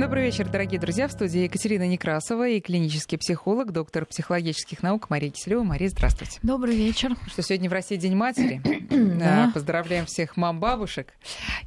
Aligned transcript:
Добрый 0.00 0.22
вечер, 0.22 0.48
дорогие 0.48 0.80
друзья. 0.80 1.08
В 1.08 1.12
студии 1.12 1.40
Екатерина 1.42 1.86
Некрасова 1.86 2.48
и 2.48 2.60
клинический 2.60 3.18
психолог, 3.18 3.70
доктор 3.70 4.06
психологических 4.06 4.82
наук 4.82 5.10
Мария 5.10 5.30
Киселева. 5.30 5.62
Мария, 5.62 5.90
здравствуйте. 5.90 6.38
Добрый 6.42 6.74
вечер. 6.74 7.16
Что 7.26 7.42
сегодня 7.42 7.68
в 7.68 7.74
России 7.74 7.96
День 7.96 8.16
матери. 8.16 8.62
Да. 9.20 9.50
Поздравляем 9.52 10.06
всех 10.06 10.36
мам-бабушек. 10.38 11.12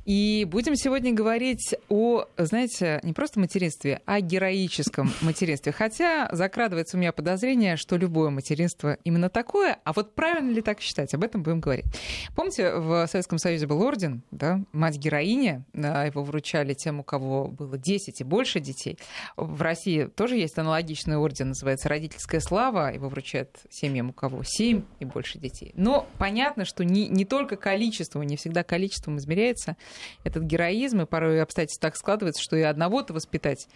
И 0.06 0.48
будем 0.50 0.76
сегодня 0.76 1.14
говорить 1.14 1.76
о, 1.88 2.26
знаете, 2.38 3.00
не 3.04 3.14
просто 3.14 3.40
материнстве, 3.40 4.02
а 4.06 4.22
героическом 4.22 5.12
материнстве. 5.22 5.72
Хотя 5.72 6.30
закрадывается 6.32 6.98
у 6.98 7.00
меня 7.00 7.12
подозрение, 7.12 7.78
что 7.78 7.96
любое 7.98 8.32
материнство 8.32 8.98
именно 9.04 9.30
такое. 9.30 9.78
А 9.84 9.94
вот 9.94 10.16
правильно 10.16 10.52
ли 10.52 10.62
так 10.62 10.82
считать? 10.82 11.14
Об 11.14 11.24
этом 11.24 11.44
будем 11.44 11.60
говорить. 11.60 11.86
Помните, 12.36 12.74
в 12.76 13.06
Советском 13.08 13.38
Союзе 13.38 13.68
был 13.68 13.82
орден, 13.84 14.24
да, 14.32 14.62
мать-героиня. 14.72 15.64
Его 15.74 16.24
вручали 16.24 16.74
тем, 16.74 17.02
у 17.02 17.04
кого 17.04 17.48
было 17.48 17.78
10 17.78 18.23
и 18.24 18.28
больше 18.28 18.60
детей. 18.60 18.98
В 19.38 19.62
России 19.62 20.06
тоже 20.06 20.38
есть 20.38 20.58
аналогичный 20.58 21.18
орден, 21.18 21.50
называется 21.50 21.90
«Родительская 21.90 22.40
слава». 22.40 22.94
Его 22.94 23.10
вручают 23.10 23.60
семьям, 23.70 24.10
у 24.10 24.14
кого 24.14 24.44
7 24.44 24.82
и 25.00 25.06
больше 25.06 25.38
детей. 25.38 25.72
Но 25.76 26.08
понятно, 26.18 26.66
что 26.66 26.84
не, 26.84 27.08
не 27.08 27.26
только 27.26 27.56
количеством, 27.56 28.24
не 28.24 28.38
всегда 28.38 28.64
количеством 28.64 29.18
измеряется 29.18 29.78
этот 30.24 30.44
героизм, 30.44 31.02
и 31.02 31.06
порой 31.06 31.42
обстоятельства 31.42 31.90
так 31.90 31.98
складываются, 31.98 32.42
что 32.42 32.56
и 32.56 32.62
одного-то 32.62 33.14
воспитать 33.14 33.68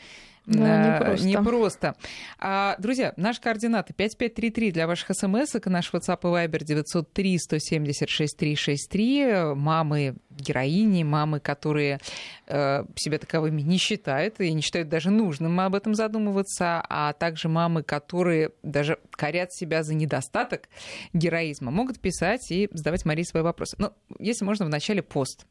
Да, 0.48 1.02
э, 1.02 1.02
непросто. 1.02 1.28
непросто. 1.28 1.96
А, 2.40 2.78
друзья, 2.80 3.14
наши 3.18 3.42
координаты 3.42 3.94
5533 3.94 4.72
для 4.72 4.88
ваших 4.88 5.10
смс 5.14 5.56
и 5.56 5.70
наш 5.70 5.92
WhatsApp 5.94 6.20
и 6.22 6.48
Viber 6.48 6.64
903 6.64 7.38
176 7.38 8.38
363. 8.38 9.54
Мамы 9.56 10.16
героини, 10.30 11.04
мамы, 11.04 11.42
которые 11.42 12.00
э, 12.48 12.84
себя 12.96 13.18
таковыми 13.18 13.62
не 13.62 13.78
считают 13.78 14.40
и 14.40 14.54
не 14.54 14.62
считают 14.62 14.88
даже 14.88 15.10
нужным 15.10 15.60
об 15.60 15.76
этом 15.76 15.96
задумываться, 15.96 16.82
а 16.88 17.12
также 17.12 17.50
мамы, 17.50 17.84
которые 17.84 18.52
даже 18.64 19.00
корят 19.12 19.52
себя 19.54 19.84
за 19.84 19.96
недостаток 19.96 20.70
героизма, 21.12 21.72
могут 21.72 22.00
писать 22.00 22.50
и 22.52 22.70
задавать 22.72 23.04
Марии 23.04 23.24
свои 23.24 23.44
вопросы. 23.44 23.76
Ну, 23.80 23.92
если 24.18 24.46
можно, 24.46 24.66
в 24.66 24.70
начале 24.70 25.02
пост. 25.02 25.46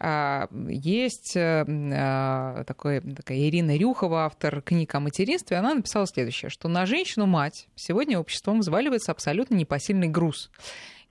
А, 0.00 0.48
Есть 0.68 1.36
э, 1.36 1.64
а, 1.66 2.64
такой, 2.64 3.00
такая 3.00 3.38
Ирина 3.38 3.76
Рюхова, 3.76 4.26
автор 4.26 4.60
книг 4.60 4.94
о 4.94 5.00
материнстве, 5.00 5.56
она 5.56 5.74
написала 5.74 6.06
следующее, 6.06 6.50
что 6.50 6.68
на 6.68 6.84
женщину-мать 6.84 7.68
сегодня 7.76 8.18
обществом 8.18 8.60
взваливается 8.60 9.12
абсолютно 9.12 9.54
непосильный 9.54 10.08
груз. 10.08 10.50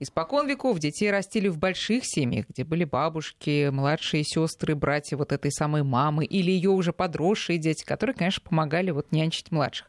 Испокон 0.00 0.48
веков 0.48 0.78
детей 0.78 1.10
растили 1.10 1.48
в 1.48 1.58
больших 1.58 2.02
семьях, 2.04 2.46
где 2.48 2.64
были 2.64 2.84
бабушки, 2.84 3.70
младшие 3.70 4.24
сестры, 4.24 4.74
братья 4.74 5.16
вот 5.16 5.32
этой 5.32 5.52
самой 5.52 5.82
мамы 5.82 6.24
или 6.24 6.50
ее 6.50 6.70
уже 6.70 6.92
подросшие 6.92 7.58
дети, 7.58 7.84
которые, 7.84 8.14
конечно, 8.14 8.42
помогали 8.42 8.90
вот 8.90 9.12
нянчить 9.12 9.50
младших. 9.50 9.88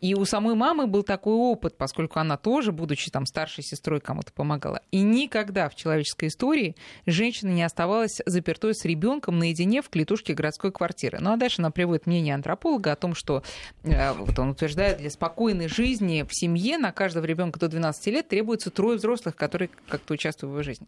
И 0.00 0.14
у 0.14 0.24
самой 0.24 0.54
мамы 0.54 0.86
был 0.86 1.02
такой 1.02 1.34
опыт, 1.34 1.76
поскольку 1.76 2.18
она 2.18 2.36
тоже, 2.36 2.72
будучи 2.72 3.10
там 3.10 3.26
старшей 3.26 3.62
сестрой, 3.62 4.00
кому-то 4.00 4.32
помогала. 4.32 4.80
И 4.90 5.02
никогда 5.02 5.68
в 5.68 5.74
человеческой 5.74 6.28
истории 6.28 6.76
женщина 7.06 7.50
не 7.50 7.62
оставалась 7.62 8.20
запертой 8.26 8.74
с 8.74 8.84
ребенком 8.84 9.38
наедине 9.38 9.82
в 9.82 9.90
клетушке 9.90 10.34
городской 10.34 10.72
квартиры. 10.72 11.18
Ну 11.20 11.32
а 11.32 11.36
дальше 11.36 11.60
она 11.60 11.70
приводит 11.70 12.06
мнение 12.06 12.34
антрополога 12.34 12.92
о 12.92 12.96
том, 12.96 13.14
что 13.14 13.42
э, 13.84 14.12
вот 14.12 14.38
он 14.38 14.50
утверждает, 14.50 14.98
для 14.98 15.10
спокойной 15.10 15.68
жизни 15.68 16.24
в 16.28 16.34
семье 16.34 16.78
на 16.78 16.92
каждого 16.92 17.24
ребенка 17.24 17.60
до 17.60 17.68
12 17.68 18.06
лет 18.08 18.28
требуется 18.28 18.70
трое 18.70 18.96
взрослых, 18.98 19.36
которые 19.42 19.70
как-то 19.88 20.14
участвуют 20.14 20.52
в 20.52 20.54
его 20.54 20.62
жизни. 20.62 20.86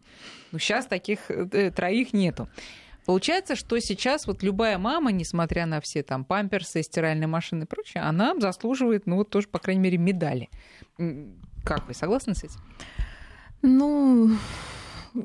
Но 0.52 0.60
сейчас 0.60 0.86
таких 0.86 1.28
э, 1.28 1.72
троих 1.72 2.12
нету. 2.12 2.48
Получается, 3.04 3.56
что 3.56 3.80
сейчас 3.80 4.28
вот 4.28 4.44
любая 4.44 4.78
мама, 4.78 5.10
несмотря 5.10 5.66
на 5.66 5.80
все 5.80 6.04
там 6.04 6.24
памперсы, 6.24 6.80
стиральные 6.84 7.26
машины 7.26 7.64
и 7.64 7.66
прочее, 7.66 8.04
она 8.04 8.32
заслуживает, 8.38 9.06
ну 9.06 9.16
вот 9.16 9.30
тоже, 9.30 9.48
по 9.48 9.58
крайней 9.58 9.80
мере, 9.82 9.98
медали. 9.98 10.50
Как 11.64 11.88
вы, 11.88 11.94
согласны 11.94 12.36
с 12.36 12.44
этим? 12.44 12.60
Ну, 13.62 14.36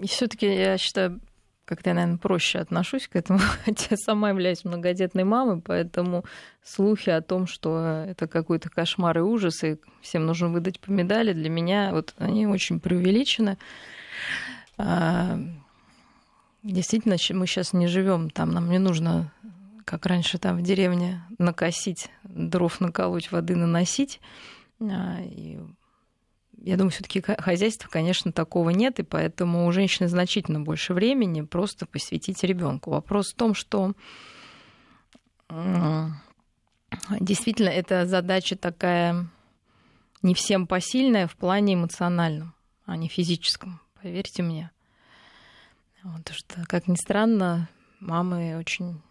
все-таки 0.06 0.48
я 0.48 0.80
считаю, 0.80 1.22
как-то 1.70 1.92
я, 1.92 1.94
наверное, 1.94 2.18
проще 2.18 2.58
отношусь 2.58 3.08
к 3.08 3.16
этому, 3.16 3.40
хотя 3.66 3.96
сама 3.96 4.30
являюсь 4.30 4.66
многодетной 4.66 5.24
мамой, 5.24 5.62
поэтому 5.62 6.26
слухи 6.64 7.12
о 7.12 7.22
том, 7.22 7.46
что 7.46 8.06
это 8.08 8.28
какой-то 8.28 8.70
кошмар 8.72 9.20
и 9.20 9.22
ужас, 9.22 9.64
и 9.64 9.78
всем 10.02 10.26
нужно 10.26 10.50
выдать 10.50 10.80
по 10.80 10.90
медали, 10.90 11.32
для 11.32 11.50
меня 11.50 11.92
вот 11.92 12.16
они 12.18 12.48
очень 12.48 12.80
преувеличены. 12.80 13.60
А, 14.80 15.40
Действительно, 16.64 17.16
мы 17.40 17.48
сейчас 17.48 17.72
не 17.72 17.88
живем 17.88 18.30
там, 18.30 18.52
нам 18.52 18.70
не 18.70 18.80
нужно, 18.80 19.32
как 19.86 20.06
раньше 20.06 20.40
там 20.40 20.58
в 20.58 20.62
деревне, 20.62 21.24
накосить, 21.38 22.10
дров 22.24 22.82
наколоть, 22.82 23.32
воды 23.32 23.56
наносить. 23.56 24.20
А, 24.82 25.20
и 25.22 25.60
я 26.62 26.78
думаю, 26.78 26.92
все-таки 26.92 27.22
хозяйства, 27.22 27.88
конечно, 27.90 28.32
такого 28.32 28.70
нет, 28.70 29.00
и 29.00 29.04
поэтому 29.04 29.66
у 29.66 29.72
женщины 29.72 30.08
значительно 30.08 30.60
больше 30.60 30.94
времени 30.94 31.42
просто 31.42 31.86
посвятить 31.86 32.44
ребенку. 32.44 32.92
Вопрос 32.92 33.32
в 33.32 33.36
том, 33.36 33.54
что 33.54 33.94
действительно 37.20 37.70
эта 37.70 38.06
задача 38.06 38.56
такая 38.56 39.28
не 40.22 40.34
всем 40.34 40.68
посильная 40.68 41.28
в 41.28 41.36
плане 41.36 41.76
эмоциональном, 41.76 42.54
а 42.86 42.98
не 42.98 43.08
физическом, 43.08 43.80
поверьте 44.02 44.44
мне. 44.44 44.72
Потому 46.02 46.38
что, 46.38 46.64
как 46.68 46.88
ни 46.88 46.96
странно, 46.96 47.70
мамы 48.00 48.58
очень 48.58 49.02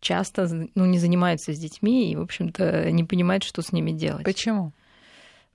часто 0.00 0.68
ну, 0.74 0.84
не 0.84 0.98
занимаются 0.98 1.54
с 1.54 1.58
детьми 1.58 2.10
и, 2.10 2.16
в 2.16 2.20
общем-то, 2.20 2.90
не 2.90 3.04
понимают, 3.04 3.42
что 3.42 3.62
с 3.62 3.72
ними 3.72 3.90
делать. 3.90 4.24
Почему? 4.24 4.72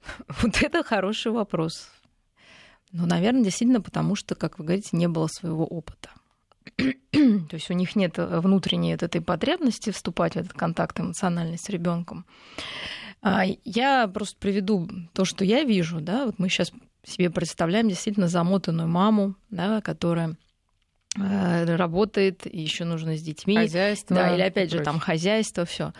Вот 0.42 0.62
это 0.62 0.84
хороший 0.84 1.32
вопрос. 1.32 1.90
Ну, 2.92 3.06
наверное, 3.06 3.44
действительно, 3.44 3.82
потому 3.82 4.16
что, 4.16 4.36
как 4.36 4.58
вы 4.58 4.66
говорите, 4.66 4.90
не 4.94 5.08
было 5.08 5.28
своего 5.28 5.66
опыта. 5.66 6.10
То 6.78 7.54
есть 7.54 7.70
у 7.70 7.74
них 7.74 7.96
нет 7.96 8.18
внутренней 8.18 8.94
вот 8.94 9.04
этой 9.04 9.22
потребности 9.22 9.92
вступать 9.92 10.34
в 10.34 10.38
этот 10.38 10.54
контакт 10.54 11.00
эмоциональный 11.00 11.58
с 11.58 11.70
ребенком. 11.70 12.26
Я 13.22 14.08
просто 14.08 14.38
приведу 14.40 14.88
то, 15.14 15.26
что 15.26 15.44
я 15.44 15.64
вижу. 15.64 16.00
Да? 16.00 16.26
Вот 16.26 16.40
мы 16.40 16.50
сейчас 16.50 16.72
себе 17.04 17.30
представляем 17.30 17.90
действительно 17.90 18.28
замотанную 18.28 18.88
маму, 18.88 19.36
да, 19.50 19.82
которая 19.82 20.30
э, 20.30 20.36
работает, 21.20 22.46
и 22.46 22.60
еще 22.60 22.86
нужно 22.86 23.16
с 23.18 23.22
детьми. 23.22 23.56
Хозяйство. 23.56 24.16
Да, 24.16 24.34
или 24.34 24.42
опять 24.42 24.72
же 24.72 24.80
там 24.80 25.00
хозяйство, 25.00 25.66
все. 25.66 25.94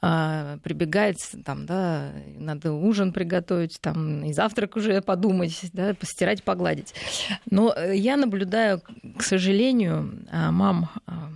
Прибегает, 0.00 1.16
там, 1.44 1.66
да, 1.66 2.12
надо 2.38 2.72
ужин 2.72 3.12
приготовить, 3.12 3.78
там, 3.80 4.24
и 4.24 4.32
завтрак 4.32 4.76
уже 4.76 5.00
подумать, 5.00 5.58
да, 5.72 5.94
постирать, 5.94 6.42
погладить. 6.42 6.94
Но 7.50 7.72
э, 7.76 7.96
я 7.96 8.16
наблюдаю, 8.16 8.82
к 9.16 9.22
сожалению, 9.22 10.24
а, 10.30 10.50
мам, 10.50 10.90
а, 11.06 11.30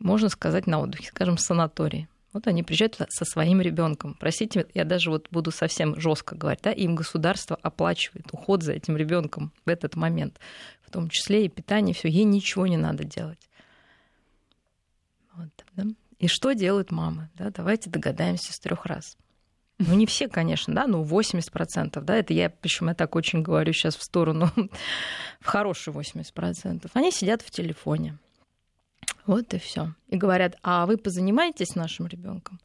можно 0.00 0.28
сказать, 0.28 0.66
на 0.66 0.80
отдыхе, 0.80 1.08
скажем, 1.08 1.36
в 1.36 1.40
санатории. 1.40 2.08
Вот 2.32 2.46
они 2.46 2.62
приезжают 2.62 2.98
со 3.10 3.24
своим 3.24 3.60
ребенком. 3.60 4.16
Простите, 4.18 4.66
я 4.72 4.84
даже 4.84 5.10
вот 5.10 5.28
буду 5.30 5.50
совсем 5.50 6.00
жестко 6.00 6.34
говорить, 6.34 6.62
да, 6.62 6.72
им 6.72 6.94
государство 6.94 7.58
оплачивает 7.60 8.26
уход 8.32 8.62
за 8.62 8.72
этим 8.72 8.96
ребенком 8.96 9.52
в 9.66 9.68
этот 9.68 9.96
момент, 9.96 10.38
в 10.92 10.94
том 10.94 11.08
числе 11.08 11.46
и 11.46 11.48
питание, 11.48 11.94
все, 11.94 12.08
ей 12.08 12.24
ничего 12.24 12.66
не 12.66 12.76
надо 12.76 13.04
делать. 13.04 13.48
Вот, 15.34 15.48
да? 15.72 15.84
И 16.18 16.28
что 16.28 16.52
делают 16.52 16.90
мамы? 16.90 17.30
Да? 17.34 17.48
Давайте 17.48 17.88
догадаемся 17.88 18.52
с 18.52 18.58
трех 18.60 18.84
раз. 18.84 19.16
Ну, 19.78 19.94
не 19.94 20.04
все, 20.04 20.28
конечно, 20.28 20.74
да, 20.74 20.86
но 20.86 21.02
80%, 21.02 21.98
да, 22.02 22.14
это 22.14 22.34
я, 22.34 22.50
причем 22.50 22.88
я 22.88 22.94
так 22.94 23.16
очень 23.16 23.40
говорю 23.40 23.72
сейчас 23.72 23.96
в 23.96 24.02
сторону, 24.02 24.50
в 25.40 25.46
хорошие 25.46 25.94
80%. 25.94 26.90
Они 26.92 27.10
сидят 27.10 27.40
в 27.40 27.50
телефоне. 27.50 28.18
Вот 29.24 29.54
и 29.54 29.58
все. 29.58 29.94
И 30.08 30.16
говорят, 30.18 30.58
а 30.62 30.84
вы 30.84 30.98
позанимаетесь 30.98 31.74
нашим 31.74 32.06
ребенком? 32.06 32.60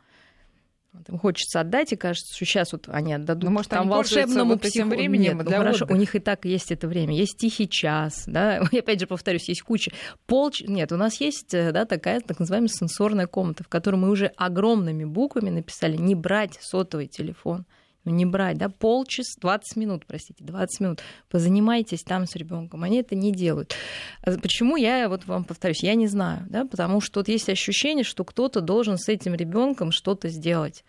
Вот 0.98 1.10
им 1.10 1.20
хочется 1.20 1.60
отдать, 1.60 1.94
и 1.94 1.96
кажется, 1.96 2.34
что 2.36 2.46
сейчас 2.46 2.72
вот 2.72 2.90
они 2.90 3.14
отдадут 3.14 3.44
Ну, 3.44 3.52
может, 3.52 3.70
там 3.70 3.82
они 3.82 3.90
волшебному 3.92 4.54
вот 4.54 4.62
психо- 4.62 4.86
временем 4.88 5.22
Нет, 5.22 5.36
ну, 5.38 5.44
для 5.44 5.58
хорошо, 5.60 5.86
отдыха. 5.86 5.92
у 5.98 6.00
них 6.00 6.16
и 6.16 6.20
так 6.20 6.46
есть 6.46 6.72
это 6.72 6.88
время. 6.88 7.16
Есть 7.16 7.38
тихий 7.38 7.70
час, 7.70 8.24
да. 8.28 8.58
И 8.72 8.80
опять 8.80 9.00
же 9.00 9.08
повторюсь, 9.08 9.48
есть 9.50 9.62
куча 9.62 9.92
пол. 10.26 10.52
Нет, 10.68 10.92
у 10.92 10.98
нас 10.98 11.20
есть, 11.22 11.54
э, 11.54 11.72
да, 11.72 11.86
такая 11.86 12.20
так 12.22 12.40
называемая 12.40 12.70
сенсорная 12.70 13.28
комната, 13.28 13.64
в 13.64 13.68
которой 13.68 13.98
мы 13.98 14.10
уже 14.10 14.28
огромными 14.38 15.04
буквами 15.06 15.50
написали 15.50 15.98
не 15.98 16.16
брать 16.16 16.58
сотовый 16.62 17.08
телефон. 17.08 17.66
Ну, 18.08 18.14
не 18.14 18.26
брать, 18.26 18.58
да, 18.58 18.70
полчаса, 18.70 19.38
20 19.42 19.76
минут, 19.76 20.06
простите, 20.08 20.42
20 20.42 20.80
минут. 20.80 21.02
Позанимайтесь 21.30 22.04
там 22.04 22.26
с 22.26 22.38
ребенком. 22.38 22.84
Они 22.84 23.00
это 23.00 23.16
не 23.16 23.34
делают. 23.34 23.76
А 24.22 24.38
Почему 24.38 24.78
я 24.78 25.10
вот 25.10 25.26
вам 25.26 25.44
повторюсь, 25.44 25.84
я 25.84 25.94
не 25.94 26.08
знаю, 26.08 26.46
да, 26.50 26.64
потому 26.64 27.02
что 27.02 27.20
вот 27.20 27.28
есть 27.28 27.50
ощущение, 27.50 28.06
что 28.06 28.24
кто-то 28.24 28.62
должен 28.62 28.98
с 28.98 29.10
этим 29.10 29.36
ребенком 29.36 29.92
что-то 29.92 30.30
сделать. 30.30 30.86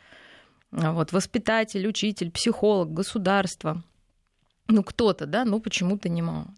А 0.71 0.93
Вот, 0.93 1.11
воспитатель, 1.11 1.89
учитель, 1.89 2.31
психолог, 2.31 2.93
государство. 2.93 3.83
ну, 4.69 4.85
кто-то, 4.85 5.27
да, 5.27 5.45
но 5.45 5.59
почему-то 5.59 6.09
не 6.09 6.23
мама. 6.23 6.55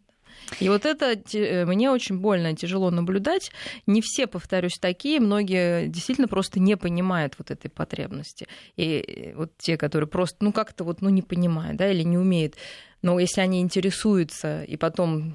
И 0.59 0.69
вот 0.69 0.85
это 0.85 1.17
э, 1.33 1.65
мне 1.65 1.91
очень 1.91 2.19
больно, 2.19 2.57
тяжело 2.57 2.91
наблюдать. 2.91 3.53
Не 3.87 4.01
все, 4.03 4.27
повторюсь, 4.27 4.79
такие. 4.81 5.21
Многие 5.21 5.87
действительно 5.89 6.29
просто 6.29 6.61
не 6.61 6.77
понимают 6.77 7.35
вот 7.39 7.51
этой 7.51 7.69
потребности. 7.69 8.49
И 8.77 8.99
э, 8.99 9.35
вот 9.37 9.53
те, 9.59 9.77
которые 9.77 10.09
просто, 10.09 10.45
ну, 10.45 10.53
как-то 10.53 10.85
вот, 10.85 11.03
ну, 11.03 11.09
не 11.09 11.23
понимают, 11.23 11.77
да, 11.77 11.91
или 11.91 12.03
не 12.03 12.19
умеют. 12.19 12.57
Но 13.03 13.19
если 13.19 13.41
они 13.41 13.61
интересуются 13.61 14.63
и 14.65 14.77
потом 14.77 15.35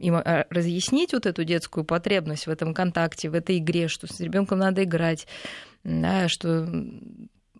им 0.00 0.14
а, 0.14 0.46
разъяснить 0.50 1.12
вот 1.12 1.26
эту 1.26 1.44
детскую 1.44 1.84
потребность 1.84 2.46
в 2.46 2.50
этом 2.50 2.72
контакте, 2.72 3.28
в 3.28 3.34
этой 3.34 3.58
игре, 3.58 3.88
что 3.88 4.06
с 4.06 4.20
ребенком 4.20 4.58
надо 4.58 4.84
играть, 4.84 5.26
да, 5.84 6.28
что 6.28 6.68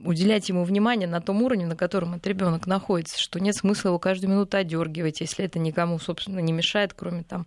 уделять 0.04 0.48
ему 0.48 0.64
внимание 0.64 1.08
на 1.08 1.20
том 1.20 1.42
уровне, 1.42 1.66
на 1.66 1.76
котором 1.76 2.14
этот 2.14 2.26
ребенок 2.26 2.66
находится, 2.66 3.20
что 3.20 3.40
нет 3.40 3.54
смысла 3.54 3.88
его 3.88 3.98
каждую 3.98 4.30
минуту 4.30 4.56
одергивать, 4.56 5.20
если 5.20 5.44
это 5.44 5.58
никому, 5.58 5.98
собственно, 5.98 6.40
не 6.40 6.52
мешает, 6.52 6.94
кроме 6.94 7.22
там 7.22 7.46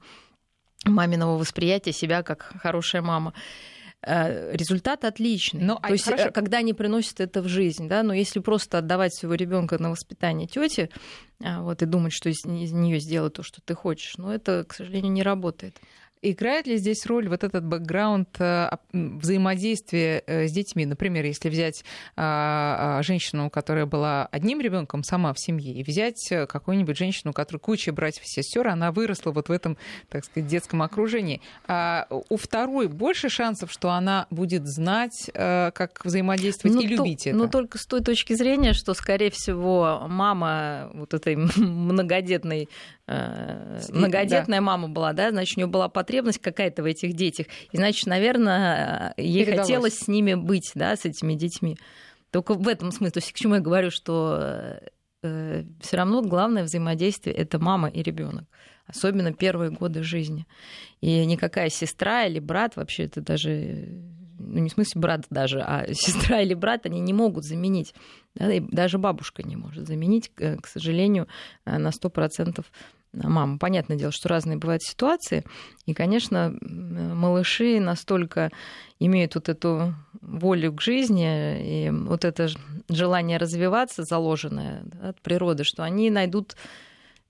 маминого 0.85 1.37
восприятия 1.37 1.93
себя 1.93 2.23
как 2.23 2.53
хорошая 2.61 3.01
мама. 3.01 3.33
Э, 4.05 4.51
результат 4.53 5.05
отличный. 5.05 5.61
Но, 5.61 5.75
ну, 5.75 5.79
а 5.81 5.87
То 5.87 5.93
есть, 5.93 6.03
хорошо. 6.03 6.31
когда 6.31 6.57
они 6.57 6.73
приносят 6.73 7.21
это 7.21 7.41
в 7.41 7.47
жизнь, 7.47 7.87
да, 7.87 8.03
но 8.03 8.13
если 8.13 8.39
просто 8.39 8.79
отдавать 8.79 9.15
своего 9.15 9.35
ребенка 9.35 9.81
на 9.81 9.91
воспитание 9.91 10.45
тети, 10.45 10.89
а, 11.41 11.61
вот 11.61 11.81
и 11.81 11.85
думать, 11.85 12.11
что 12.11 12.29
из, 12.29 12.43
из 12.45 12.73
нее 12.73 12.99
сделать 12.99 13.33
то, 13.33 13.43
что 13.43 13.61
ты 13.61 13.75
хочешь, 13.75 14.17
но 14.17 14.27
ну, 14.27 14.33
это, 14.33 14.65
к 14.67 14.73
сожалению, 14.73 15.13
не 15.13 15.23
работает. 15.23 15.79
Играет 16.25 16.67
ли 16.67 16.77
здесь 16.77 17.05
роль 17.05 17.27
вот 17.27 17.43
этот 17.43 17.65
бэкграунд 17.65 18.39
э, 18.39 18.69
взаимодействия 18.93 20.23
э, 20.25 20.47
с 20.47 20.53
детьми? 20.53 20.85
Например, 20.85 21.25
если 21.25 21.49
взять 21.49 21.83
а, 22.15 22.99
а, 22.99 23.03
женщину, 23.03 23.49
которая 23.49 23.85
была 23.85 24.27
одним 24.31 24.61
ребенком 24.61 25.03
сама 25.03 25.33
в 25.33 25.39
семье, 25.39 25.73
и 25.73 25.83
взять 25.83 26.31
э, 26.31 26.47
какую-нибудь 26.47 26.97
женщину, 26.97 27.31
у 27.31 27.33
которой 27.33 27.57
куча 27.57 27.91
братьев 27.91 28.23
и 28.23 28.27
сестер, 28.27 28.69
она 28.69 28.93
выросла 28.93 29.31
вот 29.31 29.49
в 29.49 29.51
этом, 29.51 29.77
так 30.07 30.23
сказать, 30.23 30.49
детском 30.49 30.81
окружении. 30.81 31.41
А 31.67 32.07
у 32.09 32.37
второй 32.37 32.87
больше 32.87 33.27
шансов, 33.27 33.69
что 33.69 33.89
она 33.91 34.25
будет 34.29 34.65
знать, 34.65 35.29
как 35.33 36.05
взаимодействовать 36.05 36.75
ну, 36.75 36.81
и 36.81 36.87
любить 36.87 37.23
то, 37.25 37.29
это? 37.31 37.37
Ну, 37.37 37.49
только 37.49 37.77
с 37.77 37.85
той 37.85 38.01
точки 38.01 38.31
зрения, 38.33 38.71
что, 38.71 38.93
скорее 38.93 39.29
всего, 39.29 40.05
мама 40.07 40.89
вот 40.93 41.13
этой 41.13 41.35
многодетной 41.57 42.69
многодетная 43.05 44.59
да. 44.59 44.61
мама 44.61 44.87
была, 44.87 45.11
да, 45.11 45.31
значит, 45.31 45.57
у 45.57 45.59
нее 45.59 45.67
была 45.67 45.89
потребность 45.89 46.12
какая-то 46.21 46.83
в 46.83 46.85
этих 46.85 47.13
детях, 47.13 47.47
и, 47.71 47.77
значит, 47.77 48.05
наверное, 48.07 49.13
ей 49.17 49.45
Передалось. 49.45 49.67
хотелось 49.67 49.99
с 49.99 50.07
ними 50.07 50.35
быть, 50.35 50.71
да, 50.75 50.95
с 50.95 51.05
этими 51.05 51.33
детьми. 51.33 51.77
Только 52.31 52.53
в 52.53 52.67
этом 52.67 52.91
смысле, 52.91 53.11
то 53.11 53.19
есть 53.19 53.31
к 53.31 53.35
чему 53.35 53.55
я 53.55 53.61
говорю, 53.61 53.91
что 53.91 54.79
э, 55.21 55.63
все 55.81 55.97
равно 55.97 56.21
главное 56.21 56.63
взаимодействие 56.63 57.35
это 57.35 57.59
мама 57.59 57.89
и 57.89 58.01
ребенок, 58.01 58.45
особенно 58.87 59.33
первые 59.33 59.71
годы 59.71 60.03
жизни. 60.03 60.47
И 61.01 61.25
никакая 61.25 61.69
сестра 61.69 62.25
или 62.25 62.39
брат 62.39 62.75
вообще 62.75 63.03
это 63.03 63.21
даже 63.21 64.03
ну 64.39 64.59
не 64.59 64.69
в 64.69 64.73
смысле 64.73 65.01
брат 65.01 65.25
даже, 65.29 65.61
а 65.61 65.85
сестра 65.93 66.41
или 66.41 66.53
брат, 66.53 66.85
они 66.85 66.99
не 66.99 67.13
могут 67.13 67.43
заменить. 67.45 67.93
Да, 68.35 68.51
и 68.51 68.59
даже 68.59 68.97
бабушка 68.97 69.43
не 69.43 69.55
может 69.55 69.87
заменить, 69.87 70.31
к 70.33 70.67
сожалению, 70.67 71.27
на 71.65 71.89
100% 71.89 72.65
маму. 73.13 73.59
Понятное 73.59 73.97
дело, 73.97 74.11
что 74.11 74.29
разные 74.29 74.57
бывают 74.57 74.83
ситуации. 74.83 75.43
И, 75.85 75.93
конечно, 75.93 76.53
малыши 76.61 77.79
настолько 77.79 78.51
имеют 78.99 79.35
вот 79.35 79.49
эту 79.49 79.93
волю 80.21 80.73
к 80.73 80.81
жизни 80.81 81.85
и 81.85 81.89
вот 81.89 82.25
это 82.25 82.49
желание 82.89 83.37
развиваться, 83.37 84.03
заложенное 84.03 84.83
от 85.01 85.21
природы, 85.21 85.63
что 85.63 85.83
они 85.83 86.09
найдут 86.09 86.55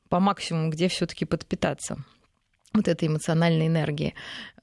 по 0.09 0.19
максимуму, 0.19 0.69
где 0.69 0.87
все-таки 0.87 1.25
подпитаться 1.25 1.97
вот 2.73 2.87
этой 2.87 3.07
эмоциональной 3.07 3.67
энергии. 3.67 4.15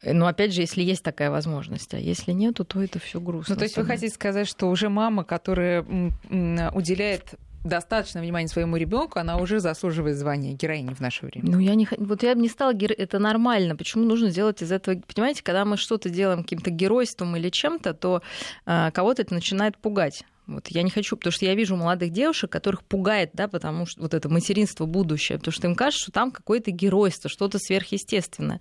Но 0.03 0.27
опять 0.27 0.53
же, 0.53 0.63
если 0.63 0.83
есть 0.83 1.03
такая 1.03 1.31
возможность, 1.31 1.95
а 1.95 1.99
если 1.99 2.33
нету, 2.33 2.65
то 2.65 2.83
это 2.83 2.99
все 2.99 3.21
грустно. 3.21 3.55
Ну, 3.55 3.59
то 3.59 3.65
есть 3.65 3.77
вы 3.77 3.85
хотите 3.85 4.13
сказать, 4.13 4.49
что 4.49 4.69
уже 4.69 4.89
мама, 4.89 5.25
которая 5.25 5.83
уделяет 5.83 7.35
достаточно 7.65 8.21
внимания 8.21 8.49
своему 8.49 8.77
ребенку, 8.77 9.19
она 9.19 9.37
уже 9.37 9.61
заслуживает 9.61 10.17
звания 10.17 10.55
героини 10.55 10.95
в 10.95 11.01
наше 11.01 11.27
время. 11.27 11.51
Ну, 11.51 11.59
я 11.59 11.75
не, 11.75 11.87
вот 11.99 12.23
я 12.23 12.35
бы 12.35 12.41
не 12.41 12.49
стала 12.49 12.73
геро... 12.73 12.95
это 12.95 13.19
нормально. 13.19 13.77
Почему 13.77 14.05
нужно 14.05 14.31
делать 14.31 14.63
из 14.63 14.73
этого? 14.73 15.01
Понимаете, 15.15 15.43
когда 15.43 15.65
мы 15.65 15.77
что-то 15.77 16.09
делаем 16.09 16.43
каким-то 16.43 16.71
геройством 16.71 17.37
или 17.37 17.51
чем-то, 17.51 17.95
то 17.95 18.23
а, 18.65 18.91
кого-то 18.91 19.23
это 19.23 19.35
начинает 19.35 19.77
пугать. 19.77 20.25
Вот 20.47 20.69
я 20.69 20.83
не 20.83 20.91
хочу, 20.91 21.17
потому 21.17 21.33
что 21.33 21.45
я 21.45 21.55
вижу 21.55 21.77
молодых 21.77 22.11
девушек, 22.11 22.51
которых 22.51 22.83
пугает, 22.83 23.31
да, 23.35 23.47
потому 23.47 23.87
что 23.87 24.03
вот 24.03 24.15
это 24.15 24.29
материнство 24.29 24.87
будущее, 24.87 25.39
потому 25.39 25.53
что 25.53 25.69
им 25.69 25.77
кажется, 25.77 26.05
что 26.05 26.13
там 26.13 26.33
какое-то 26.33 26.71
геройство, 26.73 27.31
что-то 27.31 27.59
сверхъестественное. 27.59 28.61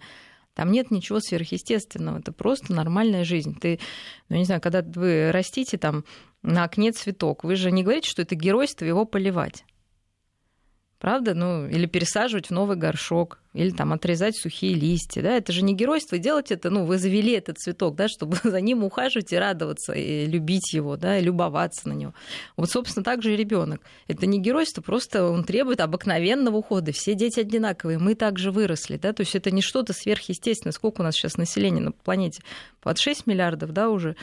Там 0.53 0.71
нет 0.71 0.91
ничего 0.91 1.19
сверхъестественного, 1.19 2.19
это 2.19 2.31
просто 2.31 2.73
нормальная 2.73 3.23
жизнь. 3.23 3.57
Ты, 3.59 3.79
ну, 4.27 4.35
не 4.35 4.43
знаю, 4.43 4.61
когда 4.61 4.81
вы 4.81 5.31
растите 5.31 5.77
там 5.77 6.03
на 6.41 6.63
окне 6.63 6.91
цветок, 6.91 7.43
вы 7.43 7.55
же 7.55 7.71
не 7.71 7.83
говорите, 7.83 8.09
что 8.09 8.21
это 8.21 8.35
геройство 8.35 8.85
его 8.85 9.05
поливать. 9.05 9.63
Правда? 10.99 11.33
Ну, 11.33 11.65
или 11.65 11.85
пересаживать 11.85 12.47
в 12.47 12.51
новый 12.51 12.75
горшок, 12.75 13.39
или 13.53 13.69
там 13.69 13.93
отрезать 13.93 14.35
сухие 14.35 14.73
листья. 14.73 15.21
Да? 15.21 15.31
Это 15.31 15.53
же 15.53 15.63
не 15.63 15.73
геройство. 15.73 16.17
Делать 16.17 16.51
это, 16.51 16.69
ну, 16.69 16.83
вы 16.83 16.97
завели 16.97 17.31
этот 17.31 17.57
цветок, 17.57 17.95
да, 17.95 18.09
чтобы 18.09 18.35
за 18.43 18.59
ним 18.59 18.83
ухаживать 18.83 19.31
и 19.31 19.37
радоваться, 19.37 19.93
и 19.93 20.25
любить 20.25 20.73
его, 20.73 20.97
да, 20.97 21.17
и 21.17 21.23
любоваться 21.23 21.87
на 21.87 21.93
него. 21.93 22.13
Вот, 22.57 22.69
собственно, 22.69 23.05
так 23.05 23.23
же 23.23 23.33
и 23.33 23.37
ребенок. 23.37 23.81
Это 24.09 24.25
не 24.25 24.39
геройство, 24.41 24.81
просто 24.81 25.23
он 25.23 25.45
требует 25.45 25.79
обыкновенного 25.79 26.57
ухода. 26.57 26.91
Все 26.91 27.15
дети 27.15 27.39
одинаковые, 27.39 27.97
мы 27.97 28.13
также 28.13 28.51
выросли. 28.51 28.97
Да? 28.97 29.13
То 29.13 29.21
есть 29.21 29.35
это 29.35 29.51
не 29.51 29.61
что-то 29.61 29.93
сверхъестественное. 29.93 30.73
Сколько 30.73 30.99
у 30.99 31.03
нас 31.05 31.15
сейчас 31.15 31.37
населения 31.37 31.79
на 31.81 31.93
планете? 31.93 32.43
Под 32.81 32.97
6 32.97 33.25
миллиардов, 33.25 33.71
да, 33.71 33.89
уже 33.89 34.17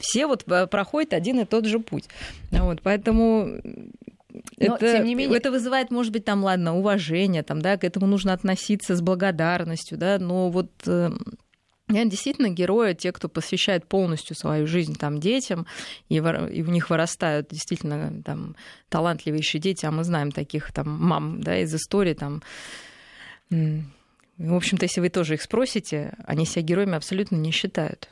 все 0.00 0.26
вот 0.26 0.44
э, 0.50 0.66
проходят 0.66 1.12
один 1.12 1.40
и 1.40 1.44
тот 1.44 1.66
же 1.66 1.78
путь. 1.78 2.04
Вот, 2.50 2.80
поэтому 2.82 3.60
но, 4.58 4.76
это, 4.76 4.92
тем 4.92 5.04
не 5.04 5.14
менее... 5.14 5.36
это 5.36 5.50
вызывает, 5.50 5.90
может 5.90 6.12
быть, 6.12 6.24
там, 6.24 6.44
ладно, 6.44 6.76
уважение, 6.76 7.42
там, 7.42 7.60
да, 7.60 7.76
к 7.76 7.84
этому 7.84 8.06
нужно 8.06 8.32
относиться 8.32 8.96
с 8.96 9.00
благодарностью, 9.00 9.98
да, 9.98 10.18
но 10.18 10.50
вот 10.50 10.70
э, 10.86 11.10
я 11.88 12.04
действительно 12.04 12.48
герои, 12.48 12.94
те, 12.94 13.12
кто 13.12 13.28
посвящает 13.28 13.86
полностью 13.86 14.36
свою 14.36 14.66
жизнь 14.66 14.94
там 14.94 15.18
детям, 15.18 15.66
и, 16.08 16.16
и 16.16 16.20
у 16.20 16.70
них 16.70 16.90
вырастают 16.90 17.48
действительно 17.50 18.22
там 18.22 18.54
талантливейшие 18.88 19.60
дети, 19.60 19.86
а 19.86 19.90
мы 19.90 20.04
знаем 20.04 20.30
таких 20.30 20.72
там 20.72 20.88
мам, 20.88 21.42
да, 21.42 21.58
из 21.58 21.74
истории 21.74 22.14
там. 22.14 22.42
В 23.50 24.54
общем-то, 24.54 24.84
если 24.84 25.00
вы 25.00 25.10
тоже 25.10 25.34
их 25.34 25.42
спросите, 25.42 26.14
они 26.24 26.46
себя 26.46 26.62
героями 26.62 26.94
абсолютно 26.94 27.36
не 27.36 27.50
считают. 27.50 28.08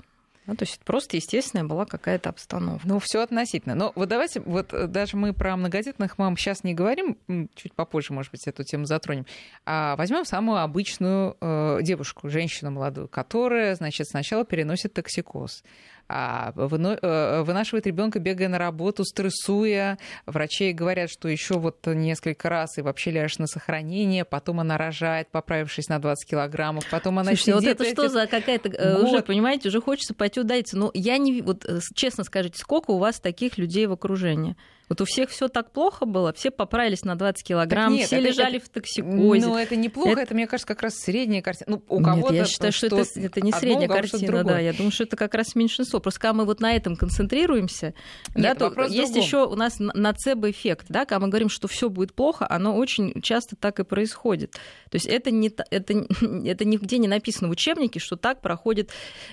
Ну, 0.49 0.57
то 0.57 0.65
есть 0.65 0.81
просто 0.81 1.19
естественная 1.19 1.67
была 1.67 1.85
какая-то 1.85 2.31
обстановка. 2.31 2.89
Ну, 2.89 2.99
все 3.01 3.21
относительно. 3.21 3.75
Но 3.75 3.93
вот 3.95 4.09
давайте, 4.09 4.41
вот 4.41 4.73
э, 4.73 4.87
даже 4.87 5.19
мы 5.19 5.35
про 5.35 5.55
многодетных 5.59 6.17
мам 6.17 6.39
сейчас 6.39 6.65
не 6.65 6.73
говорим, 6.73 7.19
чуть 7.55 7.75
попозже, 7.75 8.15
может 8.15 8.33
быть, 8.33 8.49
эту 8.49 8.65
тему 8.65 8.87
затронем, 8.87 9.27
а 9.67 9.95
возьмем 9.97 10.25
самую 10.25 10.61
обычную 10.63 11.37
э, 11.39 11.81
девушку, 11.83 12.31
женщину 12.31 12.71
молодую, 12.71 13.09
которая, 13.09 13.75
значит, 13.75 14.07
сначала 14.07 14.47
переносит 14.47 14.95
токсикоз 14.95 15.63
а, 16.09 16.53
э, 16.57 17.43
вынашивает 17.43 17.87
ребенка, 17.87 18.19
бегая 18.19 18.49
на 18.49 18.59
работу, 18.59 19.05
стрессуя. 19.05 19.99
Врачи 20.27 20.73
говорят, 20.73 21.11
что 21.11 21.29
еще 21.29 21.59
вот 21.59 21.87
несколько 21.87 22.49
раз 22.49 22.79
и 22.79 22.83
вообще 22.83 23.11
ляжешь 23.11 23.39
на 23.39 23.47
сохранение, 23.47 24.25
потом 24.25 24.61
она 24.61 24.79
рожает, 24.79 25.29
поправившись 25.29 25.89
на 25.89 25.99
20 25.99 26.29
килограммов, 26.29 26.89
потом 26.91 27.19
она 27.19 27.33
Слушайте, 27.33 27.61
сидит... 27.61 27.79
вот 27.79 27.87
это 27.87 28.01
что 28.01 28.09
за 28.09 28.27
какая-то... 28.27 28.71
Э, 28.71 28.97
год. 28.97 29.05
Уже, 29.05 29.23
понимаете, 29.23 29.69
уже 29.69 29.81
хочется 29.81 30.15
пойти 30.15 30.41
удавиться. 30.41 30.79
Но 30.79 30.91
я 30.95 31.19
не... 31.19 31.43
Вот 31.43 31.65
э, 31.67 31.81
честно 31.95 32.25
скажите, 32.25 32.59
сколько 32.59 32.93
у 32.93 32.99
вас 32.99 33.21
таких 33.21 33.59
людей 33.59 33.87
в 33.87 33.93
окружении? 33.93 34.57
Вот 34.89 35.01
у 35.01 35.05
всех 35.05 35.31
все 35.31 35.49
так 35.49 35.71
плохо 35.71 36.07
было, 36.07 36.33
все 36.33 36.51
поправились 36.51 37.05
на 37.05 37.15
20 37.15 37.47
килограмм, 37.47 37.93
нет, 37.93 38.07
все 38.07 38.17
это, 38.17 38.29
лежали 38.29 38.57
это, 38.57 38.67
в 38.67 38.69
токсикозе. 38.69 39.47
Ну, 39.47 39.57
это 39.57 39.77
неплохо, 39.77 40.11
это... 40.11 40.21
это, 40.23 40.35
мне 40.35 40.47
кажется, 40.47 40.67
как 40.67 40.83
раз 40.83 40.95
средняя 40.97 41.43
картина. 41.43 41.67
Ну, 41.71 41.83
у 41.89 42.03
кого-то 42.03 42.33
Нет, 42.33 42.43
я 42.43 42.49
считаю, 42.49 42.73
что, 42.73 42.87
что 42.87 42.97
это, 42.99 43.21
это 43.21 43.41
не 43.41 43.53
средняя 43.53 43.85
одно, 43.85 43.95
картина, 43.97 44.45
да. 44.45 44.59
Я 44.59 44.73
думаю, 44.73 44.91
что 44.93 45.05
это 45.05 45.17
как 45.17 45.35
раз 45.35 45.55
меньшинство. 45.55 46.01
Просто 46.01 46.21
когда 46.21 46.33
мы 46.33 46.45
вот 46.45 46.61
на 46.61 46.75
этом 46.75 46.97
концентрируемся, 46.97 47.95
нет, 48.35 48.59
да, 48.59 48.71
то 48.71 48.83
есть 48.85 49.17
еще 49.17 49.47
у 49.47 49.55
нас 49.57 49.77
нацебо-эффект, 49.79 50.87
да, 50.89 51.05
когда 51.05 51.21
мы 51.21 51.29
говорим, 51.29 51.49
что 51.49 51.69
все 51.69 51.91
будет 51.91 52.15
плохо, 52.15 52.47
оно 52.49 52.77
очень 52.77 53.21
часто 53.23 53.57
так 53.57 53.81
и 53.81 53.85
происходит. 53.85 54.53
То 54.91 54.97
есть 54.97 55.07
это, 55.07 55.31
не, 55.31 55.51
это, 55.71 55.93
это 56.45 56.65
нигде 56.65 56.99
не 56.99 57.09
написано 57.09 57.49
в 57.49 57.53
учебнике, 57.53 58.01
что 58.01 58.17
так 58.17 58.41
проходит 58.41 58.91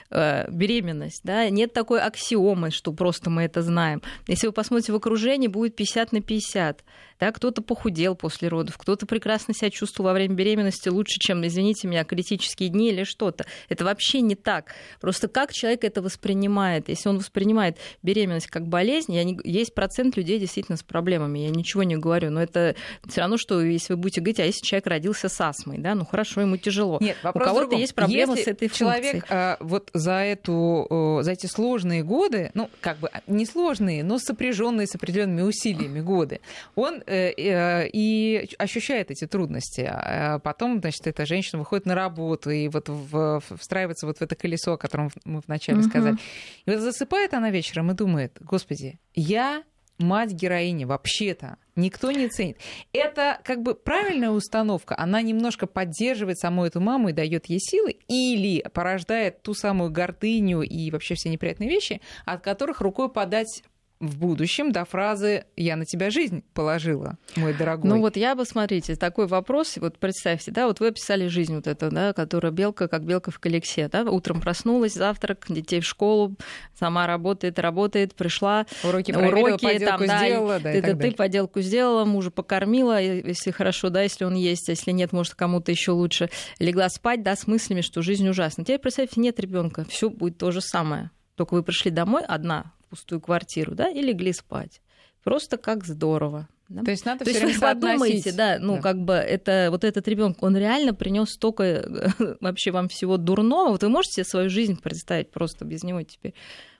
э, 0.09 0.49
беременность. 0.51 1.21
Да? 1.23 1.49
Нет 1.49 1.73
такой 1.73 2.01
аксиомы, 2.01 2.71
что 2.71 2.91
просто 2.93 3.29
мы 3.29 3.43
это 3.43 3.61
знаем. 3.61 4.01
Если 4.27 4.47
вы 4.47 4.53
посмотрите 4.53 4.91
в 4.91 4.95
окружении, 4.95 5.44
будет 5.47 5.75
50 5.75 6.11
на 6.11 6.21
50. 6.21 6.83
Да, 7.19 7.31
кто-то 7.31 7.61
похудел 7.61 8.15
после 8.15 8.49
родов, 8.49 8.77
кто-то 8.77 9.05
прекрасно 9.05 9.53
себя 9.53 9.69
чувствовал 9.69 10.09
во 10.09 10.13
время 10.13 10.35
беременности 10.35 10.89
лучше, 10.89 11.19
чем, 11.19 11.45
извините 11.45 11.87
меня, 11.87 12.03
критические 12.03 12.69
дни 12.69 12.89
или 12.89 13.03
что-то. 13.03 13.45
Это 13.69 13.85
вообще 13.85 14.21
не 14.21 14.35
так. 14.35 14.73
Просто 14.99 15.27
как 15.27 15.53
человек 15.53 15.83
это 15.83 16.01
воспринимает? 16.01 16.89
Если 16.89 17.07
он 17.07 17.17
воспринимает 17.17 17.77
беременность 18.03 18.47
как 18.47 18.67
болезнь, 18.67 19.13
я 19.13 19.23
не... 19.23 19.39
есть 19.45 19.73
процент 19.73 20.17
людей 20.17 20.39
действительно 20.39 20.77
с 20.77 20.83
проблемами, 20.83 21.39
я 21.39 21.49
ничего 21.49 21.83
не 21.83 21.95
говорю, 21.95 22.31
но 22.31 22.41
это 22.43 22.75
все 23.07 23.21
равно, 23.21 23.37
что 23.37 23.61
если 23.61 23.93
вы 23.93 23.97
будете 23.97 24.21
говорить, 24.21 24.39
а 24.39 24.45
если 24.45 24.65
человек 24.65 24.87
родился 24.87 25.29
с 25.29 25.39
астмой, 25.39 25.77
да, 25.77 25.95
ну 25.95 26.05
хорошо, 26.05 26.41
ему 26.41 26.57
тяжело. 26.57 26.97
Нет, 26.99 27.17
У 27.23 27.39
кого-то 27.39 27.75
есть 27.75 27.95
проблемы 27.95 28.33
если 28.33 28.43
с 28.43 28.47
этой 28.47 28.69
человек 28.69 29.27
функцией. 29.27 29.57
вот 29.61 29.89
за, 29.93 30.19
эту, 30.19 31.19
за 31.21 31.31
эти 31.31 31.45
сложные 31.45 32.03
годы, 32.03 32.51
ну, 32.53 32.69
как 32.81 32.97
бы 32.97 33.09
не 33.27 33.45
сложные, 33.45 34.03
но 34.03 34.19
сопряженные 34.19 34.87
с 34.87 34.95
определенными 34.95 35.41
усилиями 35.41 36.01
годы, 36.01 36.41
он 36.75 37.03
и 37.07 38.49
ощущает 38.57 39.11
эти 39.11 39.27
трудности. 39.27 39.81
А 39.89 40.39
потом, 40.39 40.79
значит, 40.79 41.07
эта 41.07 41.25
женщина 41.25 41.59
выходит 41.59 41.85
на 41.85 41.95
работу 41.95 42.49
и 42.49 42.67
вот 42.67 42.89
в, 42.89 43.41
встраивается 43.59 44.05
вот 44.07 44.17
в 44.17 44.21
это 44.21 44.35
колесо, 44.35 44.73
о 44.73 44.77
котором 44.77 45.09
мы 45.23 45.41
вначале 45.45 45.79
Мгм. 45.79 45.89
сказали. 45.89 46.17
И 46.65 46.71
вот 46.71 46.79
засыпает 46.79 47.33
она 47.33 47.49
вечером 47.49 47.91
и 47.91 47.93
думает, 47.93 48.37
господи, 48.41 48.99
я 49.13 49.63
мать 49.97 50.31
героини 50.33 50.83
вообще-то 50.83 51.57
никто 51.77 52.11
не 52.11 52.27
ценит. 52.27 52.57
Это 52.91 53.39
как 53.45 53.61
бы 53.61 53.75
правильная 53.75 54.29
установка, 54.29 54.97
она 54.97 55.21
немножко 55.21 55.67
поддерживает 55.67 56.37
саму 56.37 56.65
эту 56.65 56.81
маму 56.81 57.09
и 57.09 57.13
дает 57.13 57.45
ей 57.45 57.59
силы, 57.61 57.95
или 58.09 58.61
порождает 58.73 59.41
ту 59.41 59.53
самую 59.53 59.91
гордыню 59.91 60.61
и 60.63 60.91
вообще 60.91 61.15
все 61.15 61.29
неприятные 61.29 61.69
вещи, 61.69 62.01
от 62.25 62.41
которых 62.43 62.81
рукой 62.81 63.09
подать 63.09 63.63
в 63.99 64.17
будущем 64.17 64.71
до 64.71 64.83
фразы 64.83 65.45
«я 65.55 65.75
на 65.75 65.85
тебя 65.85 66.09
жизнь 66.09 66.43
положила, 66.53 67.17
мой 67.35 67.53
дорогой». 67.53 67.89
Ну 67.89 67.99
вот 67.99 68.17
я 68.17 68.35
бы, 68.35 68.45
смотрите, 68.45 68.95
такой 68.95 69.27
вопрос, 69.27 69.77
вот 69.77 69.97
представьте, 69.99 70.51
да, 70.51 70.67
вот 70.67 70.79
вы 70.79 70.87
описали 70.87 71.27
жизнь 71.27 71.55
вот 71.55 71.67
эту, 71.67 71.89
да, 71.89 72.13
которая 72.13 72.51
белка, 72.51 72.87
как 72.87 73.05
белка 73.05 73.31
в 73.31 73.39
колесе, 73.39 73.87
да, 73.87 74.03
утром 74.03 74.41
проснулась, 74.41 74.93
завтрак, 74.93 75.45
детей 75.47 75.79
в 75.79 75.85
школу, 75.85 76.35
сама 76.77 77.07
работает, 77.07 77.57
работает, 77.57 78.15
пришла, 78.15 78.65
уроки 78.83 79.13
проверила, 79.13 79.47
уроки, 79.47 79.79
там, 79.79 80.05
да, 80.05 80.17
сделала, 80.17 80.59
да, 80.59 80.71
и 80.71 80.75
ты, 80.75 80.81
так 80.81 80.91
ты 80.91 80.97
далее. 80.97 81.15
поделку 81.15 81.61
сделала, 81.61 82.03
мужа 82.05 82.31
покормила, 82.31 83.01
если 83.01 83.51
хорошо, 83.51 83.89
да, 83.89 84.01
если 84.01 84.25
он 84.25 84.35
есть, 84.35 84.67
а 84.67 84.73
если 84.73 84.91
нет, 84.91 85.13
может, 85.13 85.35
кому-то 85.35 85.71
еще 85.71 85.91
лучше. 85.91 86.29
Легла 86.59 86.89
спать, 86.89 87.23
да, 87.23 87.35
с 87.35 87.47
мыслями, 87.47 87.81
что 87.81 88.01
жизнь 88.01 88.27
ужасна. 88.27 88.65
Теперь 88.65 88.79
представьте, 88.79 89.21
нет 89.21 89.39
ребенка, 89.39 89.85
все 89.87 90.09
будет 90.09 90.37
то 90.37 90.51
же 90.51 90.59
самое. 90.61 91.11
Только 91.35 91.53
вы 91.53 91.63
пришли 91.63 91.91
домой 91.91 92.23
одна 92.25 92.74
пустую 92.95 93.19
квартиру, 93.19 93.75
да, 93.75 93.89
и 93.89 94.01
легли 94.01 94.31
спать. 94.33 94.81
Просто 95.23 95.57
как 95.57 95.83
здорово. 95.83 96.47
да. 96.69 96.83
То 96.83 96.91
есть 96.91 97.05
надо 97.05 97.25
То 97.25 97.31
все 97.31 97.45
время 97.45 97.59
подумайте, 97.59 98.31
да, 98.31 98.57
ну 98.59 98.75
Да. 98.75 98.81
как 98.81 98.99
бы 99.03 99.13
это 99.13 99.67
вот 99.69 99.83
этот 99.83 100.07
ребенок, 100.07 100.41
он 100.41 100.55
реально 100.57 100.93
принес 100.93 101.31
столько 101.31 101.63
э, 101.63 102.09
вообще 102.39 102.71
вам 102.71 102.87
всего 102.87 103.17
дурного. 103.17 103.69
Вот 103.69 103.83
вы 103.83 103.89
можете 103.89 104.13
себе 104.13 104.23
свою 104.23 104.49
жизнь 104.49 104.81
представить 104.81 105.31
просто 105.31 105.65
без 105.65 105.83
него 105.83 106.01
теперь. 106.03 106.33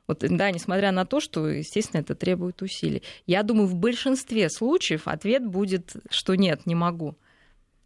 Вот, 0.08 0.20
да, 0.20 0.52
несмотря 0.52 0.92
на 0.92 1.06
то, 1.06 1.20
что, 1.20 1.48
естественно, 1.48 2.02
это 2.02 2.16
требует 2.16 2.62
усилий. 2.62 3.02
Я 3.26 3.44
думаю, 3.44 3.68
в 3.68 3.76
большинстве 3.76 4.50
случаев 4.50 5.08
ответ 5.08 5.46
будет, 5.46 5.96
что 6.10 6.36
нет, 6.36 6.66
не 6.66 6.76
могу. 6.76 7.18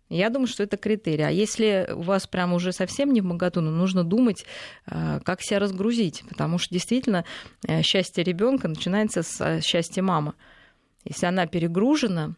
Я 0.10 0.30
думаю, 0.30 0.48
что 0.48 0.64
это 0.64 0.76
критерий. 0.76 1.24
А 1.24 1.30
если 1.30 1.88
у 1.94 2.02
вас 2.02 2.26
прям 2.26 2.54
уже 2.54 2.72
совсем 2.72 3.14
не 3.14 3.22
в 3.22 3.26
моготу, 3.26 3.62
ну, 3.62 3.70
нужно 3.70 4.04
думать, 4.04 4.44
э, 4.88 5.20
как 5.24 5.42
себя 5.42 5.60
разгрузить. 5.60 6.24
Потому 6.28 6.58
что 6.58 6.74
действительно 6.74 7.26
э, 7.68 7.84
счастье 7.84 8.24
ребенка 8.24 8.68
начинается 8.68 9.22
с 9.22 9.40
э, 9.40 9.62
счастья 9.62 10.02
мамы. 10.02 10.34
Если 11.06 11.28
она 11.28 11.46
перегружена, 11.46 12.34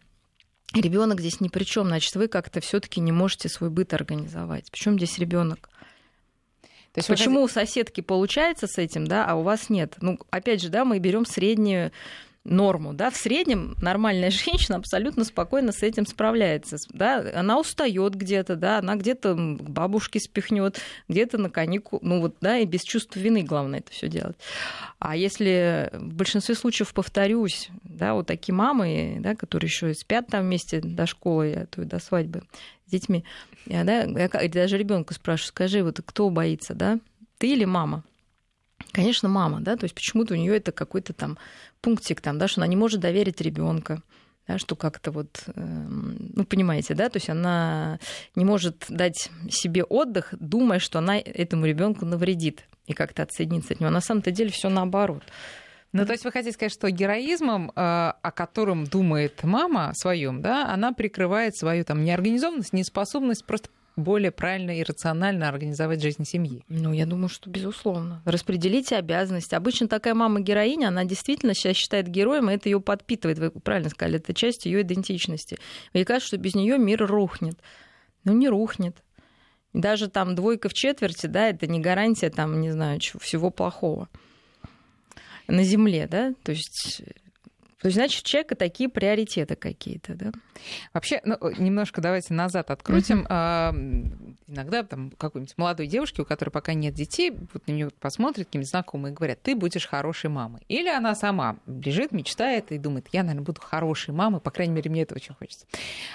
ребенок 0.73 1.21
здесь 1.21 1.39
ни 1.39 1.47
при 1.47 1.63
чем, 1.63 1.87
значит, 1.87 2.13
вы 2.15 2.27
как-то 2.27 2.59
все-таки 2.59 2.99
не 2.99 3.13
можете 3.13 3.47
свой 3.47 3.69
быт 3.69 3.93
организовать. 3.93 4.69
Причем 4.69 4.97
здесь 4.97 5.17
ребенок? 5.17 5.69
То 6.93 6.99
есть 6.99 7.07
вы 7.07 7.15
Почему 7.15 7.41
у 7.43 7.47
соседки 7.47 8.01
получается 8.01 8.67
с 8.67 8.77
этим, 8.77 9.07
да, 9.07 9.25
а 9.25 9.35
у 9.35 9.43
вас 9.43 9.69
нет? 9.69 9.95
Ну, 10.01 10.19
опять 10.29 10.61
же, 10.61 10.67
да, 10.67 10.83
мы 10.83 10.99
берем 10.99 11.25
среднюю 11.25 11.93
норму, 12.43 12.93
да, 12.93 13.11
в 13.11 13.17
среднем 13.17 13.75
нормальная 13.81 14.31
женщина 14.31 14.77
абсолютно 14.77 15.23
спокойно 15.23 15.71
с 15.71 15.83
этим 15.83 16.05
справляется, 16.05 16.77
да, 16.89 17.23
она 17.35 17.59
устает 17.59 18.15
где-то, 18.15 18.55
да, 18.55 18.79
она 18.79 18.95
где-то 18.95 19.33
к 19.35 19.69
бабушке 19.69 20.19
спихнет, 20.19 20.79
где-то 21.07 21.37
на 21.37 21.49
каникул, 21.49 21.99
ну 22.01 22.21
вот, 22.21 22.35
да, 22.41 22.57
и 22.57 22.65
без 22.65 22.81
чувства 22.81 23.19
вины 23.19 23.43
главное 23.43 23.79
это 23.79 23.91
все 23.91 24.07
делать. 24.07 24.37
А 24.99 25.15
если 25.15 25.89
в 25.93 26.13
большинстве 26.13 26.55
случаев, 26.55 26.93
повторюсь, 26.93 27.69
да, 27.83 28.13
вот 28.13 28.27
такие 28.27 28.55
мамы, 28.55 29.17
да, 29.19 29.35
которые 29.35 29.67
еще 29.67 29.93
спят 29.93 30.27
там 30.27 30.43
вместе 30.43 30.81
до 30.81 31.05
школы, 31.05 31.53
а 31.53 31.65
то 31.67 31.81
и 31.81 31.85
до 31.85 31.99
свадьбы 31.99 32.43
с 32.87 32.91
детьми, 32.91 33.23
я, 33.67 33.83
да, 33.83 34.03
я 34.03 34.29
даже 34.49 34.77
ребенка 34.77 35.13
спрашиваю, 35.13 35.49
скажи, 35.49 35.83
вот 35.83 36.01
кто 36.03 36.29
боится, 36.29 36.73
да, 36.73 36.99
ты 37.37 37.53
или 37.53 37.65
мама? 37.65 38.03
Конечно, 38.91 39.29
мама, 39.29 39.61
да, 39.61 39.77
то 39.77 39.85
есть 39.85 39.95
почему-то 39.95 40.33
у 40.33 40.37
нее 40.37 40.57
это 40.57 40.71
какой-то 40.71 41.13
там 41.13 41.37
пунктик 41.81 42.19
там, 42.21 42.37
да, 42.37 42.47
что 42.47 42.61
она 42.61 42.67
не 42.67 42.75
может 42.75 42.99
доверить 42.99 43.39
ребенка, 43.39 44.01
да, 44.47 44.57
что 44.57 44.75
как-то 44.75 45.11
вот, 45.11 45.43
эм, 45.55 46.31
ну, 46.35 46.43
понимаете, 46.43 46.93
да, 46.93 47.09
то 47.09 47.17
есть 47.17 47.29
она 47.29 47.99
не 48.35 48.43
может 48.43 48.85
дать 48.89 49.29
себе 49.49 49.83
отдых, 49.83 50.33
думая, 50.39 50.79
что 50.79 50.99
она 50.99 51.17
этому 51.17 51.65
ребенку 51.65 52.05
навредит 52.05 52.65
и 52.85 52.93
как-то 52.93 53.23
отсоединиться 53.23 53.73
от 53.73 53.79
него. 53.79 53.89
А 53.89 53.93
на 53.93 54.01
самом-то 54.01 54.31
деле 54.31 54.49
все 54.49 54.69
наоборот. 54.69 55.23
Ну, 55.93 56.05
то 56.05 56.13
есть 56.13 56.23
вы 56.23 56.31
хотите 56.31 56.53
сказать, 56.53 56.71
что 56.71 56.89
героизмом, 56.89 57.69
э, 57.69 57.71
о 57.75 58.31
котором 58.31 58.85
думает 58.85 59.43
мама 59.43 59.91
своем, 59.93 60.41
да, 60.41 60.71
она 60.73 60.93
прикрывает 60.93 61.55
свою 61.55 61.83
там 61.83 62.03
неорганизованность, 62.03 62.71
неспособность 62.71 63.45
просто 63.45 63.69
более 63.95 64.31
правильно 64.31 64.71
и 64.77 64.83
рационально 64.83 65.47
организовать 65.49 66.01
жизнь 66.01 66.23
семьи. 66.25 66.63
Ну, 66.69 66.93
я 66.93 67.05
думаю, 67.05 67.29
что 67.29 67.49
безусловно. 67.49 68.21
Распределите 68.25 68.95
обязанности. 68.95 69.55
Обычно 69.55 69.87
такая 69.87 70.13
мама-героиня, 70.13 70.87
она 70.87 71.03
действительно 71.05 71.53
себя 71.53 71.73
считает 71.73 72.07
героем, 72.07 72.49
и 72.49 72.53
это 72.53 72.69
ее 72.69 72.79
подпитывает. 72.79 73.39
Вы 73.39 73.51
правильно 73.51 73.89
сказали, 73.89 74.17
это 74.17 74.33
часть 74.33 74.65
ее 74.65 74.81
идентичности. 74.81 75.57
Ей 75.93 76.05
кажется, 76.05 76.27
что 76.27 76.37
без 76.37 76.55
нее 76.55 76.77
мир 76.77 77.05
рухнет. 77.05 77.59
Ну, 78.23 78.33
не 78.33 78.49
рухнет. 78.49 79.03
Даже 79.73 80.09
там 80.09 80.35
двойка 80.35 80.69
в 80.69 80.73
четверти, 80.73 81.27
да, 81.27 81.47
это 81.49 81.65
не 81.67 81.79
гарантия, 81.79 82.29
там, 82.29 82.59
не 82.59 82.71
знаю, 82.71 82.99
чего- 82.99 83.19
всего 83.19 83.51
плохого 83.51 84.09
на 85.47 85.63
земле, 85.63 86.07
да, 86.09 86.33
то 86.43 86.51
есть 86.51 87.01
то 87.81 87.87
есть, 87.87 87.97
значит, 87.97 88.23
у 88.23 88.27
человека 88.27 88.55
такие 88.55 88.89
приоритеты 88.89 89.55
какие-то, 89.55 90.13
да? 90.13 90.31
Вообще, 90.93 91.19
ну, 91.25 91.35
немножко 91.57 91.99
давайте 91.99 92.31
назад 92.35 92.69
открутим. 92.69 93.25
А, 93.27 93.73
иногда 94.47 94.83
там 94.83 95.11
какой-нибудь 95.17 95.57
молодой 95.57 95.87
девушке, 95.87 96.21
у 96.21 96.25
которой 96.25 96.51
пока 96.51 96.75
нет 96.75 96.93
детей, 96.93 97.31
вот 97.31 97.65
на 97.65 97.71
нее 97.71 97.89
посмотрят 97.99 98.45
какие-нибудь 98.45 98.69
знакомые 98.69 99.13
и 99.13 99.15
говорят, 99.15 99.41
ты 99.41 99.55
будешь 99.55 99.87
хорошей 99.87 100.29
мамой. 100.29 100.61
Или 100.67 100.89
она 100.89 101.15
сама 101.15 101.57
лежит, 101.65 102.11
мечтает 102.11 102.71
и 102.71 102.77
думает, 102.77 103.07
я, 103.13 103.23
наверное, 103.23 103.45
буду 103.45 103.61
хорошей 103.61 104.13
мамой, 104.13 104.41
по 104.41 104.51
крайней 104.51 104.75
мере, 104.75 104.91
мне 104.91 105.01
это 105.01 105.15
очень 105.15 105.33
хочется. 105.33 105.65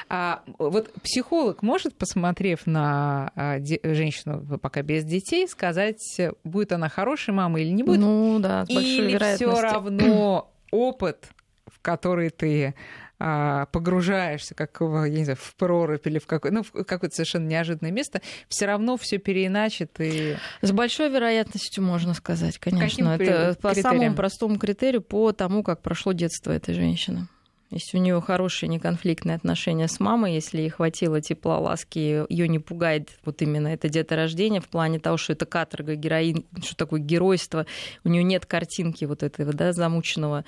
А, 0.08 0.44
вот 0.58 0.92
психолог 1.02 1.62
может, 1.62 1.96
посмотрев 1.96 2.66
на 2.66 3.32
а, 3.34 3.58
женщину 3.58 4.58
пока 4.60 4.82
без 4.82 5.04
детей, 5.04 5.48
сказать, 5.48 6.20
будет 6.44 6.70
она 6.70 6.88
хорошей 6.88 7.34
мамой 7.34 7.64
или 7.64 7.70
не 7.70 7.82
будет? 7.82 7.98
Ну 7.98 8.38
да, 8.38 8.64
с 8.66 8.68
большой 8.68 9.10
Или 9.10 9.34
все 9.34 9.60
равно 9.60 10.52
опыт, 10.70 11.30
в 11.66 11.80
который 11.80 12.30
ты 12.30 12.74
а, 13.18 13.66
погружаешься, 13.66 14.54
как 14.54 14.80
в, 14.80 15.04
я 15.04 15.18
не 15.18 15.24
знаю, 15.24 15.38
в 15.40 15.54
прорубь 15.56 16.06
или 16.06 16.18
в, 16.18 16.26
какое, 16.26 16.52
ну, 16.52 16.62
в 16.62 16.84
какое-то 16.84 17.14
совершенно 17.14 17.46
неожиданное 17.46 17.90
место, 17.90 18.20
все 18.48 18.66
равно 18.66 18.96
все 18.96 19.18
переиначит 19.18 19.92
и 20.00 20.36
С 20.60 20.72
большой 20.72 21.08
вероятностью 21.08 21.82
можно 21.82 22.12
сказать, 22.12 22.58
конечно. 22.58 22.88
каким 22.88 23.08
Это 23.08 23.56
по 23.60 23.70
критериям? 23.72 23.98
самому 23.98 24.16
простому 24.16 24.58
критерию, 24.58 25.00
по 25.00 25.32
тому, 25.32 25.62
как 25.62 25.80
прошло 25.82 26.12
детство 26.12 26.52
этой 26.52 26.74
женщины. 26.74 27.28
Если 27.70 27.98
у 27.98 28.00
нее 28.00 28.20
хорошие 28.20 28.68
неконфликтные 28.68 29.34
отношения 29.34 29.88
с 29.88 29.98
мамой, 29.98 30.34
если 30.34 30.58
ей 30.58 30.68
хватило 30.68 31.20
тепла, 31.20 31.58
ласки, 31.58 31.98
ее 32.28 32.48
не 32.48 32.60
пугает 32.60 33.10
вот 33.24 33.42
именно 33.42 33.68
это 33.68 33.88
деторождение 33.88 34.60
в 34.60 34.68
плане 34.68 35.00
того, 35.00 35.16
что 35.16 35.32
это 35.32 35.46
каторга, 35.46 35.96
героин, 35.96 36.44
что 36.62 36.76
такое 36.76 37.00
геройство, 37.00 37.66
у 38.04 38.08
нее 38.08 38.22
нет 38.22 38.46
картинки 38.46 39.04
вот 39.04 39.24
этого, 39.24 39.52
да, 39.52 39.72
замученного 39.72 40.44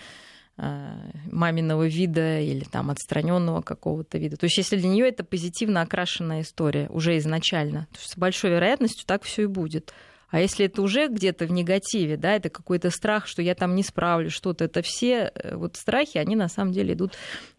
маминого 1.31 1.87
вида 1.87 2.41
или 2.41 2.65
там 2.65 2.91
отстраненного 2.91 3.63
какого-то 3.63 4.19
вида. 4.19 4.37
То 4.37 4.47
есть 4.47 4.59
если 4.59 4.77
для 4.77 4.89
нее 4.89 5.09
это 5.09 5.23
позитивно 5.23 5.83
окрашенная 5.83 6.43
история 6.43 6.89
уже 6.91 7.17
изначально, 7.19 7.87
то 7.93 8.01
с 8.01 8.17
большой 8.17 8.51
вероятностью 8.51 9.07
так 9.07 9.23
все 9.23 9.43
и 9.45 9.47
будет. 9.47 9.93
А 10.31 10.41
если 10.41 10.67
это 10.67 10.83
уже 10.83 11.09
где-то 11.09 11.47
в 11.47 11.53
негативе, 11.53 12.17
да, 12.17 12.33
это 12.35 12.51
какой-то 12.51 12.91
страх, 12.91 13.27
что 13.27 13.41
я 13.41 13.55
там 13.55 13.75
не 13.75 13.83
справлюсь, 13.83 14.33
что-то, 14.33 14.65
это 14.65 14.83
все 14.83 15.33
э, 15.35 15.57
вот 15.57 15.77
страхи, 15.77 16.19
они 16.19 16.37
на 16.37 16.49
самом 16.49 16.73
деле 16.73 16.93
идут 16.95 17.15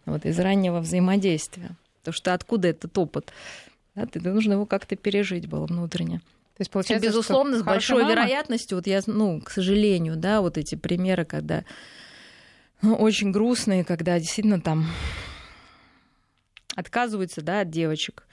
вот 0.05 0.25
из 0.25 0.37
раннего 0.37 0.79
взаимодействия. 0.79 1.71
Потому 2.01 2.13
что 2.13 2.33
откуда 2.33 2.67
этот 2.67 2.95
опыт? 2.97 3.33
Да, 3.95 4.05
ты, 4.05 4.19
нужно 4.21 4.53
его 4.53 4.65
как-то 4.65 4.95
пережить 4.95 5.47
было 5.47 5.65
внутренне. 5.65 6.19
То 6.19 6.61
есть 6.61 6.69
И, 6.69 6.73
получается, 6.73 7.07
безусловно, 7.07 7.55
что 7.55 7.63
с 7.63 7.65
большой 7.65 8.03
мама- 8.03 8.11
вероятностью, 8.11 8.77
вот 8.77 8.85
я, 8.85 9.01
ну, 9.07 9.41
к 9.41 9.49
сожалению, 9.49 10.15
да, 10.15 10.41
вот 10.41 10.57
эти 10.57 10.75
примеры, 10.75 11.25
когда 11.25 11.63
очень 12.81 13.31
грустные, 13.31 13.83
когда 13.83 14.19
действительно 14.19 14.61
там 14.61 14.85
отказываются 16.75 17.41
да, 17.41 17.61
от 17.61 17.69
девочек. 17.69 18.25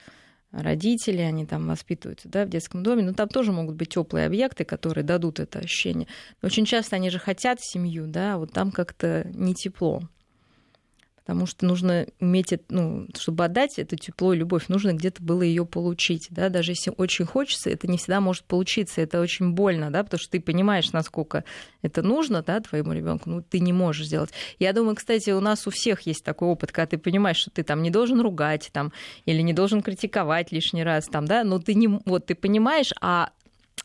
Родители, 0.51 1.19
они 1.19 1.45
там 1.45 1.67
воспитываются 1.67 2.29
да, 2.29 2.45
в 2.45 2.49
детском 2.49 2.81
доме, 2.81 3.03
но 3.03 3.13
там 3.13 3.27
тоже 3.27 3.51
могут 3.51 3.75
быть 3.75 3.89
теплые 3.89 4.25
объекты, 4.25 4.63
которые 4.63 5.03
дадут 5.03 5.39
это 5.39 5.59
ощущение. 5.59 6.07
Но 6.41 6.47
очень 6.47 6.65
часто 6.65 6.95
они 6.95 7.09
же 7.09 7.19
хотят 7.19 7.59
семью, 7.61 8.07
да, 8.07 8.35
а 8.35 8.37
вот 8.37 8.53
там 8.53 8.71
как-то 8.71 9.29
не 9.33 9.53
тепло 9.53 10.01
потому 11.27 11.45
что 11.45 11.65
нужно 11.65 12.07
уметь, 12.21 12.53
ну, 12.69 13.05
чтобы 13.13 13.43
отдать 13.43 13.77
это 13.77 13.97
тепло 13.97 14.31
и 14.31 14.37
любовь, 14.37 14.69
нужно 14.69 14.93
где-то 14.93 15.21
было 15.21 15.41
ее 15.41 15.65
получить, 15.65 16.27
да, 16.29 16.47
даже 16.47 16.71
если 16.71 16.93
очень 16.95 17.25
хочется, 17.25 17.69
это 17.69 17.85
не 17.85 17.97
всегда 17.97 18.21
может 18.21 18.45
получиться, 18.45 19.01
это 19.01 19.19
очень 19.19 19.51
больно, 19.51 19.91
да, 19.91 20.05
потому 20.05 20.21
что 20.21 20.31
ты 20.31 20.39
понимаешь, 20.39 20.93
насколько 20.93 21.43
это 21.81 22.01
нужно, 22.01 22.43
да, 22.43 22.61
твоему 22.61 22.93
ребенку, 22.93 23.29
ну, 23.29 23.41
ты 23.41 23.59
не 23.59 23.73
можешь 23.73 24.07
сделать. 24.07 24.29
Я 24.57 24.71
думаю, 24.71 24.95
кстати, 24.95 25.31
у 25.31 25.41
нас 25.41 25.67
у 25.67 25.69
всех 25.69 26.03
есть 26.03 26.23
такой 26.23 26.47
опыт, 26.47 26.71
когда 26.71 26.87
ты 26.87 26.97
понимаешь, 26.97 27.37
что 27.37 27.51
ты 27.51 27.63
там 27.63 27.83
не 27.83 27.91
должен 27.91 28.21
ругать, 28.21 28.69
там, 28.71 28.93
или 29.25 29.41
не 29.41 29.51
должен 29.51 29.81
критиковать 29.81 30.53
лишний 30.53 30.85
раз, 30.85 31.07
там, 31.07 31.25
да, 31.25 31.43
но 31.43 31.59
ты 31.59 31.73
не, 31.73 31.89
вот, 32.05 32.25
ты 32.27 32.35
понимаешь, 32.35 32.93
а 33.01 33.31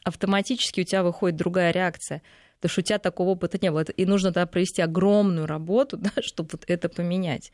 автоматически 0.05 0.83
у 0.83 0.85
тебя 0.85 1.03
выходит 1.03 1.39
другая 1.39 1.73
реакция– 1.73 2.23
у 2.79 2.83
тебя 2.83 2.99
такого 2.99 3.31
опыта 3.31 3.59
не 3.61 3.71
было. 3.71 3.83
И 3.83 4.07
нужно 4.07 4.33
тогда 4.33 4.47
провести 4.47 4.83
огромную 4.83 5.47
работу, 5.47 5.97
да, 5.99 6.11
чтобы 6.21 6.51
вот 6.53 6.65
это 6.67 6.89
поменять. 6.89 7.53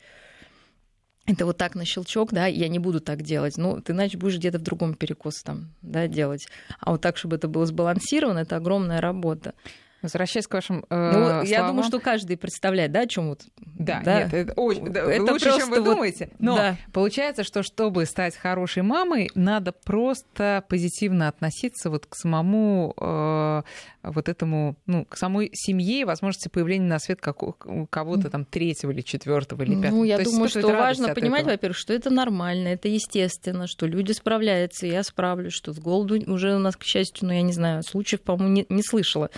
Это 1.25 1.45
вот 1.45 1.57
так 1.57 1.75
на 1.75 1.85
щелчок, 1.85 2.31
да, 2.33 2.47
я 2.47 2.67
не 2.69 2.79
буду 2.79 2.99
так 2.99 3.21
делать. 3.21 3.57
Ну, 3.57 3.81
ты 3.81 3.93
иначе 3.93 4.17
будешь 4.17 4.37
где-то 4.37 4.57
в 4.57 4.63
другом 4.63 4.95
перекосе 4.95 5.41
там, 5.43 5.75
да, 5.81 6.07
делать. 6.07 6.47
А 6.79 6.91
вот 6.91 7.01
так, 7.01 7.17
чтобы 7.17 7.35
это 7.35 7.47
было 7.47 7.67
сбалансировано, 7.67 8.39
это 8.39 8.55
огромная 8.55 8.99
работа. 8.99 9.53
Возвращаясь 10.01 10.47
к 10.47 10.53
вашим 10.53 10.85
э, 10.89 11.11
ну, 11.13 11.25
словам. 11.25 11.45
Я 11.45 11.67
думаю, 11.67 11.83
что 11.83 11.99
каждый 11.99 12.37
представляет, 12.37 12.91
да, 12.91 13.01
о 13.01 13.07
чем 13.07 13.29
вот. 13.29 13.41
Да, 13.57 14.01
да, 14.03 14.23
нет, 14.23 14.33
это, 14.33 14.53
очень, 14.53 14.87
это 14.87 15.31
лучше, 15.31 15.57
чем 15.57 15.69
вы 15.69 15.81
вот, 15.81 15.95
думаете. 15.95 16.29
Но 16.39 16.55
да. 16.55 16.77
получается, 16.93 17.43
что 17.43 17.63
чтобы 17.63 18.05
стать 18.05 18.35
хорошей 18.35 18.83
мамой, 18.83 19.29
надо 19.35 19.71
просто 19.71 20.63
позитивно 20.69 21.27
относиться 21.27 21.89
вот 21.89 22.05
к 22.05 22.15
самому 22.15 22.93
э, 22.97 23.61
вот 24.03 24.29
этому, 24.29 24.77
ну, 24.85 25.05
к 25.05 25.17
самой 25.17 25.49
семье 25.53 26.01
и 26.01 26.03
возможности 26.05 26.47
появления 26.47 26.87
на 26.87 26.99
свет 26.99 27.19
кого-то 27.21 28.29
там 28.29 28.45
третьего 28.45 28.91
или 28.91 29.01
четвертого 29.01 29.63
или 29.63 29.75
пятого. 29.75 29.97
Ну, 29.97 30.03
я 30.03 30.17
То 30.17 30.23
думаю, 30.25 30.49
что 30.49 30.67
важно 30.67 31.13
понимать, 31.13 31.45
во-первых, 31.45 31.77
что 31.77 31.93
это 31.93 32.09
нормально, 32.09 32.69
это 32.69 32.87
естественно, 32.87 33.67
что 33.67 33.85
люди 33.85 34.11
справляются, 34.11 34.85
я 34.85 35.03
справлюсь, 35.03 35.53
что 35.53 35.73
с 35.73 35.79
голоду 35.79 36.15
уже 36.31 36.55
у 36.55 36.59
нас, 36.59 36.75
к 36.75 36.83
счастью, 36.83 37.27
ну, 37.27 37.33
я 37.33 37.41
не 37.41 37.53
знаю, 37.53 37.83
случаев, 37.83 38.21
по-моему, 38.21 38.53
не, 38.53 38.65
не 38.69 38.83
слышала 38.83 39.29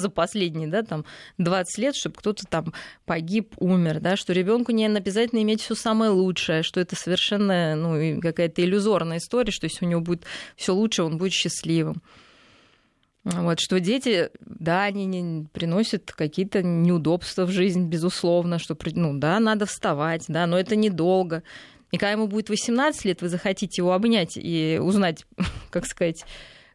за 0.00 0.08
последние, 0.08 0.68
да, 0.68 0.82
там 0.82 1.04
20 1.38 1.78
лет, 1.78 1.94
чтобы 1.94 2.16
кто-то 2.16 2.44
там 2.48 2.72
погиб, 3.04 3.54
умер, 3.58 4.00
да, 4.00 4.16
что 4.16 4.32
ребенку 4.32 4.72
не 4.72 4.86
обязательно 4.86 5.40
иметь 5.42 5.62
все 5.62 5.74
самое 5.74 6.10
лучшее, 6.10 6.62
что 6.62 6.80
это 6.80 6.96
совершенно, 6.96 7.76
ну, 7.76 8.20
какая-то 8.20 8.62
иллюзорная 8.64 9.18
история, 9.18 9.52
что 9.52 9.66
если 9.66 9.84
у 9.84 9.88
него 9.88 10.00
будет 10.00 10.24
все 10.56 10.74
лучше, 10.74 11.04
он 11.04 11.18
будет 11.18 11.32
счастливым. 11.32 12.02
Вот, 13.22 13.60
что 13.60 13.80
дети, 13.80 14.30
да, 14.40 14.84
они 14.84 15.04
не 15.04 15.46
приносят 15.52 16.10
какие-то 16.10 16.62
неудобства 16.62 17.44
в 17.44 17.50
жизнь, 17.50 17.86
безусловно, 17.86 18.58
что, 18.58 18.76
ну, 18.94 19.18
да, 19.18 19.38
надо 19.40 19.66
вставать, 19.66 20.24
да, 20.28 20.46
но 20.46 20.58
это 20.58 20.74
недолго. 20.74 21.42
И 21.90 21.98
когда 21.98 22.12
ему 22.12 22.28
будет 22.28 22.48
18 22.48 23.04
лет, 23.04 23.20
вы 23.20 23.28
захотите 23.28 23.82
его 23.82 23.92
обнять 23.92 24.36
и 24.36 24.78
узнать, 24.80 25.26
как 25.70 25.86
сказать, 25.86 26.24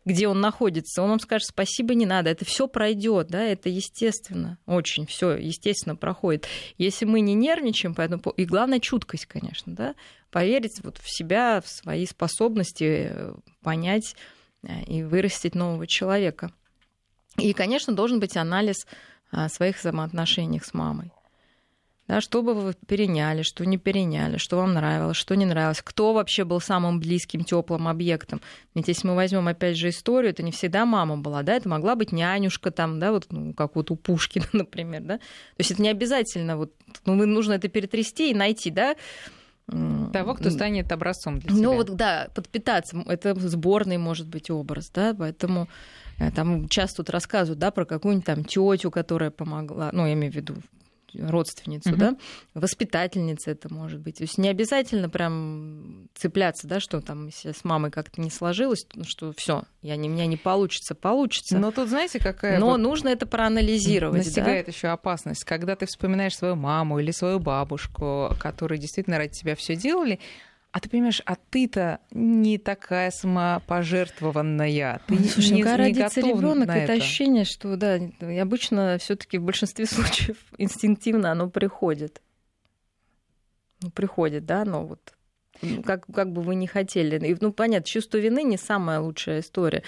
где 0.06 0.28
он 0.28 0.40
находится, 0.40 1.02
он 1.02 1.10
вам 1.10 1.20
скажет, 1.20 1.48
спасибо, 1.50 1.96
не 1.96 2.06
надо, 2.06 2.30
это 2.30 2.46
все 2.46 2.68
пройдет, 2.68 3.28
да, 3.28 3.44
это 3.44 3.70
естественно, 3.70 4.60
очень 4.68 5.08
все 5.08 5.32
естественно 5.32 5.96
проходит. 5.96 6.48
Если 6.78 7.06
мы 7.06 7.22
не 7.22 7.34
нервничаем, 7.34 7.96
поэтому 7.96 8.22
и 8.38 8.46
главное 8.46 8.80
чуткость, 8.80 9.26
конечно, 9.26 9.74
да, 9.74 9.96
поверить 10.30 10.80
вот 10.84 10.98
в 11.00 11.10
себя, 11.10 11.62
в 11.62 11.68
свои 11.68 12.06
способности, 12.06 13.10
э, 13.10 13.34
понять 13.64 14.16
э, 14.64 14.84
и 14.84 15.04
вырастить 15.04 15.56
нового 15.56 15.88
человека. 15.88 16.52
И, 17.38 17.54
конечно, 17.54 17.94
должен 17.94 18.20
быть 18.20 18.38
анализ 18.38 18.88
а, 19.32 19.50
своих 19.50 19.78
взаимоотношений 19.78 20.62
с 20.64 20.74
мамой 20.74 21.12
да, 22.08 22.22
что 22.22 22.44
бы 22.44 22.54
вы 22.54 22.74
переняли, 22.88 23.42
что 23.42 23.66
не 23.66 23.78
переняли, 23.78 24.38
что 24.38 24.58
вам 24.58 24.74
нравилось, 24.74 25.18
что 25.18 25.34
не 25.36 25.46
нравилось, 25.46 25.82
кто 25.82 26.14
вообще 26.14 26.44
был 26.44 26.62
самым 26.62 27.00
близким, 27.00 27.44
теплым 27.44 27.88
объектом. 27.88 28.42
Ведь 28.76 28.88
если 28.88 29.08
мы 29.08 29.16
возьмем 29.16 29.48
опять 29.48 29.76
же 29.76 29.90
историю, 29.90 30.32
это 30.32 30.44
не 30.44 30.52
всегда 30.52 30.86
мама 30.86 31.18
была, 31.18 31.42
да, 31.42 31.54
это 31.54 31.68
могла 31.68 31.96
быть 31.96 32.12
нянюшка 32.12 32.70
там, 32.70 33.00
да, 33.00 33.12
вот 33.12 33.28
ну, 33.32 33.54
как 33.54 33.76
вот 33.76 33.90
у 33.90 33.96
Пушкина, 33.96 34.46
например, 34.54 35.02
да. 35.02 35.18
То 35.18 35.24
есть 35.60 35.72
это 35.72 35.82
не 35.82 35.90
обязательно, 35.90 36.58
вот, 36.58 36.74
ну, 37.06 37.16
нужно 37.26 37.54
это 37.54 37.70
перетрясти 37.70 38.32
и 38.32 38.36
найти, 38.36 38.70
да, 38.70 38.96
того, 40.14 40.36
кто 40.36 40.52
станет 40.52 40.92
образцом 40.92 41.40
для 41.40 41.50
ну, 41.52 41.58
тебя. 41.58 41.68
Ну 41.70 41.76
вот, 41.76 41.96
да, 41.96 42.28
подпитаться. 42.36 43.04
Это 43.08 43.34
сборный 43.34 43.98
может 43.98 44.28
быть 44.28 44.52
образ, 44.52 44.92
да, 44.94 45.16
поэтому 45.18 45.68
э, 46.20 46.30
там 46.32 46.70
часто 46.70 46.98
тут 46.98 47.10
рассказывают, 47.10 47.58
да, 47.58 47.72
про 47.72 47.86
какую-нибудь 47.86 48.28
там 48.28 48.46
тетю, 48.46 48.92
которая 48.92 49.32
помогла, 49.32 49.90
ну, 49.92 50.06
я 50.06 50.14
имею 50.14 50.32
в 50.32 50.36
виду 50.36 50.56
родственницу, 51.20 51.90
угу. 51.90 51.98
да, 51.98 52.18
воспитательница 52.54 53.52
это 53.52 53.74
может 53.74 54.00
быть. 54.00 54.18
То 54.18 54.24
есть 54.24 54.38
не 54.38 54.50
обязательно 54.50 55.10
прям 55.10 56.10
цепляться, 56.16 56.68
да, 56.68 56.80
что 56.80 57.02
там 57.02 57.30
с 57.32 57.64
мамой 57.64 57.92
как-то 57.92 58.22
не 58.22 58.30
сложилось, 58.30 58.86
ну, 58.96 59.04
что 59.04 59.34
все, 59.36 59.64
я 59.82 59.96
не, 59.96 60.08
меня 60.08 60.26
не 60.26 60.38
получится, 60.38 60.96
получится. 60.96 61.58
Но 61.58 61.72
тут 61.72 61.90
знаете, 61.90 62.20
какая... 62.20 62.60
Но 62.60 62.68
вот 62.68 62.78
нужно 62.78 63.10
это 63.10 63.26
проанализировать. 63.26 64.26
Настигает 64.26 64.66
да? 64.66 64.72
еще 64.72 64.88
опасность, 64.90 65.44
когда 65.44 65.76
ты 65.76 65.86
вспоминаешь 65.86 66.36
свою 66.36 66.56
маму 66.56 67.00
или 67.00 67.12
свою 67.12 67.40
бабушку, 67.40 68.30
которые 68.40 68.80
действительно 68.80 69.18
ради 69.18 69.34
тебя 69.34 69.56
все 69.56 69.76
делали, 69.76 70.20
а 70.76 70.82
ты 70.82 70.90
понимаешь, 70.90 71.22
а 71.26 71.38
ты-то 71.38 72.02
не 72.12 72.58
такая 72.58 73.10
самопожертвованная. 73.10 75.00
Ты 75.08 75.24
Слушай, 75.24 75.54
не, 75.54 75.64
ну, 75.64 75.70
когда 75.70 75.88
не 75.88 75.94
родится 75.94 76.20
ребенок, 76.20 76.68
это, 76.68 76.78
это 76.80 76.94
ощущение, 76.94 77.46
что 77.46 77.78
да, 77.78 77.98
обычно 78.42 78.98
все-таки 79.00 79.38
в 79.38 79.44
большинстве 79.44 79.86
случаев 79.90 80.36
инстинктивно 80.58 81.32
оно 81.32 81.50
приходит. 81.50 82.22
Ну, 83.84 83.90
приходит, 83.90 84.46
да, 84.46 84.66
но 84.66 84.86
вот 84.86 85.14
как, 85.86 86.08
как 86.14 86.34
бы 86.34 86.42
вы 86.42 86.56
не 86.56 86.68
хотели. 86.68 87.26
И, 87.26 87.38
ну, 87.40 87.54
понятно, 87.54 87.86
чувство 87.86 88.18
вины 88.18 88.44
не 88.44 88.58
самая 88.58 89.00
лучшая 89.00 89.40
история. 89.40 89.82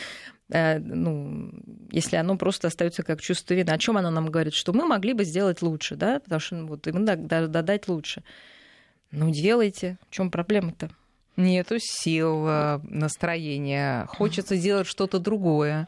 Э, 0.47 0.80
ну, 0.80 1.52
если 1.91 2.15
оно 2.15 2.38
просто 2.38 2.69
остается 2.69 3.04
как 3.04 3.19
чувство 3.19 3.56
вины. 3.56 3.71
О 3.71 3.78
чем 3.78 3.97
оно 3.97 4.10
нам 4.10 4.28
говорит? 4.28 4.54
Что 4.54 4.71
мы 4.71 4.86
могли 4.86 5.12
бы 5.12 5.26
сделать 5.26 5.62
лучше, 5.62 5.97
да, 5.97 6.21
потому 6.21 6.39
что 6.39 6.56
ну, 6.56 6.67
вот, 6.67 6.88
им 6.88 7.04
додать 7.04 7.89
лучше. 7.89 8.23
Ну, 9.12 9.32
делайте. 9.32 9.98
В 10.10 10.13
чем 10.13 10.32
проблема-то? 10.32 10.89
Нету 11.38 11.78
сил, 11.80 12.48
э, 12.48 12.80
настроения. 12.84 14.06
Хочется 14.08 14.58
делать 14.58 14.88
что-то 14.88 15.20
другое. 15.20 15.88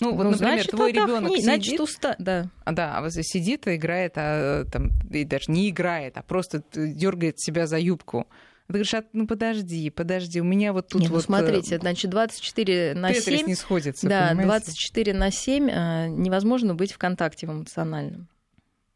Ну, 0.00 0.14
вот, 0.16 0.24
ну, 0.24 0.30
например, 0.30 0.54
значит, 0.54 0.70
твой 0.70 0.92
ребенок 0.92 1.30
сидит, 1.30 1.44
значит, 1.44 1.80
уста... 1.80 2.16
да. 2.18 2.48
Да, 2.66 2.98
а 2.98 3.10
сидит 3.10 3.68
и 3.68 3.76
играет, 3.76 4.14
а 4.16 4.64
там, 4.64 4.90
и 5.10 5.24
даже 5.24 5.52
не 5.52 5.70
играет, 5.70 6.16
а 6.16 6.22
просто 6.22 6.64
дергает 6.74 7.38
себя 7.38 7.66
за 7.66 7.78
юбку. 7.78 8.26
Ты 8.66 8.72
говоришь, 8.72 8.94
а, 8.94 9.04
ну 9.12 9.26
подожди, 9.26 9.90
подожди, 9.90 10.40
у 10.40 10.44
меня 10.44 10.72
вот 10.72 10.88
тут 10.88 11.02
Нет, 11.02 11.10
вот... 11.10 11.16
Ну, 11.16 11.22
смотрите, 11.22 11.78
значит, 11.78 12.10
24 12.10 12.94
на 12.94 13.12
7... 13.12 13.46
не 13.46 13.54
сходится, 13.54 14.08
Да, 14.08 14.28
понимаете? 14.30 14.46
24 14.48 15.14
на 15.14 15.30
7 15.30 15.70
э, 15.70 16.08
невозможно 16.08 16.74
быть 16.74 16.92
в 16.92 16.98
контакте 16.98 17.46
в 17.46 17.52
эмоциональном 17.52 18.28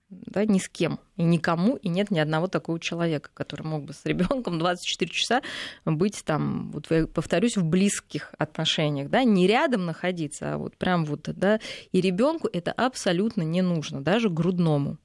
да, 0.09 0.45
ни 0.45 0.59
с 0.59 0.69
кем 0.69 1.01
и 1.17 1.23
никому, 1.23 1.77
и 1.77 1.89
нет 1.89 2.11
ни 2.11 2.19
одного 2.19 2.47
такого 2.47 2.79
человека, 2.79 3.31
который 3.35 3.63
мог 3.63 3.85
бы 3.85 3.93
с 3.93 4.05
ребенком 4.05 4.59
24 4.59 5.11
часа 5.13 5.43
быть 5.85 6.23
там, 6.25 6.71
вот 6.71 6.89
повторюсь, 7.13 7.57
в 7.57 7.65
близких 7.65 8.35
отношениях, 8.39 9.11
да, 9.11 9.25
не 9.25 9.47
рядом 9.47 9.87
находиться, 9.87 10.55
а 10.55 10.59
вот 10.59 10.77
прям 10.77 11.05
вот, 11.05 11.29
да, 11.35 11.61
и 11.93 12.01
ребенку 12.01 12.49
это 12.53 12.73
абсолютно 12.73 13.43
не 13.43 13.63
нужно, 13.63 14.01
даже 14.01 14.31
грудному. 14.31 14.99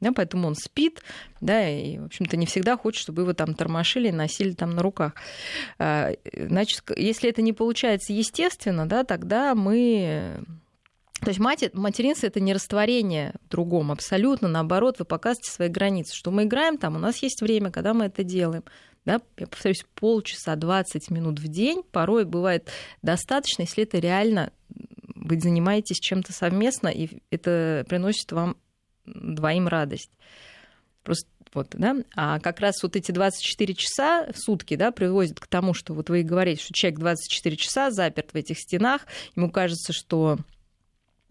Да, 0.00 0.12
поэтому 0.14 0.46
он 0.46 0.54
спит, 0.54 1.02
да, 1.40 1.68
и, 1.68 1.98
в 1.98 2.04
общем-то, 2.04 2.36
не 2.36 2.46
всегда 2.46 2.76
хочет, 2.76 3.02
чтобы 3.02 3.22
его 3.22 3.32
там 3.32 3.54
тормошили 3.54 4.10
носили 4.10 4.52
там 4.52 4.70
на 4.70 4.82
руках. 4.82 5.14
А, 5.80 6.12
значит, 6.32 6.84
если 6.96 7.28
это 7.28 7.42
не 7.42 7.52
получается 7.52 8.12
естественно, 8.12 8.88
да, 8.88 9.02
тогда 9.02 9.56
мы 9.56 10.44
то 11.20 11.28
есть 11.28 11.40
мать, 11.40 11.68
материнство 11.74 12.26
это 12.26 12.40
не 12.40 12.52
растворение 12.52 13.34
в 13.44 13.48
другом, 13.48 13.90
абсолютно 13.90 14.48
наоборот, 14.48 14.98
вы 14.98 15.04
показываете 15.04 15.50
свои 15.50 15.68
границы, 15.68 16.14
что 16.14 16.30
мы 16.30 16.44
играем 16.44 16.78
там, 16.78 16.96
у 16.96 16.98
нас 16.98 17.16
есть 17.18 17.40
время, 17.40 17.70
когда 17.70 17.94
мы 17.94 18.06
это 18.06 18.24
делаем. 18.24 18.64
Да, 19.04 19.20
я 19.38 19.46
повторюсь, 19.46 19.86
полчаса, 19.94 20.54
20 20.54 21.10
минут 21.10 21.38
в 21.38 21.48
день 21.48 21.82
порой 21.82 22.24
бывает 22.24 22.68
достаточно, 23.00 23.62
если 23.62 23.84
это 23.84 23.98
реально 23.98 24.52
вы 25.14 25.40
занимаетесь 25.40 25.98
чем-то 25.98 26.32
совместно, 26.32 26.88
и 26.88 27.08
это 27.30 27.84
приносит 27.88 28.32
вам 28.32 28.56
двоим 29.06 29.66
радость. 29.66 30.10
Просто 31.02 31.28
вот, 31.54 31.68
да? 31.72 31.96
А 32.14 32.38
как 32.40 32.60
раз 32.60 32.82
вот 32.82 32.96
эти 32.96 33.10
24 33.10 33.74
часа 33.74 34.26
в 34.32 34.38
сутки 34.38 34.76
да, 34.76 34.90
приводят 34.90 35.40
к 35.40 35.46
тому, 35.46 35.74
что 35.74 35.94
вот 35.94 36.10
вы 36.10 36.22
говорите, 36.22 36.62
что 36.62 36.74
человек 36.74 37.00
24 37.00 37.56
часа 37.56 37.90
заперт 37.90 38.32
в 38.32 38.36
этих 38.36 38.58
стенах, 38.58 39.06
ему 39.34 39.50
кажется, 39.50 39.92
что 39.92 40.38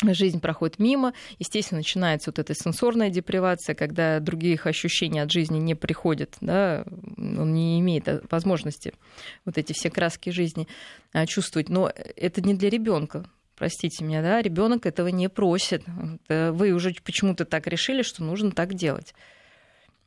жизнь 0.04 0.40
проходит 0.40 0.80
мимо, 0.80 1.14
естественно, 1.40 1.80
начинается 1.80 2.30
вот 2.30 2.40
эта 2.40 2.54
сенсорная 2.54 3.10
депривация, 3.10 3.74
когда 3.74 4.20
других 4.20 4.68
ощущений 4.68 5.20
от 5.20 5.32
жизни 5.32 5.58
не 5.58 5.76
приходят, 5.76 6.36
да, 6.40 6.86
он 7.18 7.54
не 7.54 7.80
имеет 7.80 8.08
возможности 8.30 8.94
вот 9.46 9.58
эти 9.58 9.74
все 9.74 9.90
краски 9.90 10.30
жизни 10.30 10.68
а, 11.14 11.26
чувствовать, 11.26 11.70
но 11.70 11.92
это 12.16 12.42
не 12.42 12.54
для 12.54 12.70
ребенка, 12.70 13.26
простите 13.56 14.04
меня, 14.04 14.22
да, 14.22 14.42
ребенок 14.42 14.86
этого 14.86 15.08
не 15.08 15.30
просит, 15.30 15.84
вы 16.30 16.72
уже 16.74 16.94
почему-то 17.04 17.46
так 17.46 17.66
решили, 17.66 18.04
что 18.04 18.24
нужно 18.24 18.52
так 18.52 18.76
делать. 18.76 19.16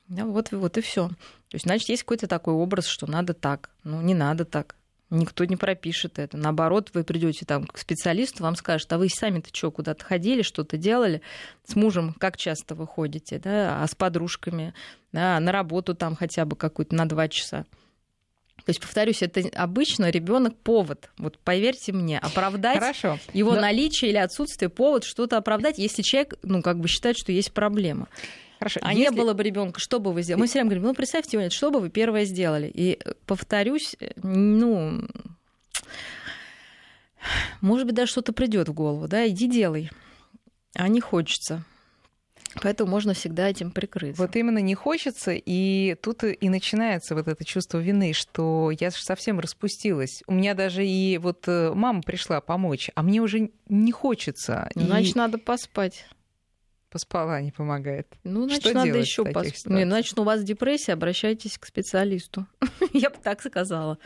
Да, 0.06 0.24
вот, 0.24 0.50
вот 0.50 0.76
и 0.76 0.80
все. 0.80 1.08
То 1.08 1.54
есть, 1.54 1.66
значит, 1.66 1.88
есть 1.88 2.02
какой-то 2.02 2.26
такой 2.26 2.52
образ, 2.52 2.86
что 2.86 3.08
надо 3.08 3.32
так. 3.32 3.70
Ну, 3.84 4.02
не 4.02 4.14
надо 4.14 4.44
так. 4.44 4.74
Никто 5.10 5.44
не 5.44 5.56
пропишет 5.56 6.20
это. 6.20 6.36
Наоборот, 6.36 6.90
вы 6.94 7.02
придете 7.02 7.44
там 7.44 7.66
к 7.66 7.78
специалисту, 7.78 8.44
вам 8.44 8.54
скажут, 8.54 8.92
а 8.92 8.98
вы 8.98 9.08
сами-то 9.08 9.50
что, 9.52 9.72
куда-то 9.72 10.04
ходили, 10.04 10.42
что-то 10.42 10.76
делали? 10.76 11.20
С 11.66 11.74
мужем 11.74 12.14
как 12.18 12.36
часто 12.36 12.76
вы 12.76 12.86
ходите, 12.86 13.40
да? 13.40 13.82
А 13.82 13.86
с 13.88 13.96
подружками? 13.96 14.72
Да? 15.10 15.40
На 15.40 15.50
работу 15.50 15.94
там 15.96 16.14
хотя 16.14 16.44
бы 16.44 16.54
какую-то 16.54 16.94
на 16.94 17.08
два 17.08 17.28
часа. 17.28 17.64
То 18.64 18.70
есть, 18.70 18.80
повторюсь, 18.80 19.22
это 19.22 19.42
обычно 19.54 20.10
ребенок 20.10 20.56
повод. 20.56 21.10
Вот 21.18 21.38
поверьте 21.38 21.92
мне, 21.92 22.18
оправдать 22.18 22.78
Хорошо. 22.78 23.18
его 23.32 23.54
Но... 23.54 23.62
наличие 23.62 24.10
или 24.10 24.18
отсутствие 24.18 24.68
повод 24.68 25.04
что-то 25.04 25.38
оправдать, 25.38 25.78
если 25.78 26.02
человек, 26.02 26.34
ну, 26.42 26.62
как 26.62 26.78
бы 26.78 26.86
считает, 26.86 27.16
что 27.18 27.32
есть 27.32 27.52
проблема. 27.52 28.08
Хорошо. 28.60 28.78
А 28.82 28.92
если... 28.92 29.04
не 29.04 29.10
было 29.10 29.32
бы 29.32 29.42
ребенка, 29.42 29.80
что 29.80 30.00
бы 30.00 30.12
вы 30.12 30.22
сделали? 30.22 30.42
Мы 30.42 30.46
все 30.46 30.58
время 30.58 30.66
говорим, 30.68 30.82
ну 30.84 30.94
представьте, 30.94 31.48
что 31.48 31.70
бы 31.70 31.80
вы 31.80 31.88
первое 31.88 32.26
сделали? 32.26 32.70
И 32.72 33.00
повторюсь, 33.24 33.96
э, 33.98 34.10
ну, 34.22 35.08
может 37.62 37.86
быть, 37.86 37.94
даже 37.94 38.12
что-то 38.12 38.34
придет 38.34 38.68
в 38.68 38.74
голову, 38.74 39.08
да, 39.08 39.26
иди 39.26 39.48
делай. 39.48 39.90
А 40.74 40.88
не 40.88 41.00
хочется. 41.00 41.64
Поэтому 42.62 42.90
можно 42.90 43.14
всегда 43.14 43.48
этим 43.48 43.70
прикрыть. 43.70 44.18
Вот 44.18 44.36
именно 44.36 44.58
не 44.58 44.74
хочется, 44.74 45.32
и 45.32 45.96
тут 46.02 46.24
и 46.24 46.48
начинается 46.50 47.14
вот 47.14 47.28
это 47.28 47.42
чувство 47.44 47.78
вины, 47.78 48.12
что 48.12 48.70
я 48.78 48.90
совсем 48.90 49.40
распустилась. 49.40 50.22
У 50.26 50.34
меня 50.34 50.52
даже 50.52 50.84
и 50.84 51.16
вот 51.16 51.44
э, 51.46 51.72
мама 51.72 52.02
пришла 52.02 52.42
помочь, 52.42 52.90
а 52.94 53.02
мне 53.02 53.20
уже 53.20 53.50
не 53.70 53.92
хочется. 53.92 54.70
Значит, 54.74 55.16
и... 55.16 55.18
надо 55.18 55.38
поспать. 55.38 56.06
Поспала 56.90 57.40
не 57.40 57.52
помогает. 57.52 58.08
Ну, 58.24 58.44
значит, 58.44 58.62
что 58.62 58.74
надо 58.74 58.98
еще 58.98 59.24
поспать. 59.24 59.62
Ну, 59.66 59.80
значит, 59.82 60.18
у 60.18 60.24
вас 60.24 60.42
депрессия, 60.42 60.92
обращайтесь 60.92 61.56
к 61.56 61.66
специалисту. 61.66 62.46
Я 62.92 63.10
бы 63.10 63.16
так 63.22 63.40
сказала. 63.42 63.96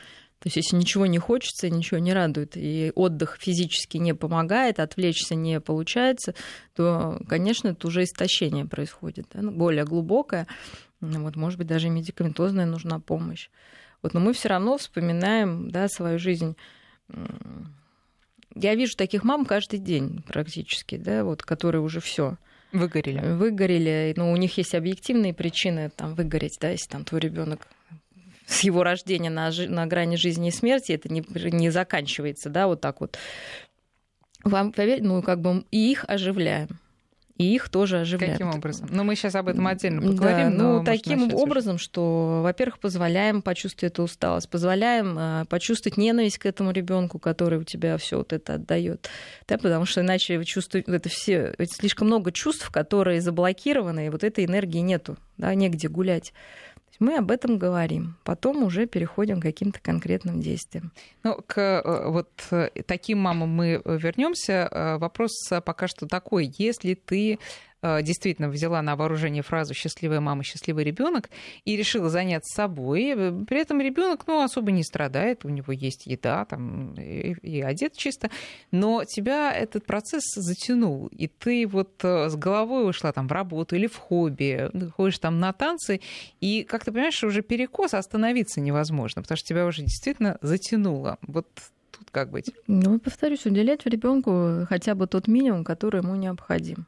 То 0.41 0.49
есть, 0.49 0.57
если 0.57 0.77
ничего 0.77 1.07
не 1.07 1.19
хочется, 1.19 1.71
ничего 1.71 1.99
не 1.99 2.13
радует, 2.13 2.59
и 2.59 2.93
отдых 2.95 3.39
физически 3.41 3.97
не 3.97 4.15
помогает, 4.15 4.79
отвлечься 4.79 5.35
не 5.35 5.59
получается, 5.61 6.35
то, 6.75 7.19
конечно, 7.27 7.69
это 7.69 7.87
уже 7.87 8.05
истощение 8.05 8.67
происходит, 8.67 9.29
да? 9.33 9.41
Ну, 9.41 9.53
более 9.53 9.85
глубокое. 9.85 10.47
Вот, 11.01 11.37
может 11.37 11.57
быть, 11.57 11.69
даже 11.69 11.89
медикаментозная 11.89 12.67
нужна 12.67 13.01
помощь. 13.01 13.49
Вот, 14.03 14.13
но 14.13 14.21
мы 14.21 14.35
все 14.35 14.51
равно 14.51 14.77
вспоминаем 14.77 15.71
да, 15.71 15.89
свою 15.89 16.19
жизнь. 16.19 16.55
Я 18.55 18.75
вижу 18.75 18.95
таких 18.99 19.25
мам 19.25 19.47
каждый 19.47 19.79
день 19.79 20.23
практически, 20.29 20.99
да, 20.99 21.25
вот, 21.25 21.43
которые 21.43 21.81
уже 21.81 22.01
все 22.01 22.37
Выгорели. 22.73 23.21
Выгорели. 23.21 24.15
Ну, 24.17 24.33
у 24.33 24.37
них 24.37 24.57
есть 24.59 24.75
объективные 24.75 25.33
причины 25.33 25.91
там 25.95 26.15
выгореть, 26.15 26.59
да, 26.61 26.71
если 26.71 26.89
там 26.89 27.05
твой 27.05 27.21
ребенок 27.21 27.69
с 28.47 28.61
его 28.61 28.83
рождения 28.83 29.31
на, 29.31 29.51
на 29.51 29.87
грани 29.87 30.17
жизни 30.17 30.49
и 30.49 30.53
смерти, 30.53 30.93
это 30.93 31.13
не, 31.13 31.25
не 31.51 31.71
заканчивается, 31.71 32.51
да, 32.51 32.67
вот 32.67 32.81
так 32.81 33.01
вот. 33.01 33.17
Вам 34.43 34.73
поверьте, 34.73 35.05
ну, 35.05 35.23
как 35.23 35.41
бы 35.41 35.65
и 35.71 35.91
их 35.91 36.05
оживляем 36.07 36.69
и 37.37 37.55
их 37.55 37.69
тоже 37.69 38.01
оживляем. 38.01 38.33
Каким 38.33 38.51
образом? 38.51 38.89
Ну, 38.93 39.03
мы 39.03 39.17
сейчас 39.17 39.35
об 39.35 39.49
этом 39.49 39.67
отдельно 39.67 40.01
поговорим. 40.01 40.57
Да, 40.57 40.63
ну, 40.63 40.85
таким 40.85 41.35
образом, 41.35 41.77
уже. 41.77 41.85
что, 41.85 42.43
во-первых, 42.43 42.79
позволяем 42.79 43.43
почувствовать 43.43 43.93
эту 43.93 44.05
усталость, 44.05 44.49
позволяем 44.49 45.19
э, 45.19 45.45
почувствовать 45.47 45.97
ненависть 45.97 46.39
к 46.39 46.47
этому 46.47 46.71
ребенку, 46.71 47.19
который 47.19 47.59
у 47.59 47.65
тебя 47.65 47.97
все 47.99 48.19
вот 48.19 48.33
это 48.33 48.55
отдает. 48.55 49.09
Да, 49.49 49.59
потому 49.59 49.85
что 49.85 50.03
иначе 50.03 50.43
чувствуете, 50.45 50.93
это 50.93 51.09
все, 51.09 51.55
слишком 51.73 52.07
много 52.07 52.31
чувств, 52.31 52.71
которые 52.71 53.21
заблокированы, 53.21 54.07
и 54.07 54.11
вот 54.11 54.23
этой 54.23 54.45
энергии 54.45 54.79
нету, 54.79 55.17
да, 55.37 55.53
негде 55.55 55.89
гулять. 55.89 56.33
Мы 56.99 57.17
об 57.17 57.31
этом 57.31 57.59
говорим, 57.59 58.17
потом 58.25 58.63
уже 58.63 58.87
переходим 58.87 59.41
к 59.41 59.43
каким-то 59.43 59.81
конкретным 59.81 60.41
действиям. 60.41 60.93
Ну, 61.23 61.41
к 61.47 61.59
э, 61.59 62.09
вот 62.09 62.31
э, 62.51 62.71
таким 62.87 63.19
мамам 63.19 63.49
мы 63.49 63.83
вернемся. 63.85 64.69
Э, 64.71 64.97
вопрос 64.99 65.33
пока 65.65 65.89
что 65.89 66.07
такой: 66.07 66.53
если 66.57 66.95
ты 66.95 67.39
действительно 68.03 68.49
взяла 68.49 68.81
на 68.83 68.97
вооружение 68.97 69.43
фразу 69.43 69.75
«счастливая 69.75 70.21
мама, 70.21 70.43
счастливый 70.43 70.85
ребенок» 70.85 71.31
и 71.65 71.77
решила 71.77 72.09
заняться 72.09 72.55
собой. 72.55 73.15
Э, 73.15 73.45
при 73.47 73.61
этом 73.61 73.81
ребенок 73.81 74.27
ну, 74.27 74.43
особо 74.43 74.73
не 74.73 74.83
страдает, 74.83 75.45
у 75.45 75.49
него 75.49 75.73
есть 75.73 76.07
еда 76.07 76.45
там, 76.45 76.95
и, 76.95 77.35
и 77.43 77.61
одет 77.61 77.97
чисто, 77.97 78.31
но 78.71 79.05
тебя 79.05 79.53
этот 79.53 79.85
процесс 79.85 80.23
затянул, 80.35 81.09
и 81.09 81.27
ты 81.27 81.67
вот 81.67 81.93
э, 82.03 82.29
с 82.29 82.37
головой 82.37 82.89
ушла 82.89 83.13
там 83.13 83.29
в 83.29 83.33
работу 83.33 83.77
или 83.77 83.87
в 83.87 83.97
хобби, 83.97 84.71
ходишь 84.97 85.19
там 85.19 85.39
на 85.39 85.53
танцы, 85.53 86.01
и, 86.41 86.65
как 86.65 86.85
ты 86.85 86.93
понимаешь, 86.93 87.23
уже 87.23 87.43
перекос 87.43 87.95
остановиться 87.95 88.61
невозможно, 88.61 89.23
потому 89.23 89.37
что 89.37 89.47
тебя 89.47 89.67
уже 89.67 89.83
действительно 89.83 90.39
затянуло. 90.41 91.19
Вот 91.23 91.47
тут 91.91 92.11
как 92.11 92.31
быть? 92.31 92.51
Ну, 92.67 92.99
повторюсь, 92.99 93.47
уделять 93.47 93.87
ребенку 93.87 94.67
хотя 94.69 94.95
бы 94.95 95.07
тот 95.07 95.29
минимум, 95.29 95.65
который 95.65 96.01
ему 96.01 96.15
необходим. 96.15 96.87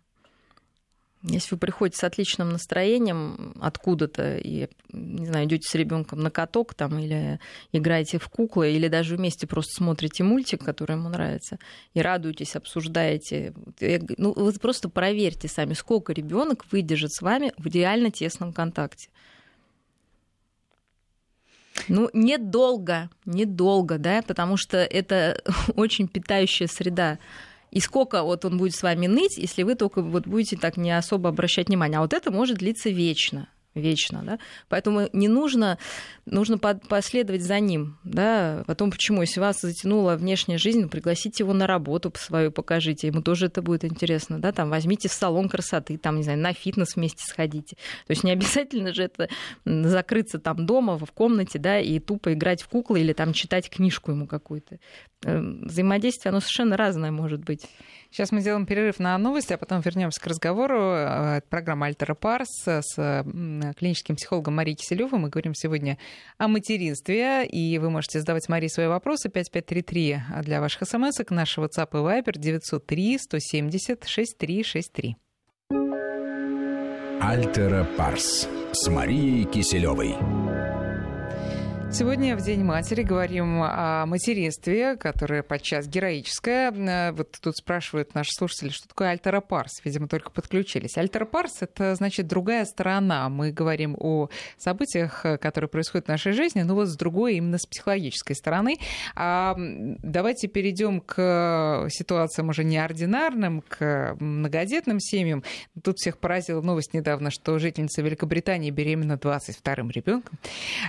Если 1.29 1.57
вы 1.57 1.59
приходите 1.59 1.99
с 1.99 2.05
отличным 2.05 2.51
настроением 2.51 3.57
откуда-то 3.61 4.37
и, 4.37 4.69
не 4.93 5.27
знаю, 5.27 5.47
идете 5.47 5.69
с 5.69 5.75
ребенком 5.75 6.21
на 6.21 6.31
каток 6.31 6.75
там 6.75 7.01
или 7.01 7.41
играете 7.73 8.19
в 8.19 8.29
куклы, 8.29 8.71
или 8.71 8.87
даже 8.87 9.17
вместе 9.17 9.49
просто 9.49 9.73
смотрите 9.75 10.23
мультик, 10.23 10.65
который 10.65 10.93
ему 10.93 11.09
нравится, 11.09 11.59
и 11.95 12.01
радуетесь, 12.01 12.55
обсуждаете, 12.55 13.55
ну, 14.19 14.35
вы 14.35 14.53
просто 14.53 14.89
проверьте 14.89 15.49
сами, 15.49 15.73
сколько 15.73 16.13
ребенок 16.13 16.65
выдержит 16.71 17.13
с 17.13 17.21
вами 17.21 17.53
в 17.59 17.67
идеально 17.67 18.13
тесном 18.13 18.53
контакте. 18.53 19.09
Ну, 21.89 22.09
недолго, 22.13 23.11
недолго, 23.25 23.99
да, 23.99 24.23
потому 24.23 24.57
что 24.57 24.77
это 24.77 25.43
очень 25.75 26.07
питающая 26.07 26.69
среда 26.69 27.19
и 27.71 27.81
сколько 27.81 28.23
вот 28.23 28.45
он 28.45 28.59
будет 28.59 28.75
с 28.75 28.83
вами 28.83 29.07
ныть, 29.07 29.39
если 29.39 29.63
вы 29.63 29.75
только 29.75 30.03
вот 30.03 30.27
будете 30.27 30.57
так 30.57 30.77
не 30.77 30.97
особо 30.97 31.29
обращать 31.31 31.69
внимание. 31.69 31.99
А 31.99 32.03
вот 32.03 32.13
это 32.13 32.31
может 32.31 32.59
длиться 32.59 32.91
вечно 32.91 33.49
вечно, 33.77 34.23
да, 34.25 34.39
поэтому 34.69 35.09
не 35.13 35.29
нужно, 35.29 35.79
нужно 36.25 36.59
последовать 36.59 37.43
за 37.43 37.61
ним, 37.61 37.99
да, 38.05 38.65
потом 38.67 38.91
почему, 38.91 39.23
если 39.23 39.41
вас 39.41 39.61
затянула 39.61 40.17
внешняя 40.17 40.59
жизнь, 40.59 40.89
пригласите 40.89 41.45
его 41.45 41.53
на 41.53 41.67
работу 41.67 42.13
свою, 42.17 42.51
покажите, 42.51 43.07
ему 43.07 43.23
тоже 43.23 43.47
это 43.47 43.63
будет 43.63 43.85
интересно, 43.85 44.39
да, 44.39 44.53
там 44.53 44.71
возьмите 44.71 45.09
в 45.09 45.13
салон 45.13 45.49
красоты, 45.49 45.99
там, 45.99 46.17
не 46.17 46.23
знаю, 46.23 46.39
на 46.39 46.53
фитнес 46.53 46.97
вместе 46.97 47.25
сходите, 47.25 47.77
то 48.07 48.11
есть 48.11 48.25
не 48.25 48.33
обязательно 48.33 48.93
же 48.93 49.05
это 49.05 49.29
закрыться 49.65 50.39
там 50.39 50.67
дома, 50.67 50.99
в 50.99 51.13
комнате, 51.13 51.59
да, 51.59 51.79
и 51.79 51.99
тупо 51.99 52.33
играть 52.33 52.63
в 52.63 52.69
куклы 52.69 53.01
или 53.01 53.13
там 53.13 53.33
читать 53.33 53.69
книжку 53.69 54.11
ему 54.11 54.27
какую-то. 54.27 54.79
Эм, 55.25 55.67
взаимодействие, 55.67 56.31
оно 56.31 56.41
совершенно 56.41 56.77
разное 56.77 57.11
может 57.11 57.45
быть. 57.45 57.67
Сейчас 58.11 58.33
мы 58.33 58.41
сделаем 58.41 58.67
перерыв 58.67 58.99
на 58.99 59.17
новости, 59.19 59.53
а 59.53 59.59
потом 59.59 59.81
вернемся 59.81 60.21
к 60.21 60.27
разговору. 60.27 60.93
Это 60.93 61.45
программа 61.49 61.87
«Альтера 61.87 62.15
Парс» 62.15 62.49
с 62.65 63.25
клиническим 63.77 64.17
психологом 64.17 64.57
Марией 64.57 64.77
Киселевой. 64.77 65.19
Мы 65.21 65.29
говорим 65.29 65.55
сегодня 65.55 65.99
о 66.39 66.49
материнстве, 66.49 67.47
и 67.47 67.79
вы 67.79 67.91
можете 67.91 68.21
задавать 68.21 68.49
Марии 68.49 68.69
свои 68.69 68.87
вопросы. 68.87 69.29
5533 69.29 70.23
для 70.43 70.61
ваших 70.61 70.89
смс 70.89 71.21
-ок. 71.21 71.27
Наш 71.31 71.59
WhatsApp 71.59 71.89
и 71.93 71.97
Viber 71.97 72.39
903 72.39 73.19
170 73.19 74.05
6363. 74.07 75.17
«Альтера 77.21 77.85
Парс» 77.97 78.49
с 78.73 78.89
Марией 78.89 79.45
Киселевой. 79.45 80.56
Сегодня 81.93 82.37
в 82.37 82.43
День 82.43 82.63
матери 82.63 83.03
говорим 83.03 83.63
о 83.63 84.05
материнстве, 84.07 84.97
которое 84.97 85.43
подчас 85.43 85.87
героическое. 85.87 86.71
Э, 86.71 87.13
вот 87.13 87.39
тут 87.41 87.57
спрашивают 87.57 88.13
наши 88.15 88.33
слушатели, 88.33 88.69
что 88.69 88.89
такое 88.89 89.11
альтеропарс. 89.11 89.81
Видимо, 89.85 90.09
только 90.09 90.31
подключились. 90.31 90.99
Альтеропарс— 90.99 91.59
это, 91.63 91.95
значит, 91.95 92.27
другая 92.27 92.65
сторона. 92.65 93.29
Мы 93.29 93.51
говорим 93.53 93.97
о 93.99 94.29
событиях, 94.59 95.25
которые 95.41 95.69
происходят 95.69 96.07
в 96.07 96.09
нашей 96.09 96.33
жизни, 96.33 96.63
но 96.63 96.75
вот 96.75 96.89
с 96.89 96.97
другой, 96.97 97.37
именно 97.37 97.57
с 97.57 97.67
психологической 97.67 98.37
стороны. 98.37 98.77
А 99.15 99.55
давайте 99.57 100.49
перейдем 100.49 101.01
к 101.01 101.87
ситуациям 101.89 102.51
уже 102.51 102.65
неординарным, 102.65 103.63
к 103.63 104.17
многодетным 104.21 105.01
семьям. 105.01 105.45
Тут 105.83 105.99
всех 105.99 106.19
поразила 106.19 106.61
новость 106.61 106.93
недавно, 106.95 107.31
что 107.31 107.59
жительница 107.59 108.03
Великобритании 108.03 108.71
беременна 108.71 109.15
22-м 109.15 109.91
ребенком 109.91 110.39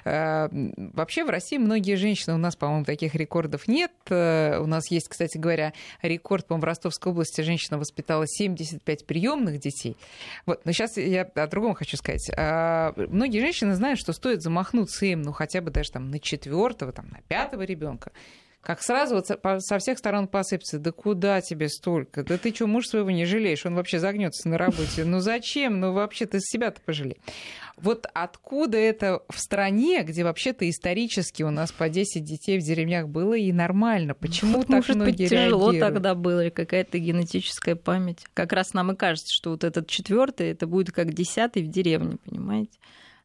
э, 0.03 0.49
вообще 0.93 1.23
в 1.23 1.29
России 1.29 1.57
многие 1.57 1.95
женщины, 1.95 2.35
у 2.35 2.37
нас, 2.37 2.55
по-моему, 2.55 2.85
таких 2.85 3.15
рекордов 3.15 3.67
нет. 3.67 3.91
Э, 4.09 4.59
у 4.59 4.65
нас 4.65 4.89
есть, 4.91 5.07
кстати 5.07 5.37
говоря, 5.37 5.73
рекорд, 6.01 6.47
по-моему, 6.47 6.61
в 6.61 6.65
Ростовской 6.65 7.11
области 7.11 7.41
женщина 7.41 7.77
воспитала 7.77 8.25
75 8.27 9.05
приемных 9.05 9.59
детей. 9.59 9.97
Вот, 10.45 10.65
но 10.65 10.71
сейчас 10.71 10.97
я 10.97 11.23
о 11.23 11.47
другом 11.47 11.73
хочу 11.73 11.97
сказать. 11.97 12.29
А, 12.35 12.93
многие 12.95 13.39
женщины 13.39 13.75
знают, 13.75 13.99
что 13.99 14.13
стоит 14.13 14.41
замахнуться 14.41 15.05
им, 15.05 15.21
ну, 15.21 15.31
хотя 15.31 15.61
бы 15.61 15.71
даже 15.71 15.91
там 15.91 16.09
на 16.09 16.19
четвертого, 16.19 16.91
там, 16.91 17.07
на 17.09 17.21
пятого 17.27 17.63
ребенка 17.63 18.11
как 18.67 18.83
сразу 18.83 19.15
вот 19.15 19.27
со 19.63 19.79
всех 19.79 19.97
сторон 19.97 20.27
посыпется, 20.27 20.77
да 20.77 20.91
куда 20.91 21.39
тебе 21.39 21.69
столько? 21.69 22.25
Да 22.25 22.37
ты 22.37 22.53
что, 22.53 22.67
муж 22.67 22.87
своего 22.87 23.09
не 23.11 23.23
жалеешь? 23.23 23.65
Он 23.65 23.75
вообще 23.75 23.97
загнется 23.97 24.49
на 24.49 24.57
работе. 24.57 25.05
Ну 25.05 25.21
зачем? 25.21 25.79
Ну 25.79 25.93
вообще 25.93 26.25
ты 26.25 26.41
себя-то 26.41 26.81
пожалей. 26.81 27.15
Вот 27.77 28.07
откуда 28.13 28.77
это 28.77 29.23
в 29.29 29.39
стране, 29.39 30.03
где 30.03 30.25
вообще-то 30.25 30.69
исторически 30.69 31.43
у 31.43 31.49
нас 31.49 31.71
по 31.71 31.87
10 31.87 32.25
детей 32.25 32.59
в 32.59 32.61
деревнях 32.61 33.07
было 33.07 33.35
и 33.35 33.53
нормально? 33.53 34.13
Почему 34.15 34.57
вот, 34.57 34.67
так 34.67 34.75
может 34.75 34.97
многие 34.97 35.11
быть, 35.11 35.29
тяжело 35.29 35.71
реагируют? 35.71 35.79
тогда 35.79 36.13
было, 36.13 36.43
или 36.43 36.49
какая-то 36.49 36.99
генетическая 36.99 37.77
память. 37.77 38.25
Как 38.33 38.51
раз 38.51 38.73
нам 38.73 38.91
и 38.91 38.97
кажется, 38.97 39.33
что 39.33 39.51
вот 39.51 39.63
этот 39.63 39.87
четвертый 39.87 40.49
это 40.49 40.67
будет 40.67 40.91
как 40.91 41.13
десятый 41.13 41.63
в 41.63 41.69
деревне, 41.69 42.17
понимаете? 42.25 42.77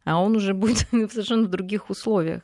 А 0.04 0.22
он 0.22 0.36
уже 0.36 0.54
будет 0.54 0.78
совершенно 0.92 1.46
в 1.46 1.50
других 1.50 1.90
условиях. 1.90 2.42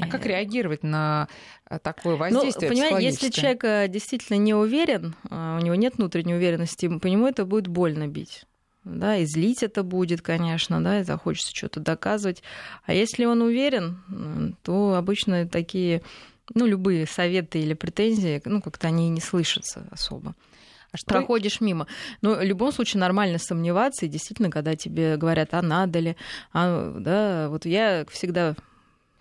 А 0.00 0.06
как 0.08 0.26
реагировать 0.26 0.82
на 0.82 1.28
э, 1.68 1.78
такое 1.78 2.14
ну, 2.14 2.18
воздействие? 2.18 2.70
Ну, 2.70 2.76
понимаете, 2.76 3.06
если 3.06 3.30
человек 3.30 3.64
э, 3.64 3.88
действительно 3.88 4.36
не 4.36 4.54
уверен, 4.54 5.14
э, 5.28 5.58
у 5.60 5.64
него 5.64 5.74
нет 5.74 5.96
внутренней 5.96 6.34
уверенности, 6.34 6.88
по 6.98 7.06
нему 7.06 7.26
это 7.26 7.44
будет 7.44 7.66
больно 7.66 8.06
бить. 8.06 8.44
Да, 8.84 9.16
и 9.16 9.26
злить 9.26 9.62
это 9.62 9.82
будет, 9.82 10.22
конечно, 10.22 10.82
да, 10.82 11.00
и 11.00 11.04
захочется 11.04 11.54
что-то 11.54 11.80
доказывать. 11.80 12.42
А 12.86 12.94
если 12.94 13.26
он 13.26 13.42
уверен, 13.42 14.56
то 14.62 14.94
обычно 14.94 15.46
такие, 15.46 16.02
ну, 16.54 16.64
любые 16.64 17.06
советы 17.06 17.60
или 17.60 17.74
претензии, 17.74 18.40
ну, 18.46 18.62
как-то 18.62 18.88
они 18.88 19.08
и 19.08 19.10
не 19.10 19.20
слышатся 19.20 19.86
особо. 19.90 20.34
А 20.92 20.96
что 20.96 21.06
проходишь 21.06 21.60
мимо. 21.60 21.86
Но 22.20 22.34
в 22.34 22.42
любом 22.42 22.72
случае 22.72 23.00
нормально 23.00 23.38
сомневаться, 23.38 24.06
и 24.06 24.08
действительно, 24.08 24.50
когда 24.50 24.74
тебе 24.74 25.16
говорят, 25.16 25.52
а 25.52 25.62
надо 25.62 25.98
ли, 26.00 26.16
а, 26.52 26.96
да, 26.98 27.48
вот 27.48 27.64
я 27.66 28.06
всегда 28.10 28.56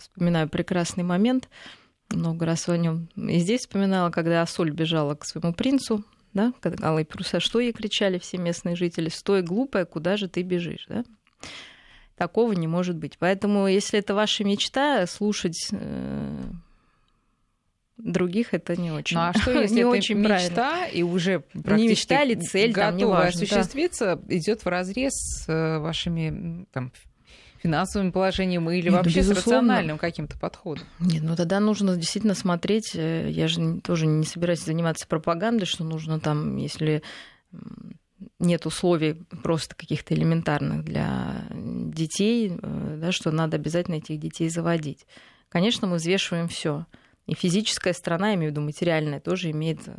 вспоминаю 0.02 0.50
прекрасный 0.50 1.04
момент, 1.04 1.50
много 2.10 2.46
раз 2.46 2.68
о 2.70 2.78
нем 2.78 3.10
и 3.16 3.40
здесь 3.40 3.62
вспоминала, 3.62 4.10
когда 4.10 4.42
Асоль 4.42 4.72
бежала 4.72 5.16
к 5.16 5.26
своему 5.26 5.54
принцу, 5.54 6.04
да, 6.34 6.54
когда 6.60 6.92
паруса, 7.04 7.40
что 7.40 7.60
ей 7.60 7.74
кричали 7.74 8.20
все 8.20 8.38
местные 8.38 8.76
жители, 8.76 9.10
стой, 9.10 9.42
глупая, 9.42 9.86
куда 9.86 10.18
же 10.18 10.28
ты 10.28 10.42
бежишь, 10.42 10.86
да? 10.88 11.04
Такого 12.16 12.52
не 12.52 12.68
может 12.68 12.98
быть. 12.98 13.18
Поэтому, 13.18 13.68
если 13.68 13.98
это 13.98 14.14
ваша 14.14 14.44
мечта, 14.44 15.08
слушать 15.08 15.70
э, 15.72 16.52
других 17.98 18.54
это 18.54 18.76
не 18.76 18.92
очень. 18.92 19.18
Ну 19.18 19.24
а 19.24 19.34
что 19.34 19.52
если 19.62 19.76
не 19.76 19.82
это 19.82 19.90
очень 19.90 20.18
мечта 20.18 20.72
правильно. 20.72 20.98
и 20.98 21.04
уже 21.04 21.40
практически 21.40 21.82
не 21.82 21.88
мечта 21.88 22.24
или 22.24 22.36
цель, 22.36 22.72
готова 22.72 23.20
там, 23.20 23.28
осуществиться, 23.28 24.16
да. 24.18 24.36
идет 24.36 24.66
в 24.66 24.68
разрез 24.68 25.14
с 25.14 25.50
э, 25.50 25.80
вашими 25.80 26.66
там, 26.72 26.92
финансовым 27.62 28.12
положением 28.12 28.70
или 28.70 28.84
Нет, 28.84 28.92
ну, 28.92 28.98
вообще 28.98 29.20
безусловно. 29.20 29.42
с 29.42 29.46
рациональным 29.46 29.98
каким-то 29.98 30.38
подходом? 30.38 30.86
Нет, 31.00 31.24
ну 31.24 31.36
тогда 31.36 31.60
нужно 31.60 31.96
действительно 31.96 32.36
смотреть. 32.36 32.96
Э, 32.96 33.30
я 33.30 33.48
же 33.48 33.80
тоже 33.82 34.06
не 34.08 34.26
собираюсь 34.26 34.64
заниматься 34.64 35.08
пропагандой, 35.08 35.66
что 35.66 35.84
нужно 35.84 36.20
там, 36.20 36.58
если 36.58 37.04
нет 38.40 38.66
условий 38.66 39.14
просто 39.44 39.76
каких-то 39.76 40.14
элементарных 40.14 40.84
для 40.84 41.46
детей, 41.52 42.58
э, 42.62 42.98
да, 43.02 43.12
что 43.12 43.32
надо 43.32 43.58
обязательно 43.58 43.96
этих 43.96 44.20
детей 44.20 44.50
заводить. 44.50 45.06
Конечно, 45.50 45.88
мы 45.88 45.98
взвешиваем 45.98 46.48
все. 46.48 46.86
И 47.26 47.36
физическая 47.36 47.94
сторона, 47.94 48.30
я 48.30 48.36
имею 48.36 48.52
в 48.52 48.54
виду 48.54 48.62
материальная, 48.62 49.20
тоже 49.20 49.52
имеет 49.52 49.82
э, 49.88 49.94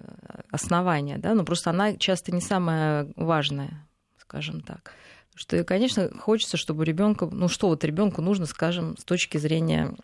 основания, 0.51 1.19
да, 1.19 1.35
но 1.35 1.45
просто 1.45 1.71
она 1.71 1.97
часто 1.97 2.33
не 2.33 2.41
самая 2.41 3.09
важная, 3.17 3.87
скажем 4.19 4.63
так 4.63 4.95
что, 5.41 5.65
конечно, 5.65 6.11
хочется, 6.19 6.59
чтобы 6.59 6.85
ребенка, 6.85 7.25
ну 7.25 7.49
что 7.49 7.69
вот 7.69 7.83
ребенку 7.83 8.21
нужно, 8.21 8.45
скажем, 8.45 8.99
с 8.99 9.05
точки 9.05 9.39
зрения 9.39 9.95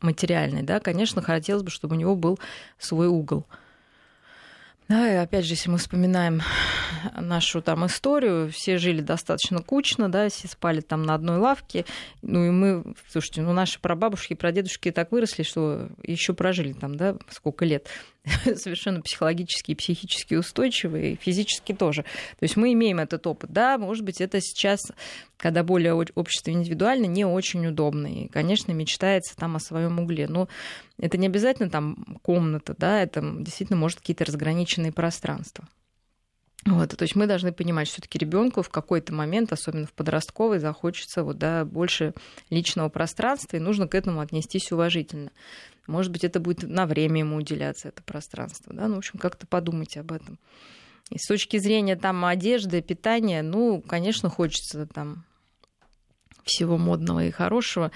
материальной, 0.00 0.62
да, 0.62 0.78
конечно, 0.78 1.22
хотелось 1.22 1.64
бы, 1.64 1.70
чтобы 1.70 1.96
у 1.96 1.98
него 1.98 2.14
был 2.14 2.38
свой 2.78 3.08
угол. 3.08 3.46
Да, 4.88 5.12
и 5.12 5.16
опять 5.16 5.44
же, 5.44 5.54
если 5.54 5.68
мы 5.68 5.78
вспоминаем 5.78 6.40
нашу 7.20 7.60
там 7.60 7.84
историю, 7.86 8.48
все 8.52 8.78
жили 8.78 9.00
достаточно 9.00 9.60
кучно, 9.60 10.08
да, 10.08 10.28
все 10.28 10.46
спали 10.46 10.80
там 10.80 11.02
на 11.02 11.14
одной 11.14 11.38
лавке. 11.38 11.84
Ну 12.22 12.44
и 12.44 12.50
мы, 12.50 12.94
слушайте, 13.10 13.42
ну 13.42 13.52
наши 13.52 13.80
прабабушки 13.80 14.34
и 14.34 14.36
прадедушки 14.36 14.92
так 14.92 15.10
выросли, 15.10 15.42
что 15.42 15.88
еще 16.04 16.32
прожили 16.32 16.72
там, 16.74 16.96
да, 16.96 17.16
сколько 17.28 17.64
лет. 17.64 17.88
совершенно 18.56 19.00
психологически 19.00 19.72
и 19.72 19.74
психически 19.74 20.34
устойчивые, 20.34 21.12
и 21.12 21.16
физически 21.16 21.72
тоже. 21.72 22.02
То 22.02 22.42
есть 22.42 22.56
мы 22.56 22.72
имеем 22.72 22.98
этот 22.98 23.26
опыт. 23.26 23.50
Да, 23.52 23.78
может 23.78 24.04
быть, 24.04 24.20
это 24.20 24.40
сейчас, 24.40 24.80
когда 25.36 25.62
более 25.62 25.94
общество 25.94 26.50
индивидуально, 26.50 27.06
не 27.06 27.24
очень 27.24 27.66
удобно. 27.66 28.06
И, 28.06 28.28
конечно, 28.28 28.72
мечтается 28.72 29.36
там 29.36 29.56
о 29.56 29.60
своем 29.60 29.98
угле. 30.00 30.26
Но 30.28 30.48
это 30.98 31.16
не 31.18 31.26
обязательно 31.26 31.70
там 31.70 32.18
комната, 32.22 32.74
да, 32.76 33.02
это 33.02 33.20
действительно 33.40 33.78
может 33.78 34.00
какие-то 34.00 34.24
разграниченные 34.24 34.92
пространства. 34.92 35.68
Вот, 36.66 36.96
то 36.96 37.02
есть 37.02 37.14
мы 37.14 37.28
должны 37.28 37.52
понимать, 37.52 37.86
что 37.86 37.94
все-таки 37.94 38.18
ребенку 38.18 38.60
в 38.60 38.70
какой-то 38.70 39.14
момент, 39.14 39.52
особенно 39.52 39.86
в 39.86 39.92
подростковой, 39.92 40.58
захочется 40.58 41.22
вот, 41.22 41.38
да, 41.38 41.64
больше 41.64 42.12
личного 42.50 42.88
пространства, 42.88 43.56
и 43.56 43.60
нужно 43.60 43.86
к 43.86 43.94
этому 43.94 44.20
отнестись 44.20 44.72
уважительно. 44.72 45.30
Может 45.86 46.10
быть, 46.10 46.24
это 46.24 46.40
будет 46.40 46.64
на 46.64 46.86
время 46.86 47.20
ему 47.20 47.36
уделяться, 47.36 47.88
это 47.88 48.02
пространство. 48.02 48.74
Да? 48.74 48.88
Ну, 48.88 48.96
в 48.96 48.98
общем, 48.98 49.20
как-то 49.20 49.46
подумайте 49.46 50.00
об 50.00 50.10
этом. 50.10 50.40
И 51.10 51.18
с 51.18 51.26
точки 51.28 51.58
зрения 51.58 51.94
там 51.94 52.24
одежды, 52.24 52.82
питания, 52.82 53.42
ну, 53.42 53.80
конечно, 53.80 54.28
хочется 54.28 54.86
там 54.86 55.24
всего 56.42 56.78
модного 56.78 57.24
и 57.24 57.30
хорошего, 57.30 57.92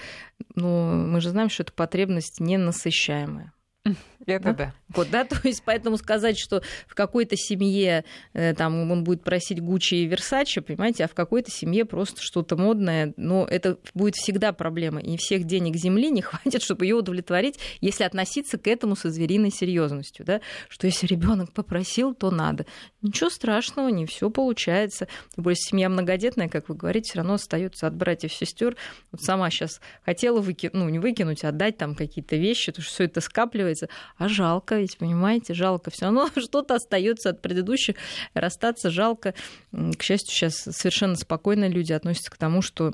но 0.55 0.93
мы 0.93 1.19
же 1.19 1.31
знаем, 1.31 1.49
что 1.49 1.63
это 1.63 1.73
потребность 1.73 2.39
ненасыщаемая. 2.39 3.51
Это 4.25 4.45
да. 4.45 4.53
да. 4.53 4.73
Вот, 4.95 5.09
да, 5.09 5.23
то 5.25 5.39
есть 5.43 5.63
поэтому 5.65 5.97
сказать, 5.97 6.37
что 6.37 6.61
в 6.87 6.95
какой-то 6.95 7.35
семье 7.35 8.03
э, 8.33 8.53
там 8.53 8.91
он 8.91 9.03
будет 9.03 9.23
просить 9.23 9.61
Гуччи 9.61 9.95
и 9.95 10.05
Версачи, 10.05 10.61
понимаете, 10.61 11.05
а 11.05 11.07
в 11.07 11.13
какой-то 11.13 11.51
семье 11.51 11.85
просто 11.85 12.21
что-то 12.21 12.57
модное, 12.57 13.13
но 13.17 13.45
это 13.45 13.77
будет 13.93 14.15
всегда 14.15 14.53
проблема, 14.53 14.99
и 14.99 15.17
всех 15.17 15.45
денег 15.45 15.75
земли 15.75 16.09
не 16.09 16.21
хватит, 16.21 16.61
чтобы 16.61 16.85
ее 16.85 16.95
удовлетворить, 16.95 17.59
если 17.79 18.03
относиться 18.03 18.57
к 18.57 18.67
этому 18.67 18.95
со 18.95 19.09
звериной 19.09 19.51
серьезностью, 19.51 20.25
да, 20.25 20.41
что 20.69 20.87
если 20.87 21.07
ребенок 21.07 21.53
попросил, 21.53 22.13
то 22.13 22.31
надо. 22.31 22.65
Ничего 23.01 23.29
страшного, 23.29 23.89
не 23.89 24.05
все 24.05 24.29
получается. 24.29 25.07
Тем 25.33 25.43
более 25.43 25.57
семья 25.57 25.89
многодетная, 25.89 26.49
как 26.49 26.69
вы 26.69 26.75
говорите, 26.75 27.09
все 27.09 27.17
равно 27.19 27.35
остается 27.35 27.87
от 27.87 27.95
братьев 27.95 28.33
сестер. 28.33 28.75
Вот 29.11 29.21
сама 29.21 29.49
сейчас 29.49 29.81
хотела 30.05 30.39
выкинуть, 30.39 30.73
ну 30.73 30.89
не 30.89 30.99
выкинуть, 30.99 31.43
а 31.43 31.49
отдать 31.49 31.77
там 31.77 31.95
какие-то 31.95 32.35
вещи, 32.35 32.71
потому 32.71 32.83
что 32.83 32.93
все 32.93 33.03
это 33.05 33.21
скапливается, 33.21 33.70
а 34.17 34.27
жалко 34.27 34.75
ведь, 34.75 34.97
понимаете, 34.97 35.53
жалко. 35.53 35.91
Все 35.91 36.05
равно 36.05 36.29
что-то 36.37 36.75
остается 36.75 37.29
от 37.29 37.41
предыдущих, 37.41 37.95
расстаться 38.33 38.89
жалко. 38.89 39.33
К 39.71 40.01
счастью, 40.01 40.33
сейчас 40.33 40.55
совершенно 40.55 41.15
спокойно 41.15 41.67
люди 41.67 41.93
относятся 41.93 42.31
к 42.31 42.37
тому, 42.37 42.61
что 42.61 42.93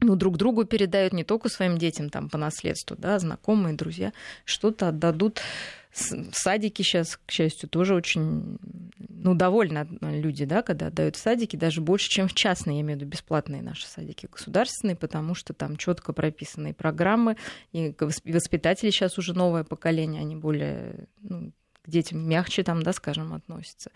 ну, 0.00 0.16
друг 0.16 0.36
другу 0.36 0.64
передают 0.64 1.12
не 1.12 1.24
только 1.24 1.48
своим 1.48 1.78
детям 1.78 2.10
там 2.10 2.28
по 2.28 2.38
наследству, 2.38 2.96
да, 2.98 3.18
знакомые, 3.18 3.76
друзья, 3.76 4.12
что-то 4.44 4.88
отдадут. 4.88 5.40
Садики 5.92 6.82
сейчас, 6.82 7.18
к 7.26 7.30
счастью, 7.30 7.68
тоже 7.68 7.94
очень 7.94 8.58
ну, 8.98 9.34
довольны 9.34 9.86
люди, 10.00 10.46
да, 10.46 10.62
когда 10.62 10.86
отдают 10.86 11.16
в 11.16 11.18
садики, 11.18 11.56
даже 11.56 11.82
больше, 11.82 12.08
чем 12.08 12.28
в 12.28 12.34
частные, 12.34 12.76
я 12.76 12.80
имею 12.82 12.98
в 12.98 13.02
виду 13.02 13.10
бесплатные 13.10 13.62
наши 13.62 13.86
садики 13.86 14.26
государственные, 14.30 14.96
потому 14.96 15.34
что 15.34 15.52
там 15.52 15.76
четко 15.76 16.14
прописанные 16.14 16.72
программы, 16.72 17.36
и 17.72 17.94
воспитатели 18.00 18.90
сейчас 18.90 19.18
уже 19.18 19.34
новое 19.34 19.64
поколение, 19.64 20.22
они 20.22 20.34
более 20.34 21.08
ну, 21.20 21.52
к 21.82 21.90
детям 21.90 22.26
мягче 22.26 22.62
там, 22.62 22.82
да, 22.82 22.92
скажем, 22.94 23.34
относятся 23.34 23.90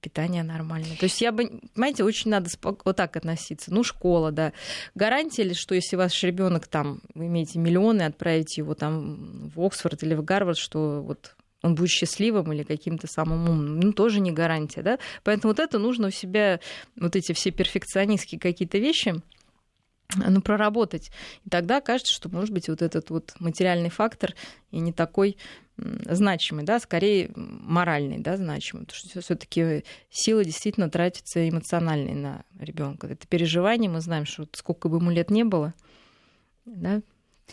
питание 0.00 0.42
нормальное. 0.42 0.96
То 0.96 1.04
есть 1.04 1.20
я 1.20 1.32
бы, 1.32 1.60
понимаете, 1.74 2.04
очень 2.04 2.30
надо 2.30 2.50
вот 2.62 2.96
так 2.96 3.16
относиться. 3.16 3.72
Ну, 3.72 3.82
школа, 3.84 4.32
да. 4.32 4.52
Гарантия 4.94 5.42
ли, 5.42 5.54
что 5.54 5.74
если 5.74 5.96
ваш 5.96 6.22
ребенок 6.22 6.66
там, 6.66 7.00
вы 7.14 7.26
имеете 7.26 7.58
миллионы, 7.58 8.02
отправите 8.02 8.60
его 8.60 8.74
там 8.74 9.50
в 9.54 9.60
Оксфорд 9.60 10.02
или 10.02 10.14
в 10.14 10.24
Гарвард, 10.24 10.58
что 10.58 11.02
вот 11.02 11.34
он 11.62 11.74
будет 11.74 11.90
счастливым 11.90 12.52
или 12.52 12.64
каким-то 12.64 13.06
самым 13.06 13.48
умным. 13.48 13.80
Ну, 13.80 13.92
тоже 13.92 14.20
не 14.20 14.32
гарантия, 14.32 14.82
да? 14.82 14.98
Поэтому 15.22 15.52
вот 15.52 15.60
это 15.60 15.78
нужно 15.78 16.08
у 16.08 16.10
себя, 16.10 16.60
вот 16.96 17.16
эти 17.16 17.32
все 17.32 17.50
перфекционистские 17.50 18.40
какие-то 18.40 18.78
вещи, 18.78 19.22
ну, 20.16 20.40
проработать. 20.42 21.10
И 21.44 21.50
тогда 21.50 21.80
кажется, 21.80 22.12
что, 22.12 22.28
может 22.28 22.50
быть, 22.50 22.68
вот 22.68 22.82
этот 22.82 23.10
вот 23.10 23.34
материальный 23.38 23.90
фактор 23.90 24.34
и 24.70 24.78
не 24.78 24.92
такой 24.92 25.36
значимый, 25.76 26.64
да, 26.64 26.78
скорее 26.80 27.30
моральный, 27.34 28.18
да, 28.18 28.36
значимый, 28.36 28.84
потому 28.84 28.98
что 28.98 29.20
все-таки 29.20 29.84
сила 30.10 30.44
действительно 30.44 30.90
тратится 30.90 31.48
эмоциональной 31.48 32.14
на 32.14 32.44
ребенка. 32.58 33.06
Это 33.06 33.26
переживание, 33.26 33.90
мы 33.90 34.00
знаем, 34.00 34.26
что 34.26 34.46
сколько 34.52 34.88
бы 34.88 34.98
ему 34.98 35.10
лет 35.10 35.30
не 35.30 35.44
было, 35.44 35.74
да, 36.66 37.00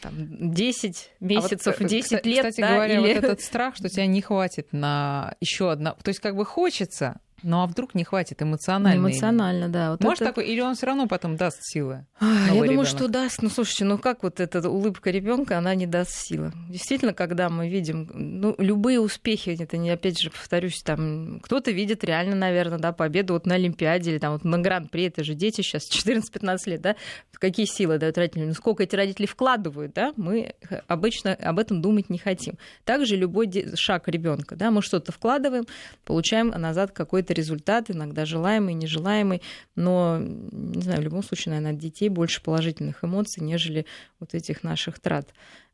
там, 0.01 0.13
10 0.51 1.11
месяцев, 1.19 1.75
а 1.79 1.81
вот, 1.83 1.89
10 1.89 2.03
кстати, 2.03 2.27
лет. 2.27 2.45
Кстати 2.45 2.61
да, 2.61 2.75
говоря, 2.75 2.99
или... 2.99 2.99
вот 2.99 3.23
этот 3.23 3.41
страх, 3.41 3.75
что 3.75 3.89
тебя 3.89 4.05
не 4.05 4.21
хватит 4.21 4.71
на 4.71 5.35
еще 5.41 5.71
одна. 5.71 5.93
То 5.93 6.09
есть, 6.09 6.19
как 6.19 6.35
бы 6.35 6.45
хочется, 6.45 7.19
ну 7.43 7.61
а 7.61 7.67
вдруг 7.67 7.95
не 7.95 8.03
хватит 8.03 8.41
эмоционально? 8.41 8.99
Эмоционально, 8.99 9.69
да. 9.69 9.91
Вот 9.91 10.03
Может 10.03 10.21
это... 10.21 10.31
такой, 10.31 10.47
или 10.47 10.61
он 10.61 10.75
все 10.75 10.87
равно 10.87 11.07
потом 11.07 11.35
даст 11.35 11.59
силы? 11.61 12.05
Я 12.21 12.49
думаю, 12.49 12.63
ребенок? 12.69 12.87
что 12.87 13.07
даст. 13.07 13.41
Ну 13.41 13.49
слушайте, 13.49 13.85
ну 13.85 13.97
как 13.97 14.23
вот 14.23 14.39
эта 14.39 14.67
улыбка 14.69 15.09
ребенка, 15.11 15.57
она 15.57 15.75
не 15.75 15.87
даст 15.87 16.11
силы. 16.11 16.51
Действительно, 16.69 17.13
когда 17.13 17.49
мы 17.49 17.69
видим, 17.69 18.09
ну 18.13 18.55
любые 18.57 18.99
успехи, 18.99 19.57
это 19.59 19.77
не 19.77 19.89
опять 19.89 20.19
же 20.19 20.29
повторюсь, 20.29 20.81
там 20.83 21.39
кто-то 21.41 21.71
видит 21.71 22.03
реально, 22.03 22.35
наверное, 22.35 22.79
да, 22.79 22.91
победу 22.91 23.33
вот 23.33 23.45
на 23.45 23.55
Олимпиаде 23.55 24.11
или 24.11 24.19
там 24.19 24.33
вот 24.33 24.43
на 24.43 24.57
Гран-при, 24.59 25.05
это 25.05 25.23
же 25.23 25.33
дети 25.33 25.61
сейчас 25.61 25.89
14-15 25.89 26.57
лет, 26.65 26.81
да, 26.81 26.95
какие 27.33 27.65
силы 27.65 27.97
дают 27.97 28.17
родители, 28.17 28.45
ну 28.45 28.53
сколько 28.53 28.83
эти 28.83 28.95
родители 28.95 29.25
вкладывают, 29.25 29.93
да, 29.93 30.13
мы 30.17 30.53
обычно 30.87 31.33
об 31.33 31.59
этом 31.59 31.81
думать 31.81 32.09
не 32.09 32.17
хотим. 32.17 32.57
Также 32.83 33.15
любой 33.15 33.49
шаг 33.75 34.07
ребенка, 34.07 34.55
да, 34.55 34.71
мы 34.71 34.81
что-то 34.81 35.11
вкладываем, 35.11 35.65
получаем 36.05 36.49
назад 36.49 36.91
какой-то 36.91 37.28
какой-то 37.29 37.33
результат, 37.33 37.91
иногда 37.91 38.25
желаемый, 38.25 38.73
нежелаемый, 38.73 39.41
но, 39.75 40.17
не 40.19 40.81
знаю, 40.81 41.01
в 41.01 41.03
любом 41.03 41.23
случае, 41.23 41.53
наверное, 41.53 41.73
от 41.73 41.79
детей 41.79 42.09
больше 42.09 42.41
положительных 42.41 43.03
эмоций, 43.03 43.43
нежели 43.43 43.85
вот 44.19 44.33
этих 44.33 44.63
наших 44.63 44.99
трат 44.99 45.27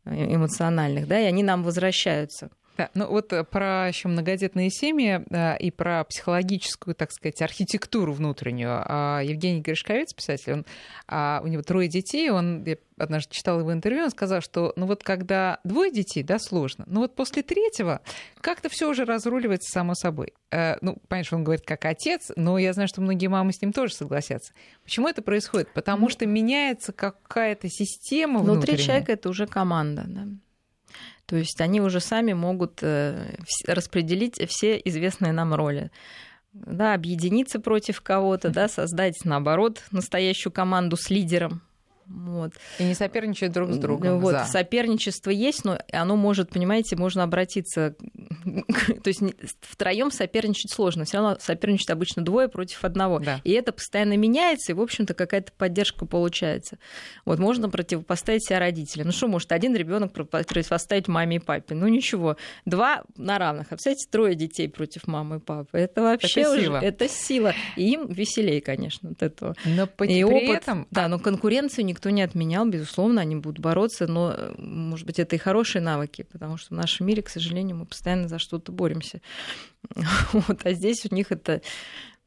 э, 0.05 0.35
эмоциональных, 0.35 1.07
да, 1.07 1.19
и 1.19 1.25
они 1.25 1.43
нам 1.43 1.63
возвращаются. 1.63 2.49
Да, 2.77 2.89
ну 2.93 3.07
вот 3.07 3.31
э, 3.31 3.43
про 3.43 3.87
еще 3.87 4.07
многодетные 4.07 4.69
семьи 4.69 5.23
и 5.59 5.71
про 5.71 6.03
психологическую, 6.03 6.93
так 6.93 7.11
сказать, 7.11 7.41
архитектуру 7.41 8.13
внутреннюю. 8.13 8.81
А 8.85 9.21
Евгений 9.21 9.61
Гришковец, 9.61 10.13
писатель, 10.13 10.53
он, 10.53 10.65
а, 11.07 11.41
у 11.43 11.47
него 11.47 11.63
трое 11.63 11.87
детей, 11.87 12.29
он, 12.29 12.63
я 12.65 12.75
однажды 12.97 13.33
читал 13.33 13.59
его 13.59 13.73
интервью, 13.73 14.03
он 14.03 14.09
сказал, 14.09 14.41
что 14.41 14.73
ну 14.75 14.85
вот 14.85 15.03
когда 15.03 15.59
двое 15.63 15.91
детей, 15.91 16.23
да, 16.23 16.39
сложно, 16.39 16.85
но 16.87 17.01
вот 17.01 17.15
после 17.15 17.43
третьего 17.43 18.01
как-то 18.41 18.69
все 18.69 18.89
уже 18.89 19.05
разруливается 19.05 19.71
само 19.71 19.95
собой. 19.95 20.33
А, 20.51 20.77
ну, 20.81 20.97
понятно, 21.07 21.37
он 21.37 21.43
говорит 21.43 21.65
как 21.65 21.85
отец, 21.85 22.31
но 22.35 22.57
я 22.57 22.73
знаю, 22.73 22.87
что 22.87 23.01
многие 23.01 23.27
мамы 23.27 23.53
с 23.53 23.61
ним 23.61 23.73
тоже 23.73 23.93
согласятся. 23.93 24.53
Почему 24.83 25.07
это 25.07 25.21
происходит? 25.21 25.73
Потому 25.73 26.09
что 26.09 26.25
меняется 26.25 26.93
какая-то 26.93 27.69
система 27.69 28.39
внутренняя. 28.39 28.55
Внутри 28.57 28.77
человека 28.77 29.11
это 29.13 29.29
уже 29.29 29.47
команда, 29.47 30.03
да. 30.07 30.27
То 31.25 31.35
есть 31.35 31.59
они 31.59 31.81
уже 31.81 31.99
сами 31.99 32.33
могут 32.33 32.79
э, 32.81 33.35
распределить 33.67 34.39
все 34.49 34.77
известные 34.77 35.33
нам 35.33 35.53
роли. 35.53 35.91
Да, 36.53 36.93
объединиться 36.93 37.59
против 37.59 38.01
кого-то, 38.01 38.49
да, 38.49 38.69
создать, 38.69 39.25
наоборот, 39.25 39.83
настоящую 39.91 40.53
команду 40.53 40.95
с 40.95 41.09
лидером, 41.09 41.61
вот. 42.07 42.53
И 42.77 42.83
не 42.83 42.93
соперничают 42.93 43.53
друг 43.53 43.71
с 43.71 43.77
другом. 43.77 44.19
Вот, 44.19 44.31
за. 44.31 44.45
соперничество 44.45 45.31
есть, 45.31 45.65
но 45.65 45.79
оно 45.91 46.15
может, 46.15 46.49
понимаете, 46.49 46.95
можно 46.95 47.23
обратиться. 47.23 47.95
То 49.03 49.07
есть 49.07 49.21
втроем 49.61 50.11
соперничать 50.11 50.71
сложно. 50.71 51.05
Все 51.05 51.17
равно 51.17 51.37
соперничают 51.39 51.89
обычно 51.89 52.23
двое 52.23 52.47
против 52.47 52.83
одного. 52.83 53.19
Да. 53.19 53.41
И 53.43 53.51
это 53.51 53.71
постоянно 53.71 54.17
меняется, 54.17 54.71
и, 54.71 54.75
в 54.75 54.81
общем-то, 54.81 55.13
какая-то 55.13 55.51
поддержка 55.53 56.05
получается. 56.05 56.77
Вот 57.25 57.39
можно 57.39 57.69
противопоставить 57.69 58.45
себя 58.45 58.59
родителям. 58.59 59.07
Ну 59.07 59.11
что, 59.11 59.27
может 59.27 59.51
один 59.51 59.75
ребенок 59.75 60.13
противопоставить 60.13 61.07
маме 61.07 61.37
и 61.37 61.39
папе? 61.39 61.73
Ну 61.73 61.87
ничего. 61.87 62.37
Два 62.65 63.03
на 63.17 63.39
равных. 63.39 63.67
А 63.67 63.75
представляете, 63.75 64.07
трое 64.11 64.35
детей 64.35 64.69
против 64.69 65.07
мамы 65.07 65.37
и 65.37 65.39
папы. 65.39 65.77
Это 65.77 66.03
вообще 66.03 66.41
это 66.41 66.51
уже 66.51 66.61
сила. 66.61 66.77
это 66.77 67.09
сила. 67.09 67.53
И 67.75 67.91
им 67.91 68.07
веселее, 68.07 68.61
конечно, 68.61 69.09
от 69.09 69.23
этого. 69.23 69.55
Но 69.65 69.83
и 69.85 69.87
при 69.87 70.23
опыт, 70.23 70.61
этом... 70.61 70.87
Да, 70.91 71.07
но 71.07 71.17
конкуренцию 71.19 71.85
никто 71.95 72.09
не 72.09 72.21
отменял, 72.21 72.67
безусловно, 72.67 73.21
они 73.21 73.37
будут 73.37 73.59
бороться, 73.59 74.05
но, 74.05 74.53
может 74.57 75.05
быть, 75.05 75.17
это 75.17 75.37
и 75.37 75.39
хорошие 75.39 75.81
навыки, 75.81 76.27
потому 76.29 76.57
что 76.57 76.75
в 76.75 76.77
нашем 76.77 77.07
мире, 77.07 77.21
к 77.21 77.29
сожалению, 77.29 77.77
мы 77.77 77.85
постоянно 77.85 78.27
за 78.27 78.37
что-то 78.37 78.71
боремся. 78.71 79.21
Вот, 80.33 80.65
а 80.65 80.73
здесь 80.73 81.05
у 81.09 81.15
них 81.15 81.31
это 81.31 81.61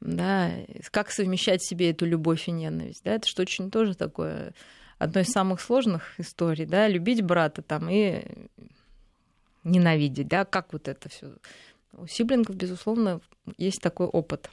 да, 0.00 0.52
как 0.90 1.11
совмещать 1.11 1.62
себе 1.62 1.90
эту 1.90 2.07
любовь 2.07 2.48
и 2.48 2.50
ненависть, 2.50 3.02
да, 3.04 3.12
это 3.12 3.28
что 3.28 3.42
очень 3.42 3.70
тоже 3.70 3.94
такое, 3.94 4.54
одно 4.98 5.20
из 5.20 5.28
самых 5.28 5.61
сложных 5.61 6.18
историй, 6.18 6.64
да, 6.64 6.88
любить 6.88 7.20
брата 7.20 7.61
там 7.61 7.90
и 7.90 8.22
ненавидеть, 9.64 10.28
да, 10.28 10.44
как 10.46 10.72
вот 10.72 10.88
это 10.88 11.11
все. 11.11 11.35
У 11.92 12.07
сиблингов, 12.07 12.57
безусловно, 12.57 13.20
есть 13.59 13.83
такой 13.83 14.07
опыт. 14.07 14.50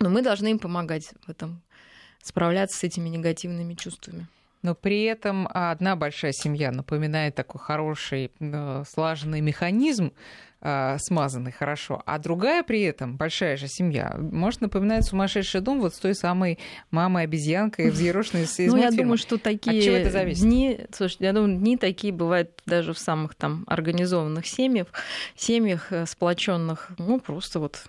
Но 0.00 0.08
мы 0.08 0.22
должны 0.22 0.50
им 0.50 0.58
помогать 0.58 1.12
в 1.26 1.30
этом, 1.30 1.62
справляться 2.22 2.78
с 2.78 2.84
этими 2.84 3.08
негативными 3.08 3.74
чувствами 3.74 4.26
но 4.62 4.74
при 4.74 5.02
этом 5.02 5.48
одна 5.52 5.96
большая 5.96 6.32
семья 6.32 6.70
напоминает 6.70 7.34
такой 7.34 7.60
хороший 7.60 8.30
э, 8.38 8.84
слаженный 8.88 9.40
механизм, 9.40 10.12
э, 10.60 10.98
смазанный 11.00 11.50
хорошо, 11.50 12.02
а 12.06 12.18
другая 12.18 12.62
при 12.62 12.82
этом, 12.82 13.16
большая 13.16 13.56
же 13.56 13.66
семья, 13.66 14.16
может 14.16 14.60
напоминать 14.60 15.04
сумасшедший 15.04 15.60
дом 15.60 15.80
вот 15.80 15.94
с 15.94 15.98
той 15.98 16.14
самой 16.14 16.60
мамой-обезьянкой, 16.92 17.90
взъерошенной 17.90 18.44
из 18.44 18.56
Ну, 18.58 18.76
я 18.76 18.92
думаю, 18.92 19.18
что 19.18 19.36
такие 19.36 19.84
это 19.84 20.10
зависит? 20.10 20.42
дни, 20.42 20.80
слушайте, 20.92 21.24
я 21.24 21.32
думаю, 21.32 21.58
дни 21.58 21.76
такие 21.76 22.12
бывают 22.12 22.62
даже 22.64 22.92
в 22.92 22.98
самых 22.98 23.34
там 23.34 23.64
организованных 23.66 24.46
семьях, 24.46 24.86
семьях 25.34 25.92
э, 25.92 26.06
сплоченных, 26.06 26.92
ну, 26.98 27.18
просто 27.18 27.58
вот 27.58 27.84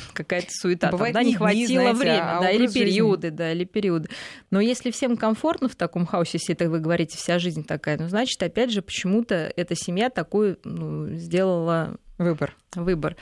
какая-то 0.12 0.48
суета, 0.50 0.90
Бывает, 0.90 1.14
там, 1.14 1.22
да, 1.22 1.28
не 1.28 1.34
хватило 1.34 1.82
знаете, 1.82 1.98
времени, 1.98 2.20
а 2.20 2.40
да, 2.40 2.50
или 2.50 2.66
периоды, 2.66 3.28
жизни. 3.28 3.36
да, 3.36 3.52
или 3.52 3.64
периоды. 3.64 4.08
Но 4.50 4.60
если 4.60 4.90
всем 4.90 5.16
комфортно 5.16 5.68
в 5.68 5.76
таком 5.76 6.06
хаосе, 6.06 6.38
если 6.38 6.54
это 6.54 6.68
вы 6.68 6.80
говорите, 6.80 7.16
вся 7.16 7.38
жизнь 7.38 7.64
такая, 7.64 7.98
ну, 7.98 8.08
значит, 8.08 8.42
опять 8.42 8.70
же, 8.70 8.82
почему-то 8.82 9.52
эта 9.56 9.74
семья 9.74 10.10
такой 10.10 10.58
ну, 10.64 11.08
сделала 11.14 11.96
выбор. 12.18 12.56
выбор. 12.74 13.16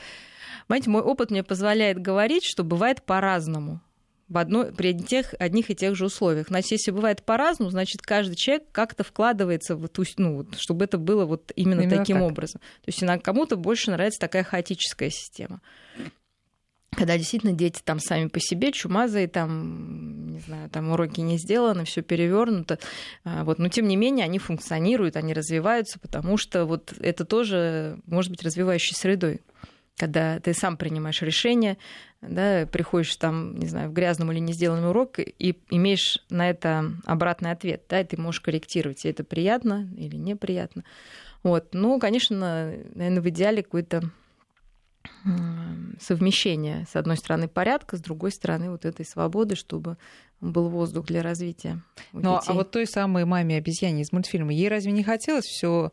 Понимаете, 0.67 0.91
мой 0.91 1.03
опыт 1.03 1.31
мне 1.31 1.43
позволяет 1.43 2.01
говорить, 2.01 2.45
что 2.45 2.63
бывает 2.63 3.03
по-разному 3.03 3.81
в 4.31 4.39
одной, 4.39 4.73
при 4.73 4.97
тех, 4.97 5.35
одних 5.41 5.71
и 5.71 5.75
тех 5.75 5.97
же 5.97 6.07
условиях. 6.07 6.47
Значит, 6.49 6.71
если 6.71 6.93
бывает 6.93 7.25
по-разному, 7.25 7.71
значит, 7.71 8.01
каждый 8.01 8.37
человек 8.37 8.65
как-то 8.71 9.03
вкладывается 9.03 9.75
в 9.75 9.89
ту, 9.89 10.05
ну, 10.19 10.47
чтобы 10.57 10.85
это 10.85 10.99
было 10.99 11.27
вот 11.27 11.51
именно, 11.57 11.81
именно 11.81 11.99
таким 11.99 12.19
так. 12.19 12.31
образом. 12.31 12.61
То 12.85 12.93
есть 12.93 13.23
кому-то 13.25 13.57
больше 13.57 13.91
нравится 13.91 14.21
такая 14.21 14.45
хаотическая 14.45 15.11
система 15.11 15.61
когда 16.97 17.17
действительно 17.17 17.53
дети 17.53 17.81
там 17.85 18.01
сами 18.01 18.29
по 18.29 18.41
себе 18.41 18.73
чумазые, 18.73 19.29
там, 19.29 20.33
не 20.33 20.41
знаю, 20.41 20.69
там 20.71 20.91
уроки 20.91 21.21
не 21.21 21.39
сделаны, 21.39 21.85
все 21.85 22.03
перевернуто. 22.03 22.79
А, 23.25 23.45
вот. 23.45 23.59
Но 23.59 23.69
тем 23.69 23.87
не 23.87 23.97
менее 23.97 24.25
они 24.25 24.39
функционируют, 24.39 25.17
они 25.17 25.33
развиваются, 25.33 25.99
потому 26.01 26.37
что 26.37 26.65
вот 26.65 26.93
это 26.99 27.25
тоже 27.25 28.01
может 28.07 28.31
быть 28.31 28.43
развивающей 28.43 28.95
средой 28.97 29.41
когда 30.01 30.41
ты 30.41 30.55
сам 30.55 30.79
принимаешь 30.79 31.21
решение, 31.21 31.77
да, 32.23 32.67
приходишь 32.67 33.15
там, 33.17 33.55
не 33.59 33.67
знаю, 33.67 33.91
в 33.91 33.93
грязном 33.93 34.33
или 34.33 34.39
не 34.39 34.55
сделанном 34.55 34.89
урок 34.89 35.19
и 35.19 35.59
имеешь 35.69 36.25
на 36.31 36.49
это 36.49 36.93
обратный 37.05 37.51
ответ, 37.51 37.83
да, 37.87 38.01
и 38.01 38.05
ты 38.05 38.19
можешь 38.19 38.41
корректировать, 38.41 39.05
и 39.05 39.11
это 39.11 39.25
приятно 39.25 39.91
или 39.99 40.17
неприятно. 40.17 40.85
Вот. 41.43 41.75
Ну, 41.75 41.99
конечно, 41.99 42.73
наверное, 42.95 43.21
в 43.21 43.29
идеале 43.29 43.63
какой-то 43.63 44.11
совмещение, 46.01 46.87
с 46.91 46.97
одной 46.97 47.17
стороны, 47.17 47.49
порядка, 47.49 47.97
с 47.97 48.01
другой 48.01 48.33
стороны, 48.33 48.71
вот 48.71 48.85
этой 48.85 49.05
свободы, 49.05 49.55
чтобы 49.55 49.97
был 50.41 50.69
воздух 50.69 51.07
для 51.07 51.23
развития. 51.23 51.83
Ну, 52.13 52.41
а 52.45 52.53
вот 52.53 52.71
той 52.71 52.87
самой 52.87 53.25
маме 53.25 53.59
обезьяне 53.59 54.03
из 54.03 54.13
мультфильма, 54.13 54.53
ей 54.53 54.69
разве 54.69 54.93
не 54.93 55.03
хотелось 55.03 55.45
все 55.45 55.93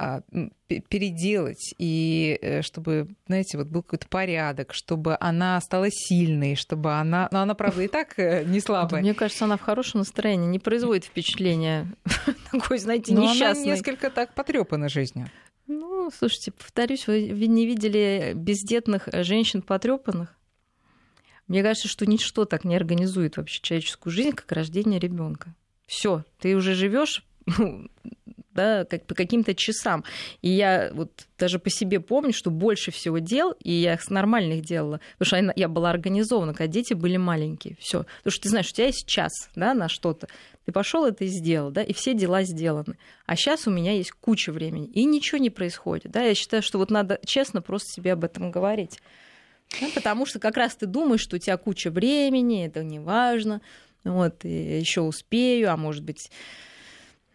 а, 0.00 0.20
переделать, 0.68 1.74
и 1.76 2.38
э, 2.40 2.62
чтобы, 2.62 3.08
знаете, 3.26 3.58
вот 3.58 3.66
был 3.66 3.82
какой-то 3.82 4.06
порядок, 4.06 4.72
чтобы 4.72 5.16
она 5.18 5.60
стала 5.60 5.88
сильной, 5.90 6.54
чтобы 6.54 6.94
она... 6.94 7.28
Ну, 7.32 7.38
она, 7.38 7.54
правда, 7.54 7.82
и 7.82 7.88
так 7.88 8.16
э, 8.16 8.44
не 8.44 8.60
слабая. 8.60 9.02
Мне 9.02 9.12
кажется, 9.14 9.46
она 9.46 9.56
в 9.56 9.60
хорошем 9.60 10.00
настроении, 10.00 10.46
не 10.46 10.60
производит 10.60 11.04
впечатления 11.04 11.88
такой, 12.52 12.78
знаете, 12.78 13.12
несчастной. 13.12 13.40
Но 13.40 13.50
она 13.50 13.74
несколько 13.74 14.10
так 14.10 14.34
потрепана 14.34 14.88
жизнью. 14.88 15.30
Ну, 15.68 16.10
слушайте, 16.10 16.50
повторюсь, 16.50 17.06
вы 17.06 17.20
не 17.22 17.66
видели 17.66 18.32
бездетных 18.34 19.08
женщин 19.12 19.62
потрепанных? 19.62 20.34
Мне 21.46 21.62
кажется, 21.62 21.88
что 21.88 22.06
ничто 22.06 22.46
так 22.46 22.64
не 22.64 22.74
организует 22.74 23.36
вообще 23.36 23.60
человеческую 23.62 24.12
жизнь, 24.12 24.32
как 24.32 24.50
рождение 24.52 24.98
ребенка. 24.98 25.54
Все, 25.86 26.24
ты 26.38 26.56
уже 26.56 26.74
живешь 26.74 27.24
ну, 27.58 27.88
да, 28.58 28.84
как 28.84 29.06
по 29.06 29.14
каким-то 29.14 29.54
часам. 29.54 30.02
И 30.42 30.50
я 30.50 30.90
вот 30.92 31.10
даже 31.38 31.60
по 31.60 31.70
себе 31.70 32.00
помню, 32.00 32.32
что 32.32 32.50
больше 32.50 32.90
всего 32.90 33.18
дел, 33.18 33.52
и 33.62 33.70
я 33.70 33.94
их 33.94 34.10
нормальных 34.10 34.62
делала, 34.62 35.00
потому 35.16 35.44
что 35.44 35.52
я 35.54 35.68
была 35.68 35.90
организована, 35.90 36.54
когда 36.54 36.66
дети 36.66 36.94
были 36.94 37.16
маленькие. 37.16 37.76
Все. 37.78 38.04
Потому 38.18 38.32
что 38.32 38.42
ты 38.42 38.48
знаешь, 38.48 38.70
у 38.70 38.72
тебя 38.72 38.86
есть 38.86 39.06
час 39.06 39.30
да, 39.54 39.74
на 39.74 39.88
что-то. 39.88 40.26
Ты 40.64 40.72
пошел 40.72 41.06
это 41.06 41.24
и 41.24 41.28
сделал, 41.28 41.70
да, 41.70 41.82
и 41.82 41.92
все 41.92 42.14
дела 42.14 42.42
сделаны. 42.42 42.98
А 43.26 43.36
сейчас 43.36 43.68
у 43.68 43.70
меня 43.70 43.92
есть 43.92 44.10
куча 44.10 44.50
времени, 44.50 44.86
и 44.88 45.04
ничего 45.04 45.38
не 45.38 45.50
происходит. 45.50 46.10
Да? 46.10 46.22
Я 46.22 46.34
считаю, 46.34 46.62
что 46.62 46.78
вот 46.78 46.90
надо 46.90 47.20
честно 47.24 47.62
просто 47.62 47.92
себе 47.92 48.14
об 48.14 48.24
этом 48.24 48.50
говорить. 48.50 49.00
Да, 49.80 49.86
потому 49.94 50.26
что 50.26 50.40
как 50.40 50.56
раз 50.56 50.74
ты 50.74 50.86
думаешь, 50.86 51.20
что 51.20 51.36
у 51.36 51.38
тебя 51.38 51.56
куча 51.56 51.90
времени, 51.90 52.66
это 52.66 52.82
не 52.82 52.98
важно, 52.98 53.60
вот, 54.02 54.44
еще 54.44 55.02
успею, 55.02 55.70
а 55.70 55.76
может 55.76 56.02
быть, 56.02 56.30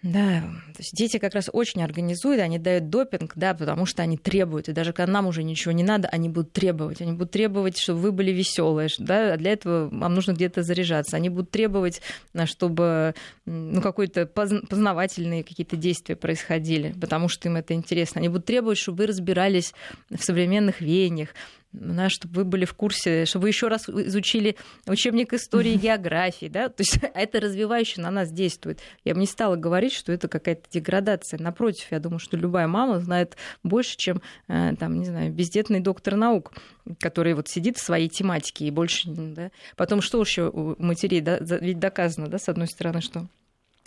Да, 0.03 0.41
то 0.73 0.79
есть 0.79 0.93
дети 0.93 1.17
как 1.17 1.33
раз 1.33 1.49
очень 1.53 1.81
организуют, 1.81 2.41
они 2.41 2.59
дают 2.59 2.89
допинг, 2.89 3.31
да, 3.35 3.53
потому 3.53 3.85
что 3.85 4.03
они 4.03 4.17
требуют. 4.17 4.67
И 4.67 4.73
даже 4.73 4.91
когда 4.91 5.13
нам 5.13 5.27
уже 5.27 5.43
ничего 5.43 5.71
не 5.71 5.83
надо, 5.83 6.09
они 6.09 6.27
будут 6.27 6.51
требовать. 6.51 7.01
Они 7.01 7.13
будут 7.13 7.31
требовать, 7.31 7.77
чтобы 7.77 8.01
вы 8.01 8.11
были 8.11 8.31
веселые, 8.31 8.89
да, 8.97 9.33
а 9.33 9.37
для 9.37 9.53
этого 9.53 9.87
вам 9.87 10.13
нужно 10.13 10.33
где-то 10.33 10.61
заряжаться. 10.61 11.15
Они 11.15 11.29
будут 11.29 11.51
требовать, 11.51 12.01
чтобы 12.43 13.15
ну, 13.45 13.81
какие-то 13.81 14.25
познавательные 14.25 15.45
какие-то 15.45 15.77
действия 15.77 16.17
происходили, 16.17 16.93
потому 16.99 17.29
что 17.29 17.47
им 17.47 17.55
это 17.55 17.73
интересно. 17.73 18.19
Они 18.19 18.27
будут 18.27 18.45
требовать, 18.45 18.79
чтобы 18.79 18.97
вы 18.97 19.07
разбирались 19.07 19.73
в 20.09 20.21
современных 20.21 20.81
веяниях, 20.81 21.29
да, 21.73 22.09
чтобы 22.09 22.35
вы 22.35 22.45
были 22.45 22.65
в 22.65 22.73
курсе, 22.75 23.25
чтобы 23.25 23.43
вы 23.43 23.49
еще 23.49 23.67
раз 23.67 23.89
изучили 23.89 24.55
учебник 24.87 25.33
истории 25.33 25.73
и 25.73 25.77
географии, 25.77 26.45
да, 26.45 26.69
то 26.69 26.81
есть 26.81 26.99
это 27.13 27.39
развивающе 27.39 28.01
на 28.01 28.11
нас 28.11 28.31
действует. 28.31 28.79
Я 29.03 29.15
бы 29.15 29.19
не 29.19 29.25
стала 29.25 29.55
говорить, 29.55 29.93
что 29.93 30.11
это 30.11 30.27
какая-то 30.27 30.69
деградация. 30.71 31.39
Напротив, 31.39 31.87
я 31.91 31.99
думаю, 31.99 32.19
что 32.19 32.37
любая 32.37 32.67
мама 32.67 32.99
знает 32.99 33.35
больше, 33.63 33.97
чем, 33.97 34.21
э, 34.47 34.75
там, 34.79 34.99
не 34.99 35.05
знаю, 35.05 35.31
бездетный 35.33 35.79
доктор 35.79 36.15
наук, 36.15 36.53
который 36.99 37.33
вот 37.33 37.47
сидит 37.47 37.77
в 37.77 37.83
своей 37.83 38.07
тематике 38.07 38.65
и 38.65 38.71
больше, 38.71 39.09
да. 39.09 39.51
Потом 39.75 40.01
что 40.01 40.21
еще 40.21 40.49
у 40.49 40.75
матерей, 40.81 41.21
да, 41.21 41.39
ведь 41.39 41.79
доказано, 41.79 42.27
да, 42.27 42.37
с 42.37 42.49
одной 42.49 42.67
стороны, 42.67 43.01
что 43.01 43.27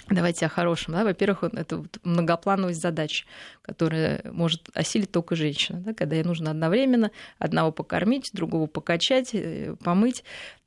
Давайте 0.09 0.47
о 0.47 0.49
хорошем. 0.49 0.95
Да? 0.95 1.05
Во-первых, 1.05 1.43
это 1.43 1.85
многоплановость 2.05 2.81
задач, 2.81 3.27
которая 3.63 4.23
может 4.33 4.71
осилить 4.75 5.11
только 5.11 5.35
женщина, 5.35 5.81
да? 5.81 5.95
когда 5.95 6.17
ей 6.17 6.25
нужно 6.25 6.51
одновременно 6.51 7.11
одного 7.39 7.73
покормить, 7.73 8.31
другого 8.33 8.67
покачать, 8.67 9.31
э, 9.33 9.75
помыть. 9.83 10.23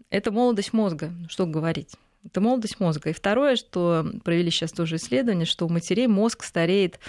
Это 0.09 0.31
молодость 0.31 0.73
мозга, 0.73 1.11
что 1.29 1.45
говорить. 1.45 1.95
Это 2.25 2.41
молодость 2.41 2.79
мозга. 2.79 3.11
И 3.11 3.13
второе, 3.13 3.55
что 3.55 4.05
провели 4.23 4.51
сейчас 4.51 4.73
тоже 4.73 4.97
исследование, 4.97 5.45
что 5.45 5.65
у 5.65 5.69
матерей 5.69 6.07
мозг 6.07 6.43
стареет 6.43 6.99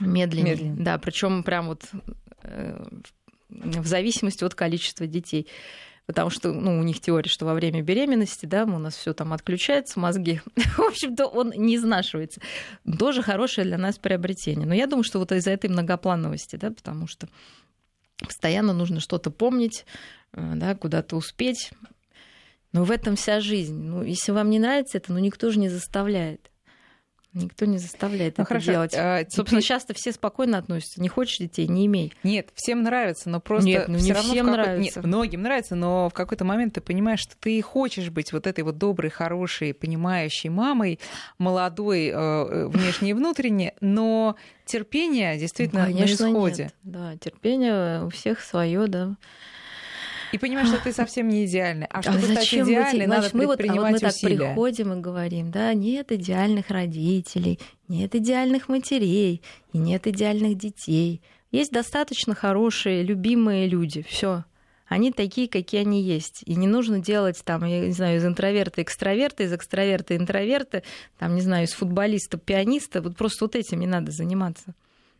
медленнее. 0.00 0.54
медленнее. 0.54 0.82
Да, 0.84 0.98
причем 0.98 1.44
прям 1.44 1.68
вот 1.68 1.84
э, 2.42 2.86
в 3.48 3.86
зависимости 3.86 4.42
от 4.42 4.54
количества 4.54 5.06
детей 5.06 5.46
потому 6.10 6.28
что 6.28 6.52
ну, 6.52 6.76
у 6.76 6.82
них 6.82 6.98
теория, 6.98 7.28
что 7.28 7.46
во 7.46 7.54
время 7.54 7.82
беременности 7.82 8.44
да, 8.44 8.64
у 8.64 8.78
нас 8.78 8.96
все 8.96 9.12
там 9.12 9.32
отключается, 9.32 10.00
мозги. 10.00 10.40
В 10.56 10.80
общем-то, 10.80 11.26
он 11.26 11.52
не 11.54 11.76
изнашивается. 11.76 12.40
Тоже 12.98 13.22
хорошее 13.22 13.64
для 13.64 13.78
нас 13.78 13.96
приобретение. 13.96 14.66
Но 14.66 14.74
я 14.74 14.88
думаю, 14.88 15.04
что 15.04 15.20
вот 15.20 15.30
из-за 15.30 15.52
этой 15.52 15.70
многоплановости, 15.70 16.56
да, 16.56 16.72
потому 16.72 17.06
что 17.06 17.28
постоянно 18.18 18.72
нужно 18.72 18.98
что-то 18.98 19.30
помнить, 19.30 19.86
э, 20.32 20.54
да, 20.56 20.74
куда-то 20.74 21.14
успеть. 21.14 21.70
Но 22.72 22.82
в 22.82 22.90
этом 22.90 23.14
вся 23.14 23.38
жизнь. 23.38 23.80
Ну, 23.80 24.02
если 24.02 24.32
вам 24.32 24.50
не 24.50 24.58
нравится 24.58 24.98
это, 24.98 25.12
ну 25.12 25.20
никто 25.20 25.52
же 25.52 25.60
не 25.60 25.68
заставляет. 25.68 26.49
Никто 27.32 27.64
не 27.64 27.78
заставляет 27.78 28.38
ну, 28.38 28.42
это 28.42 28.48
хорошо. 28.48 28.72
делать. 28.72 28.94
А, 28.96 29.18
теперь... 29.20 29.36
Собственно, 29.36 29.62
часто 29.62 29.94
все 29.94 30.10
спокойно 30.10 30.58
относятся. 30.58 31.00
Не 31.00 31.08
хочешь 31.08 31.38
детей, 31.38 31.68
не 31.68 31.86
имей. 31.86 32.12
Нет, 32.24 32.48
всем 32.54 32.82
нравится, 32.82 33.30
но 33.30 33.40
просто 33.40 33.68
Нет, 33.68 33.88
ну, 33.88 33.98
не 33.98 34.12
равно 34.12 34.32
всем 34.32 34.46
нравится. 34.46 34.98
Нет, 34.98 35.06
многим 35.06 35.42
нравится, 35.42 35.76
но 35.76 36.08
в 36.08 36.12
какой-то 36.12 36.44
момент 36.44 36.74
ты 36.74 36.80
понимаешь, 36.80 37.20
что 37.20 37.36
ты 37.38 37.62
хочешь 37.62 38.10
быть 38.10 38.32
вот 38.32 38.48
этой 38.48 38.64
вот 38.64 38.78
доброй, 38.78 39.10
хорошей, 39.10 39.74
понимающей 39.74 40.50
мамой, 40.50 40.98
молодой, 41.38 42.08
э, 42.08 42.12
э 42.12 42.66
внешне 42.66 43.10
и 43.10 43.12
внутренне, 43.12 43.74
но 43.80 44.34
терпение 44.64 45.38
действительно 45.38 45.86
ну, 45.86 45.92
Конечно, 45.92 46.26
на 46.26 46.30
исходе. 46.30 46.62
Нет. 46.64 46.74
Да, 46.82 47.16
терпение 47.16 48.04
у 48.04 48.08
всех 48.10 48.40
свое, 48.40 48.86
да. 48.88 49.16
И 50.32 50.38
понимаешь, 50.38 50.68
что 50.68 50.82
ты 50.82 50.92
совсем 50.92 51.28
не 51.28 51.46
идеальный. 51.46 51.86
А, 51.86 51.98
а 51.98 52.02
чтобы 52.02 52.18
а 52.18 52.20
стать 52.22 52.54
идеальной, 52.54 53.06
надо 53.06 53.30
мы 53.32 53.46
вот, 53.46 53.60
а 53.60 53.74
вот 53.74 53.90
мы 53.90 53.98
так 53.98 54.10
усилия. 54.10 54.36
приходим 54.36 54.92
и 54.92 55.00
говорим, 55.00 55.50
да, 55.50 55.74
нет 55.74 56.12
идеальных 56.12 56.70
родителей, 56.70 57.58
нет 57.88 58.14
идеальных 58.14 58.68
матерей 58.68 59.42
и 59.72 59.78
нет 59.78 60.06
идеальных 60.06 60.56
детей. 60.56 61.22
Есть 61.50 61.72
достаточно 61.72 62.34
хорошие, 62.34 63.02
любимые 63.02 63.66
люди. 63.66 64.02
Все. 64.02 64.44
Они 64.86 65.12
такие, 65.12 65.48
какие 65.48 65.82
они 65.82 66.02
есть. 66.02 66.42
И 66.46 66.56
не 66.56 66.66
нужно 66.66 66.98
делать 66.98 67.40
там, 67.44 67.64
я 67.64 67.86
не 67.86 67.92
знаю, 67.92 68.18
из 68.18 68.24
интроверта 68.24 68.82
экстраверта, 68.82 69.44
из 69.44 69.52
экстраверта 69.52 70.16
интроверта, 70.16 70.82
там, 71.18 71.36
не 71.36 71.40
знаю, 71.40 71.66
из 71.66 71.72
футболиста 71.72 72.38
пианиста. 72.38 73.00
Вот 73.00 73.16
просто 73.16 73.44
вот 73.44 73.54
этим 73.54 73.78
не 73.78 73.86
надо 73.86 74.10
заниматься. 74.10 74.74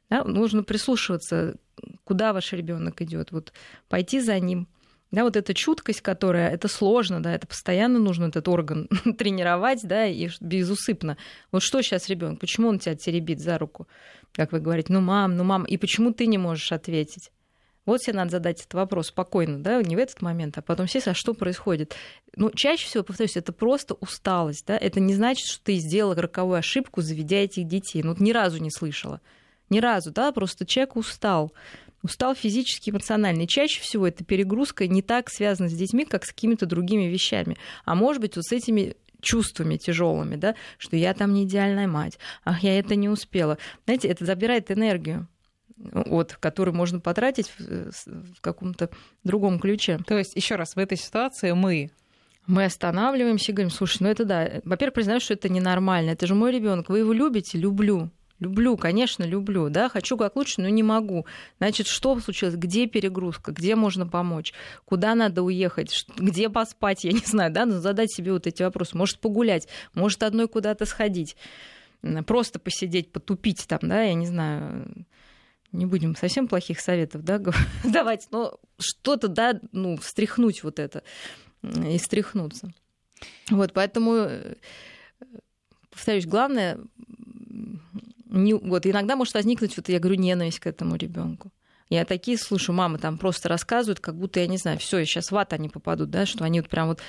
Да? 0.09 0.25
Нужно 0.25 0.65
прислушиваться, 0.65 1.55
куда 2.03 2.33
ваш 2.33 2.53
ребенок 2.53 3.01
идет. 3.01 3.31
Вот 3.31 3.53
пойти 3.89 4.21
за 4.21 4.41
ним, 4.41 4.67
да, 5.11 5.25
вот 5.25 5.37
эта 5.37 5.55
чуткость, 5.55 6.03
которая, 6.03 6.51
это 6.51 6.69
сложно, 6.69 7.23
да, 7.23 7.35
это 7.35 7.47
постоянно 7.47 7.99
нужно 7.99 8.27
этот 8.27 8.47
орган 8.49 8.89
тренировать, 9.19 9.81
да, 9.83 10.07
и 10.07 10.29
безусыпно. 10.41 11.17
Вот 11.51 11.63
что 11.63 11.83
сейчас 11.83 12.09
ребенок, 12.09 12.41
почему 12.41 12.69
он 12.69 12.79
тебя 12.79 12.95
теребит 12.95 13.41
за 13.41 13.59
руку, 13.59 13.89
как 14.33 14.53
вы 14.53 14.61
говорите, 14.61 14.93
ну, 14.93 15.01
мам, 15.01 15.37
ну, 15.37 15.45
мам, 15.45 15.65
и 15.65 15.77
почему 15.77 16.13
ты 16.13 16.27
не 16.27 16.39
можешь 16.39 16.71
ответить? 16.71 17.31
Вот 17.87 18.03
себе 18.03 18.17
надо 18.17 18.31
задать 18.31 18.61
этот 18.61 18.75
вопрос 18.75 19.09
спокойно, 19.09 19.59
да, 19.59 19.83
не 19.83 19.97
в 19.97 19.99
этот 19.99 20.23
момент, 20.23 20.59
а 20.59 20.63
потом 20.63 20.87
сесть, 20.87 21.09
а 21.09 21.15
что 21.15 21.35
происходит? 21.35 21.97
Ну, 22.37 22.51
чаще 22.55 22.87
всего, 22.87 23.03
повторюсь, 23.03 23.37
это 23.37 23.53
просто 23.53 23.95
усталость, 23.95 24.67
да, 24.67 24.77
это 24.77 25.01
не 25.01 25.15
значит, 25.15 25.47
что 25.49 25.65
ты 25.65 25.77
сделала 25.77 26.15
роковую 26.15 26.59
ошибку, 26.59 27.01
заведя 27.01 27.39
этих 27.39 27.67
детей. 27.67 28.03
Ну, 28.05 28.15
ни 28.19 28.31
разу 28.33 28.63
не 28.63 28.71
слышала. 28.71 29.21
Ни 29.71 29.81
разу, 29.81 30.13
да, 30.13 30.31
просто 30.31 30.67
человек 30.67 30.97
устал 30.97 31.53
устал 32.03 32.35
физически, 32.35 32.91
эмоционально. 32.91 33.43
И 33.43 33.49
чаще 33.49 33.81
всего 33.81 34.07
эта 34.07 34.25
перегрузка 34.25 34.87
не 34.87 35.03
так 35.03 35.31
связана 35.31 35.69
с 35.69 35.75
детьми, 35.75 36.05
как 36.05 36.25
с 36.25 36.29
какими-то 36.29 36.67
другими 36.67 37.05
вещами. 37.05 37.57
А 37.85 37.95
может 37.95 38.21
быть, 38.21 38.37
вот 38.37 38.45
с 38.45 38.53
этими 38.53 38.97
чувствами 39.21 39.77
тяжелыми, 39.77 40.37
да, 40.37 40.55
что 40.79 40.97
я 40.97 41.13
там 41.13 41.35
не 41.35 41.45
идеальная 41.45 41.87
мать, 41.87 42.19
ах, 42.45 42.63
я 42.63 42.79
это 42.79 42.95
не 42.95 43.09
успела. 43.09 43.59
Знаете, 43.85 44.09
это 44.09 44.25
забирает 44.25 44.71
энергию 44.71 45.29
вот, 45.81 46.35
которую 46.35 46.75
можно 46.75 47.01
потратить 47.01 47.51
в, 47.59 47.91
в 48.07 48.41
каком-то 48.41 48.91
другом 49.25 49.59
ключе. 49.59 49.99
То 50.07 50.19
есть, 50.19 50.37
еще 50.37 50.57
раз, 50.57 50.75
в 50.75 50.79
этой 50.79 50.99
ситуации 50.99 51.53
мы 51.53 51.91
мы 52.47 52.65
останавливаемся 52.65 53.53
и 53.53 53.55
говорим, 53.55 53.71
слушай, 53.71 53.99
ну 54.01 54.09
это 54.09 54.25
да, 54.25 54.61
во-первых, 54.65 54.95
признаю, 54.95 55.21
что 55.21 55.35
это 55.35 55.49
ненормально, 55.49 56.11
это 56.11 56.27
же 56.27 56.35
мой 56.35 56.53
ребенок, 56.53 56.89
вы 56.89 57.01
его 57.01 57.13
любите, 57.13 57.59
люблю, 57.59 58.11
Люблю, 58.41 58.79
конечно, 58.79 59.25
люблю, 59.25 59.69
да, 59.69 59.91
хочу 59.91 60.17
как 60.17 60.35
лучше, 60.35 60.63
но 60.63 60.69
не 60.71 60.83
могу. 60.83 61.27
Значит, 61.59 61.87
что 61.87 62.19
случилось? 62.21 62.55
Где 62.55 62.87
перегрузка? 62.87 63.53
Где 63.53 63.77
можно 63.77 64.07
помочь? 64.07 64.55
Куда 64.87 65.15
надо 65.15 65.43
уехать? 65.43 66.07
Где 66.17 66.49
поспать? 66.49 67.05
Я 67.05 67.13
не 67.13 67.21
знаю, 67.25 67.53
да, 67.53 67.67
но 67.67 67.81
задать 67.81 68.11
себе 68.11 68.33
вот 68.33 68.47
эти 68.47 68.63
вопросы. 68.63 68.97
Может, 68.97 69.21
погулять, 69.21 69.69
может, 69.93 70.23
одной 70.23 70.49
куда-то 70.49 70.87
сходить, 70.87 71.37
просто 72.27 72.59
посидеть, 72.59 73.13
потупить 73.13 73.67
там, 73.69 73.81
да, 73.83 74.01
я 74.01 74.15
не 74.15 74.27
знаю, 74.27 75.07
не 75.73 75.85
будем 75.85 76.17
совсем 76.17 76.49
плохих 76.49 76.81
советов, 76.81 77.23
да, 77.23 77.39
давать, 77.85 78.27
но 78.31 78.59
что-то, 78.79 79.29
да, 79.29 79.61
ну, 79.73 79.99
встряхнуть 79.99 80.65
вот 80.65 80.79
это 80.79 81.03
и 81.63 81.99
встряхнуться. 81.99 82.73
Вот, 83.51 83.75
поэтому, 83.75 84.15
э, 84.15 84.55
повторюсь, 85.91 86.25
главное 86.25 86.79
не, 88.31 88.55
вот 88.55 88.87
иногда 88.87 89.17
может 89.17 89.35
возникнуть, 89.35 89.77
вот 89.77 89.89
я 89.89 89.99
говорю, 89.99 90.19
ненависть 90.19 90.61
к 90.61 90.67
этому 90.67 90.97
ребенку. 90.97 91.51
Я 91.89 92.05
такие 92.05 92.39
слушаю, 92.39 92.77
мамы 92.77 92.99
там 92.99 93.19
просто 93.19 93.49
рассказывают, 93.49 93.99
как 93.99 94.15
будто, 94.15 94.41
я 94.41 94.47
не 94.47 94.59
знаю, 94.59 94.79
все, 94.79 95.05
сейчас 95.05 95.33
в 95.33 95.37
ад 95.37 95.53
они 95.53 95.69
попадут, 95.69 96.11
да, 96.11 96.25
что 96.25 96.45
они 96.45 96.61
вот 96.61 96.71
прям 96.71 96.89
вот 96.89 97.01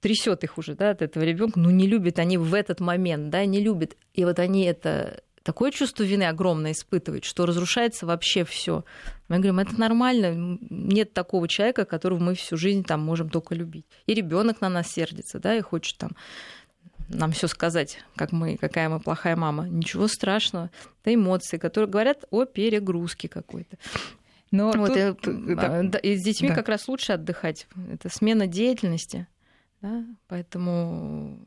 трясет 0.00 0.44
их 0.44 0.58
уже, 0.58 0.74
да, 0.74 0.90
от 0.90 1.02
этого 1.02 1.24
ребенка, 1.24 1.58
ну 1.58 1.70
не 1.70 1.86
любят 1.86 2.18
они 2.18 2.36
в 2.36 2.54
этот 2.54 2.80
момент, 2.80 3.30
да, 3.30 3.44
не 3.46 3.60
любят. 3.60 3.96
И 4.14 4.24
вот 4.24 4.38
они 4.38 4.64
это 4.64 5.22
такое 5.42 5.70
чувство 5.70 6.02
вины 6.02 6.24
огромное 6.24 6.72
испытывают, 6.72 7.24
что 7.24 7.46
разрушается 7.46 8.06
вообще 8.06 8.44
все. 8.44 8.84
Мы 9.28 9.36
говорим, 9.36 9.58
это 9.58 9.78
нормально, 9.78 10.58
нет 10.68 11.12
такого 11.12 11.48
человека, 11.48 11.84
которого 11.84 12.18
мы 12.18 12.34
всю 12.34 12.56
жизнь 12.56 12.84
там 12.84 13.00
можем 13.00 13.30
только 13.30 13.54
любить. 13.54 13.86
И 14.06 14.14
ребенок 14.14 14.60
на 14.60 14.68
нас 14.68 14.88
сердится, 14.92 15.38
да, 15.38 15.56
и 15.56 15.60
хочет 15.60 15.96
там 15.98 16.10
нам 17.10 17.32
все 17.32 17.48
сказать, 17.48 17.98
как 18.16 18.32
мы, 18.32 18.56
какая 18.56 18.88
мы 18.88 19.00
плохая 19.00 19.36
мама. 19.36 19.68
Ничего 19.68 20.08
страшного. 20.08 20.70
Это 21.02 21.14
эмоции, 21.14 21.58
которые 21.58 21.90
говорят 21.90 22.24
о 22.30 22.44
перегрузке 22.44 23.28
какой-то. 23.28 23.76
Но 24.50 24.72
вот, 24.72 24.94
тут... 24.94 25.28
и, 25.28 25.54
да, 25.54 25.98
и 25.98 26.16
с 26.16 26.22
детьми 26.24 26.48
да. 26.48 26.54
как 26.54 26.68
раз 26.68 26.88
лучше 26.88 27.12
отдыхать. 27.12 27.68
Это 27.92 28.08
смена 28.08 28.46
деятельности. 28.46 29.28
Да? 29.80 30.04
Поэтому 30.26 31.38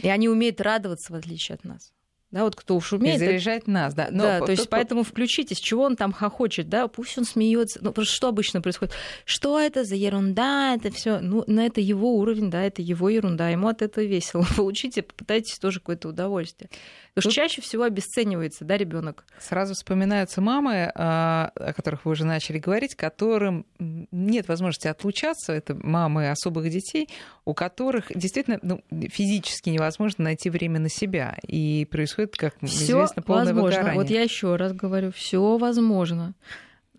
и 0.00 0.08
они 0.08 0.28
умеют 0.28 0.60
радоваться, 0.60 1.12
в 1.12 1.16
отличие 1.16 1.54
от 1.54 1.64
нас 1.64 1.93
да, 2.34 2.42
вот 2.42 2.56
кто 2.56 2.74
уж 2.74 2.92
умеет. 2.92 3.22
И 3.22 3.24
заряжать 3.24 3.62
это... 3.62 3.70
нас, 3.70 3.94
да. 3.94 4.08
Но 4.10 4.24
да, 4.24 4.40
то 4.40 4.50
есть 4.50 4.68
поэтому 4.68 5.04
включитесь, 5.04 5.60
чего 5.60 5.84
он 5.84 5.94
там 5.94 6.12
хохочет, 6.12 6.68
да, 6.68 6.88
пусть 6.88 7.16
он 7.16 7.24
смеется. 7.24 7.78
Ну, 7.80 7.92
просто 7.92 8.12
что 8.12 8.26
обычно 8.26 8.60
происходит? 8.60 8.92
Что 9.24 9.60
это 9.60 9.84
за 9.84 9.94
ерунда? 9.94 10.74
Это 10.74 10.90
все, 10.90 11.20
ну, 11.20 11.44
на 11.46 11.64
это 11.64 11.80
его 11.80 12.16
уровень, 12.16 12.50
да, 12.50 12.60
это 12.64 12.82
его 12.82 13.08
ерунда, 13.08 13.50
ему 13.50 13.68
от 13.68 13.82
этого 13.82 14.04
весело. 14.04 14.44
Получите, 14.56 15.02
попытайтесь 15.02 15.60
тоже 15.60 15.78
какое-то 15.78 16.08
удовольствие. 16.08 16.70
Потому 17.14 17.30
что 17.30 17.40
чаще 17.40 17.62
всего 17.62 17.84
обесценивается, 17.84 18.64
да, 18.64 18.76
ребенок. 18.76 19.24
Сразу 19.38 19.74
вспоминаются 19.74 20.40
мамы, 20.40 20.90
а, 20.94 21.52
о 21.54 21.72
которых 21.72 22.04
вы 22.04 22.12
уже 22.12 22.24
начали 22.24 22.58
говорить, 22.58 22.96
которым 22.96 23.66
нет 23.78 24.48
возможности 24.48 24.88
отлучаться, 24.88 25.52
это 25.52 25.76
мамы 25.76 26.28
особых 26.28 26.68
детей, 26.70 27.08
у 27.44 27.54
которых 27.54 28.10
действительно 28.12 28.58
ну, 28.62 28.82
физически 28.90 29.70
невозможно 29.70 30.24
найти 30.24 30.50
время 30.50 30.80
на 30.80 30.88
себя. 30.88 31.38
И 31.46 31.86
происходит, 31.88 32.36
как 32.36 32.56
всё 32.62 32.96
известно, 32.98 33.22
полное 33.22 33.44
возможно. 33.46 33.78
выгорание. 33.78 34.02
Вот 34.02 34.10
я 34.10 34.22
еще 34.22 34.56
раз 34.56 34.72
говорю, 34.72 35.12
все 35.12 35.56
возможно. 35.56 36.34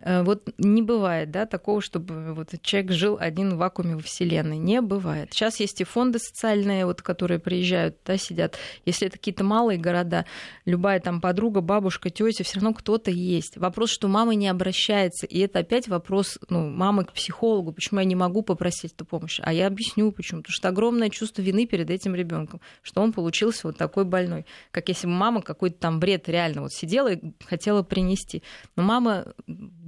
Э, 0.02 0.24
вот 0.24 0.50
не 0.58 0.82
бывает, 0.82 1.32
да, 1.32 1.46
такого, 1.46 1.82
чтобы 1.82 2.34
вот 2.34 2.50
человек 2.62 2.92
жил 2.92 3.18
один 3.20 3.56
в 3.56 3.58
вакууме 3.58 3.96
во 3.96 4.02
Вселенной. 4.02 4.58
Не 4.58 4.82
бывает. 4.82 5.30
Сейчас 5.32 5.60
есть 5.60 5.80
и 5.82 5.84
фонды 5.84 6.20
социальные, 6.20 6.86
вот, 6.86 7.02
которые 7.02 7.40
приезжают, 7.40 7.98
да, 8.06 8.18
сидят. 8.18 8.58
Если 8.86 9.08
это 9.08 9.18
какие-то 9.18 9.44
малые 9.44 9.80
города, 9.80 10.26
любая 10.66 11.00
там 11.00 11.22
подруга, 11.22 11.62
бабушка, 11.62 12.10
тетя, 12.10 12.44
все 12.44 12.56
равно 12.56 12.74
кто-то 12.74 13.10
есть. 13.10 13.58
Вопрос, 13.58 13.90
что 13.90 14.08
мама 14.08 14.36
не 14.36 14.48
обращается, 14.48 15.26
и 15.26 15.40
это 15.40 15.60
опять 15.60 15.88
вопрос 15.88 16.40
ну, 16.50 16.70
мамы 16.70 17.06
к 17.06 17.14
психологу, 17.14 17.72
почему 17.72 18.00
я 18.00 18.06
не 18.06 18.16
могу 18.16 18.42
попросить 18.42 18.94
эту 18.94 19.06
помощь. 19.06 19.40
А 19.42 19.54
я 19.54 19.68
объясню, 19.68 20.12
почему. 20.12 20.42
Потому 20.42 20.54
что 20.54 20.68
огромное 20.68 21.10
чувство 21.10 21.42
вины 21.42 21.66
перед 21.66 21.90
этим 21.90 22.16
ребенком, 22.16 22.60
что 22.82 23.02
он 23.02 23.14
получился 23.14 23.68
вот 23.68 23.78
такой 23.78 24.04
больной. 24.04 24.46
Как 24.72 24.90
если 24.90 25.08
бы 25.08 25.14
мама 25.14 25.42
какой-то 25.42 25.78
там 25.80 26.00
бред 26.00 26.28
реально 26.28 26.62
вот 26.64 26.74
сидела 26.74 27.14
и 27.14 27.20
хотела 27.46 27.82
принести. 27.82 28.44
Но 28.76 28.84
мама 28.84 29.34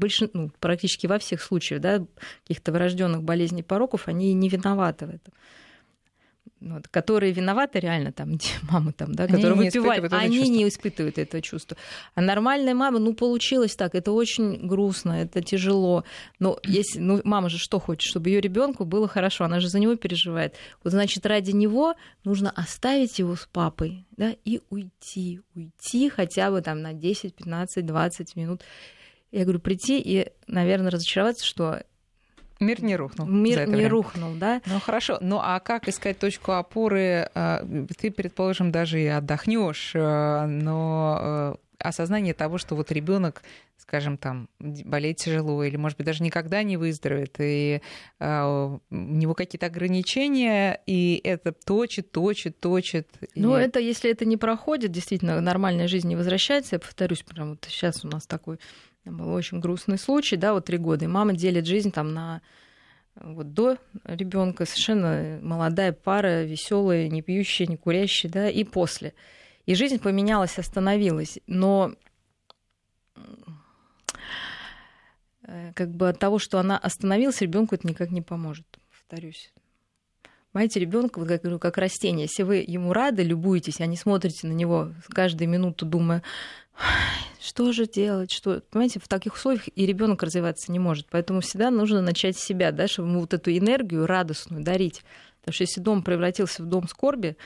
большин, 0.07 0.29
ну, 0.33 0.51
практически 0.59 1.07
во 1.07 1.17
всех 1.17 1.41
случаях, 1.41 1.81
да, 1.81 2.05
каких-то 2.43 2.71
врожденных 2.71 3.23
болезней 3.23 3.63
пороков, 3.63 4.07
они 4.07 4.33
не 4.33 4.49
виноваты 4.49 5.05
в 5.05 5.09
этом. 5.09 5.33
Вот, 6.59 6.87
которые 6.87 7.33
виноваты 7.33 7.79
реально, 7.79 8.11
там, 8.11 8.39
мамы 8.71 8.91
там, 8.91 9.13
да, 9.13 9.27
которые 9.27 9.53
они 9.53 9.65
выпивали, 9.65 10.01
не 10.01 10.07
они 10.15 10.37
чувство. 10.37 10.53
не 10.53 10.67
испытывают 10.67 11.17
это 11.17 11.41
чувство. 11.41 11.77
А 12.15 12.21
нормальная 12.21 12.73
мама, 12.73 12.99
ну, 12.99 13.13
получилось 13.13 13.75
так, 13.75 13.95
это 13.95 14.11
очень 14.11 14.67
грустно, 14.67 15.21
это 15.21 15.41
тяжело. 15.41 16.03
Но 16.39 16.57
если, 16.63 16.99
ну, 16.99 17.21
мама 17.23 17.49
же 17.49 17.57
что 17.57 17.79
хочет, 17.79 18.09
чтобы 18.09 18.29
ее 18.29 18.41
ребенку 18.41 18.85
было 18.85 19.07
хорошо, 19.07 19.43
она 19.45 19.59
же 19.59 19.67
за 19.67 19.79
него 19.79 19.95
переживает. 19.95 20.55
Вот, 20.83 20.93
значит, 20.93 21.25
ради 21.25 21.51
него 21.51 21.95
нужно 22.23 22.49
оставить 22.49 23.19
его 23.19 23.35
с 23.35 23.45
папой, 23.51 24.05
да, 24.17 24.33
и 24.45 24.61
уйти, 24.69 25.41
уйти 25.53 26.09
хотя 26.09 26.49
бы 26.49 26.61
там 26.61 26.81
на 26.81 26.93
10, 26.93 27.35
15, 27.35 27.85
20 27.85 28.35
минут. 28.35 28.63
Я 29.37 29.43
говорю, 29.43 29.59
прийти 29.59 29.99
и, 29.99 30.27
наверное, 30.47 30.91
разочароваться, 30.91 31.45
что 31.45 31.83
Мир 32.59 32.83
не 32.83 32.95
рухнул. 32.95 33.27
мир 33.27 33.67
не 33.67 33.73
время. 33.75 33.89
рухнул, 33.89 34.33
да? 34.33 34.61
Ну 34.65 34.79
хорошо, 34.79 35.19
ну 35.21 35.39
а 35.41 35.59
как 35.59 35.87
искать 35.87 36.17
точку 36.17 36.53
опоры? 36.53 37.29
А, 37.35 37.63
Ты, 37.99 38.09
предположим, 38.09 38.71
даже 38.71 38.99
и 38.99 39.05
отдохнешь, 39.05 39.91
но 39.93 41.19
э, 41.21 41.55
осознание 41.79 42.33
того, 42.33 42.57
что 42.57 42.75
вот 42.75 42.91
ребенок, 42.91 43.43
скажем, 43.77 44.17
там 44.17 44.49
болеет 44.59 45.17
тяжело, 45.17 45.63
или, 45.63 45.77
может 45.77 45.97
быть, 45.99 46.07
даже 46.07 46.23
никогда 46.23 46.63
не 46.63 46.77
выздоровеет, 46.77 47.35
и 47.39 47.81
а, 48.19 48.47
у 48.89 48.95
него 48.95 49.35
какие-то 49.35 49.67
ограничения, 49.67 50.81
и 50.87 51.21
это 51.23 51.51
точит, 51.51 52.11
точит, 52.11 52.59
точит. 52.59 53.07
и- 53.35 53.39
Ну, 53.39 53.53
это 53.53 53.79
если 53.79 54.09
это 54.09 54.25
не 54.25 54.35
проходит, 54.37 54.91
действительно, 54.91 55.39
нормальная 55.41 55.87
жизнь 55.87 56.07
не 56.07 56.15
возвращается. 56.15 56.75
Я 56.75 56.79
повторюсь, 56.79 57.21
прям 57.21 57.51
вот 57.51 57.65
сейчас 57.69 58.03
у 58.03 58.07
нас 58.07 58.25
такой 58.25 58.57
был 59.11 59.31
очень 59.33 59.59
грустный 59.59 59.97
случай, 59.97 60.35
да, 60.35 60.53
вот 60.53 60.65
три 60.65 60.77
года, 60.77 61.05
и 61.05 61.07
мама 61.07 61.33
делит 61.33 61.65
жизнь 61.65 61.91
там 61.91 62.13
на 62.13 62.41
вот 63.15 63.53
до 63.53 63.77
ребенка 64.03 64.65
совершенно 64.65 65.39
молодая 65.41 65.91
пара, 65.91 66.43
веселая, 66.43 67.09
не 67.09 67.21
пьющая, 67.21 67.67
не 67.67 67.77
курящая, 67.77 68.31
да, 68.31 68.49
и 68.49 68.63
после. 68.63 69.13
И 69.65 69.75
жизнь 69.75 69.99
поменялась, 69.99 70.59
остановилась. 70.59 71.39
Но 71.47 71.93
э, 75.43 75.73
как 75.73 75.91
бы 75.91 76.09
от 76.09 76.19
того, 76.19 76.39
что 76.39 76.59
она 76.59 76.77
остановилась, 76.77 77.41
ребенку 77.41 77.75
это 77.75 77.87
никак 77.87 78.11
не 78.11 78.21
поможет, 78.21 78.65
повторюсь. 78.89 79.51
Понимаете, 80.51 80.79
ребенка, 80.79 81.19
вот 81.19 81.27
как, 81.27 81.61
как 81.61 81.77
растение. 81.77 82.23
Если 82.23 82.43
вы 82.43 82.63
ему 82.65 82.93
рады, 82.93 83.21
любуетесь, 83.21 83.81
а 83.81 83.85
не 83.85 83.97
смотрите 83.97 84.47
на 84.47 84.53
него 84.53 84.91
каждую 85.09 85.49
минуту, 85.49 85.85
думая, 85.85 86.17
«Ай, 86.17 86.23
что 87.39 87.71
же 87.71 87.87
делать, 87.87 88.31
что... 88.31 88.61
Понимаете, 88.71 88.99
в 88.99 89.07
таких 89.07 89.35
условиях 89.35 89.67
и 89.75 89.85
ребенок 89.85 90.23
развиваться 90.23 90.71
не 90.71 90.79
может. 90.79 91.07
Поэтому 91.09 91.41
всегда 91.41 91.71
нужно 91.71 92.01
начать 92.01 92.37
с 92.37 92.43
себя, 92.43 92.71
да, 92.71 92.87
чтобы 92.87 93.09
ему 93.09 93.19
вот 93.21 93.33
эту 93.33 93.55
энергию 93.55 94.05
радостную 94.05 94.63
дарить. 94.63 95.03
Потому 95.39 95.53
что 95.53 95.63
если 95.63 95.81
дом 95.81 96.03
превратился 96.03 96.63
в 96.63 96.65
дом 96.65 96.87
скорби, 96.87 97.37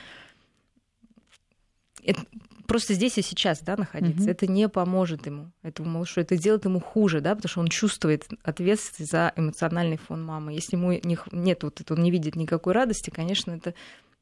это 2.02 2.20
просто 2.66 2.94
здесь 2.94 3.18
и 3.18 3.22
сейчас, 3.22 3.60
да, 3.60 3.76
находиться, 3.76 4.22
Мгм. 4.22 4.30
это 4.30 4.46
не 4.46 4.68
поможет 4.68 5.26
ему, 5.26 5.52
этому 5.62 5.90
малышу, 5.90 6.20
это 6.20 6.36
делает 6.36 6.64
ему 6.64 6.80
хуже, 6.80 7.20
да, 7.20 7.34
потому 7.34 7.48
что 7.48 7.60
он 7.60 7.68
чувствует 7.68 8.26
ответственность 8.42 9.12
за 9.12 9.32
эмоциональный 9.36 9.98
фон 9.98 10.24
мамы. 10.24 10.52
Если 10.52 10.76
ему 10.76 10.92
не 10.92 11.18
нет 11.32 11.62
вот 11.62 11.80
этого, 11.80 11.98
он 11.98 12.02
не 12.04 12.10
видит 12.10 12.34
никакой 12.34 12.72
радости, 12.72 13.10
конечно, 13.10 13.52
это 13.52 13.74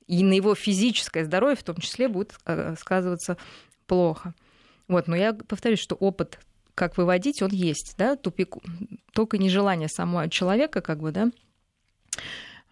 и 0.07 0.25
на 0.25 0.33
его 0.33 0.55
физическое 0.57 1.25
здоровье 1.25 1.57
в 1.57 1.63
том 1.63 1.77
числе 1.77 2.09
будет 2.09 2.35
э, 2.45 2.75
сказываться 2.79 3.37
плохо. 3.87 4.35
Вот, 4.91 5.07
но 5.07 5.15
я 5.15 5.33
повторюсь, 5.33 5.79
что 5.79 5.95
опыт, 5.95 6.41
как 6.75 6.97
выводить, 6.97 7.43
он 7.43 7.51
есть, 7.51 7.95
да, 7.97 8.17
тупик, 8.17 8.57
только 9.13 9.39
нежелание 9.39 9.89
самого 9.89 10.29
человека, 10.29 10.81
как 10.81 10.99
бы, 10.99 11.13
да, 11.13 11.31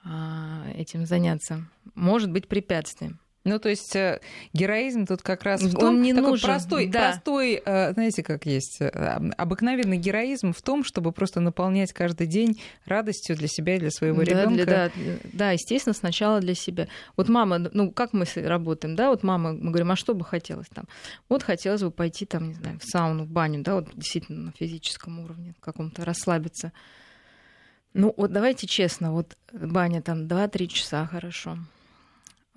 а, 0.03 0.65
этим 0.75 1.07
заняться, 1.07 1.65
может 1.95 2.33
быть 2.33 2.49
препятствием. 2.49 3.21
Ну, 3.45 3.59
то 3.59 3.69
есть 3.69 3.95
э, 3.97 4.21
героизм 4.53 5.07
тут 5.07 5.23
как 5.23 5.43
раз 5.43 5.63
в 5.63 5.75
Он 5.77 5.81
том, 5.81 6.03
не 6.03 6.13
такой 6.13 6.31
нужен, 6.33 6.47
простой, 6.47 6.87
да. 6.87 7.13
простой, 7.13 7.63
э, 7.65 7.93
знаете, 7.93 8.23
как 8.23 8.45
есть, 8.47 8.81
э, 8.81 8.89
обыкновенный 9.37 9.97
героизм 9.97 10.53
в 10.53 10.61
том, 10.61 10.85
чтобы 10.85 11.13
просто 11.13 11.41
наполнять 11.41 11.93
каждый 11.93 12.27
день 12.27 12.61
радостью 12.85 13.37
для 13.37 13.49
себя 13.49 13.77
и 13.77 13.79
для 13.79 13.91
своего 13.91 14.19
Да, 14.19 14.25
ребенка. 14.25 14.67
да, 14.67 14.91
да, 15.33 15.51
естественно, 15.53 15.95
сначала 15.95 16.41
для 16.41 16.55
себя. 16.55 16.89
Вот 17.17 17.29
мама, 17.29 17.59
ну 17.59 17.91
как 17.91 18.13
мы 18.13 18.25
работаем, 18.37 18.97
да, 18.97 19.09
вот 19.09 19.23
мама, 19.23 19.53
мы 19.53 19.71
говорим, 19.71 19.93
а 19.93 19.97
что 19.97 20.15
бы 20.15 20.25
хотелось 20.25 20.69
там? 20.69 20.85
Вот 21.29 21.43
хотелось 21.43 21.83
бы 21.83 21.91
пойти 21.91 22.27
там, 22.27 22.49
не 22.49 22.55
знаю, 22.55 22.79
в 22.81 22.85
сауну, 22.85 23.25
в 23.25 23.29
баню, 23.31 23.63
да, 23.63 23.77
вот 23.77 23.89
действительно 23.95 24.47
на 24.47 24.53
физическом 24.53 25.21
уровне 25.21 25.55
каком-то 25.61 26.05
расслабиться. 26.05 26.73
Ну 27.95 28.13
вот 28.17 28.33
давайте 28.33 28.67
честно, 28.67 29.13
вот 29.13 29.37
баня 29.53 30.03
там 30.03 30.27
2-3 30.27 30.67
часа, 30.67 31.07
хорошо. 31.07 31.57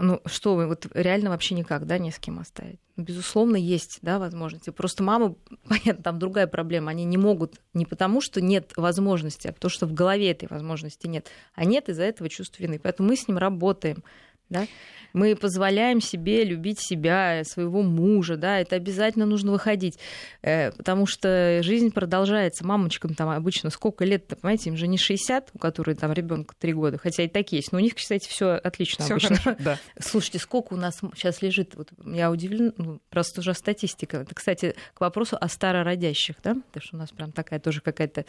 Ну, 0.03 0.19
что 0.25 0.55
вы, 0.55 0.65
вот 0.65 0.87
реально 0.95 1.29
вообще 1.29 1.53
никак, 1.53 1.85
да, 1.85 1.99
не 1.99 2.11
с 2.11 2.17
кем 2.17 2.39
оставить. 2.39 2.79
Ну, 2.95 3.03
Безусловно, 3.03 3.55
есть, 3.55 3.99
да, 4.01 4.17
возможности. 4.17 4.71
Просто 4.71 5.03
мамы, 5.03 5.35
понятно, 5.67 6.03
там 6.03 6.17
другая 6.17 6.47
проблема. 6.47 6.89
Они 6.89 7.05
не 7.05 7.17
могут 7.17 7.61
не 7.73 7.85
потому, 7.85 8.19
что 8.19 8.41
нет 8.41 8.73
возможности, 8.75 9.47
а 9.47 9.53
потому 9.53 9.69
что 9.69 9.85
в 9.85 9.93
голове 9.93 10.31
этой 10.31 10.47
возможности 10.49 11.05
нет. 11.05 11.27
А 11.53 11.65
нет 11.65 11.87
из-за 11.87 12.03
этого 12.03 12.29
чувства 12.29 12.63
вины. 12.63 12.79
Поэтому 12.79 13.09
мы 13.09 13.15
с 13.15 13.27
ним 13.27 13.37
работаем. 13.37 14.03
Да? 14.51 14.67
Мы 15.13 15.35
позволяем 15.35 15.99
себе 15.99 16.43
любить 16.45 16.79
себя, 16.79 17.43
своего 17.43 17.81
мужа, 17.81 18.37
да, 18.37 18.59
это 18.59 18.77
обязательно 18.77 19.25
нужно 19.25 19.51
выходить, 19.51 19.97
э, 20.41 20.71
потому 20.71 21.05
что 21.05 21.59
жизнь 21.63 21.91
продолжается. 21.91 22.65
Мамочкам 22.65 23.13
там 23.13 23.29
обычно 23.29 23.69
сколько 23.71 24.05
лет-то, 24.05 24.37
понимаете, 24.37 24.69
им 24.69 24.77
же 24.77 24.87
не 24.87 24.97
60, 24.97 25.49
у 25.53 25.59
которой 25.59 25.95
там 25.95 26.13
ребенка 26.13 26.55
3 26.57 26.73
года, 26.73 26.97
хотя 26.97 27.23
и 27.23 27.27
так 27.27 27.51
есть, 27.51 27.71
но 27.71 27.79
у 27.79 27.81
них, 27.81 27.95
кстати, 27.95 28.29
все 28.29 28.51
отлично 28.51 29.03
Всё 29.03 29.15
обычно. 29.15 29.35
хорошо, 29.35 29.63
да. 29.63 29.79
Слушайте, 29.99 30.39
сколько 30.39 30.73
у 30.73 30.77
нас 30.77 30.99
сейчас 31.15 31.41
лежит, 31.41 31.75
вот 31.75 31.89
я 32.05 32.31
удивлена, 32.31 32.71
ну, 32.77 33.01
просто 33.09 33.41
уже 33.41 33.53
статистика. 33.53 34.17
Это, 34.17 34.33
кстати, 34.33 34.75
к 34.93 35.01
вопросу 35.01 35.37
о 35.39 35.49
старородящих, 35.49 36.35
да, 36.43 36.55
потому 36.55 36.83
что 36.85 36.95
у 36.95 36.99
нас 36.99 37.11
прям 37.11 37.31
такая 37.33 37.59
тоже 37.59 37.81
какая-то 37.81 38.25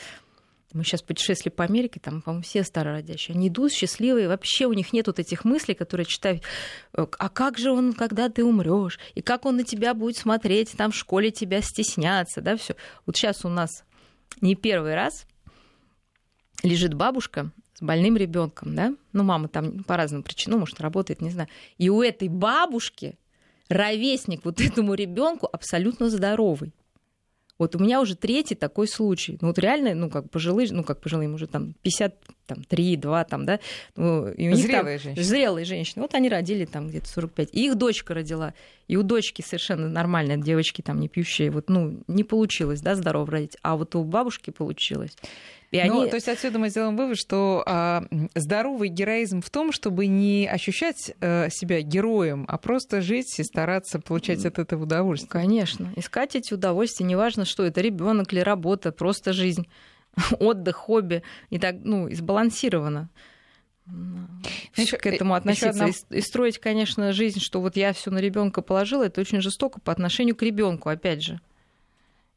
мы 0.73 0.85
сейчас 0.85 1.03
путешествовали 1.03 1.55
по 1.55 1.65
Америке, 1.65 2.01
там, 2.01 2.23
по-моему, 2.23 2.43
все 2.43 2.65
старородящие. 2.65 3.35
Они 3.35 3.49
идут 3.49 3.73
счастливые, 3.73 4.29
вообще 4.29 4.67
у 4.67 4.73
них 4.73 4.93
нет 4.93 5.07
вот 5.07 5.19
этих 5.19 5.45
мыслей, 5.45 5.75
которые 5.75 6.07
читают, 6.07 6.43
э, 6.95 7.07
а 7.19 7.29
как 7.29 7.59
же 7.59 7.71
он, 7.71 7.93
когда 7.93 8.29
ты 8.29 8.45
умрешь, 8.45 8.99
и 9.15 9.21
как 9.21 9.45
он 9.45 9.57
на 9.57 9.65
тебя 9.65 9.95
будет 9.95 10.17
смотреть, 10.17 10.73
там 10.77 10.93
в 10.93 10.97
школе 10.97 11.31
тебя 11.31 11.61
стесняться, 11.61 12.41
да, 12.41 12.57
все. 12.57 12.75
Вот 13.07 13.17
сейчас 13.17 13.45
у 13.45 13.49
нас 13.49 13.85
не 14.41 14.55
первый 14.55 14.95
раз 14.95 15.27
лежит 16.63 16.95
бабушка 16.95 17.51
с 17.75 17.83
больным 17.83 18.17
ребенком, 18.17 18.75
да, 18.75 18.95
ну, 19.13 19.25
мама 19.25 19.49
там 19.49 19.85
по 19.85 19.97
разным 19.97 20.23
причинам, 20.23 20.61
может, 20.61 20.81
работает, 20.81 21.21
не 21.21 21.31
знаю. 21.31 21.49
И 21.79 21.91
у 21.91 22.03
этой 22.03 22.29
бабушки 22.29 23.19
ровесник 23.69 24.45
вот 24.45 24.61
этому 24.61 24.95
ребенку 24.95 25.49
абсолютно 25.53 26.09
здоровый. 26.09 26.73
Вот 27.63 27.77
у 27.77 27.79
меня 27.79 28.01
уже 28.01 28.17
третий 28.17 28.57
такой 28.57 28.89
случай. 28.89 29.39
Ну 29.41 29.49
вот 29.49 29.59
реально, 29.59 29.95
ну 29.95 30.11
как 30.11 30.31
пожилые, 30.31 30.67
ну 30.73 30.83
как 30.83 31.01
пожилые, 31.01 31.31
уже 31.31 31.47
там 31.47 31.75
53, 31.83 32.97
2 32.97 33.25
там, 33.25 33.47
да. 33.47 33.61
Ну, 33.95 34.29
и 34.29 34.49
у 34.49 34.51
них 34.51 34.65
Зрелые 34.67 34.99
там, 34.99 35.05
женщины. 35.05 35.25
Зрелые 35.25 35.65
женщины. 35.65 36.03
Вот 36.03 36.15
они 36.15 36.29
родили 36.29 36.65
там 36.65 36.89
где-то 36.89 37.07
45. 37.09 37.51
И 37.53 37.67
их 37.67 37.77
дочка 37.77 38.15
родила. 38.15 38.53
И 38.89 38.97
у 38.97 39.05
дочки 39.05 39.43
совершенно 39.43 39.89
нормальная, 39.89 40.39
девочки 40.39 40.83
там 40.83 40.99
не 40.99 41.09
пьющие. 41.09 41.51
Вот, 41.53 41.71
ну, 41.71 42.03
не 42.09 42.25
получилось, 42.25 42.81
да, 42.81 42.97
здорово 42.97 43.31
родить. 43.31 43.57
А 43.63 43.77
вот 43.77 43.95
у 43.95 44.03
бабушки 44.03 44.51
получилось. 44.51 45.17
И 45.73 45.83
ну, 45.85 46.03
они... 46.03 46.11
То 46.11 46.17
есть 46.17 46.29
отсюда 46.29 46.59
мы 46.59 46.69
сделаем 46.69 46.99
вывод, 46.99 47.19
что 47.19 47.63
а, 47.67 48.05
здоровый 48.35 48.91
героизм 48.91 49.41
в 49.41 49.49
том, 49.49 49.73
чтобы 49.73 50.07
не 50.07 50.47
ощущать 50.47 51.15
а, 51.21 51.49
себя 51.49 51.81
героем, 51.81 52.45
а 52.47 52.59
просто 52.59 53.01
жить 53.01 53.41
и 53.41 53.43
стараться 53.43 53.99
получать 53.99 54.45
от 54.45 54.59
этого 54.59 54.83
удовольствие. 54.83 55.31
Конечно. 55.31 55.91
Искать 55.97 56.37
эти 56.37 56.53
удовольствия, 56.53 57.07
неважно, 57.07 57.47
что 57.47 57.65
это 57.65 57.81
ребенок 57.81 58.35
или 58.35 58.41
работа, 58.41 58.93
просто 58.93 59.33
жизнь, 59.33 59.67
отдых, 60.39 60.77
хобби, 60.77 61.23
и 61.49 61.59
так, 61.59 61.77
ну, 61.83 62.07
и 62.07 62.15
сбалансировано. 62.15 63.09
Еще, 64.77 64.99
к 64.99 65.07
этому 65.07 65.35
относиться. 65.35 65.71
Одна... 65.71 65.89
И 66.11 66.21
строить, 66.21 66.59
конечно, 66.59 67.13
жизнь, 67.13 67.41
что 67.41 67.63
вот 67.63 67.77
я 67.77 67.95
все 67.95 68.11
на 68.11 68.19
ребенка 68.19 68.61
положила, 68.61 69.05
это 69.05 69.23
очень 69.23 69.41
жестоко 69.41 69.81
по 69.81 69.91
отношению 69.91 70.37
к 70.37 70.43
ребенку, 70.43 70.91
опять 70.91 71.23
же. 71.23 71.41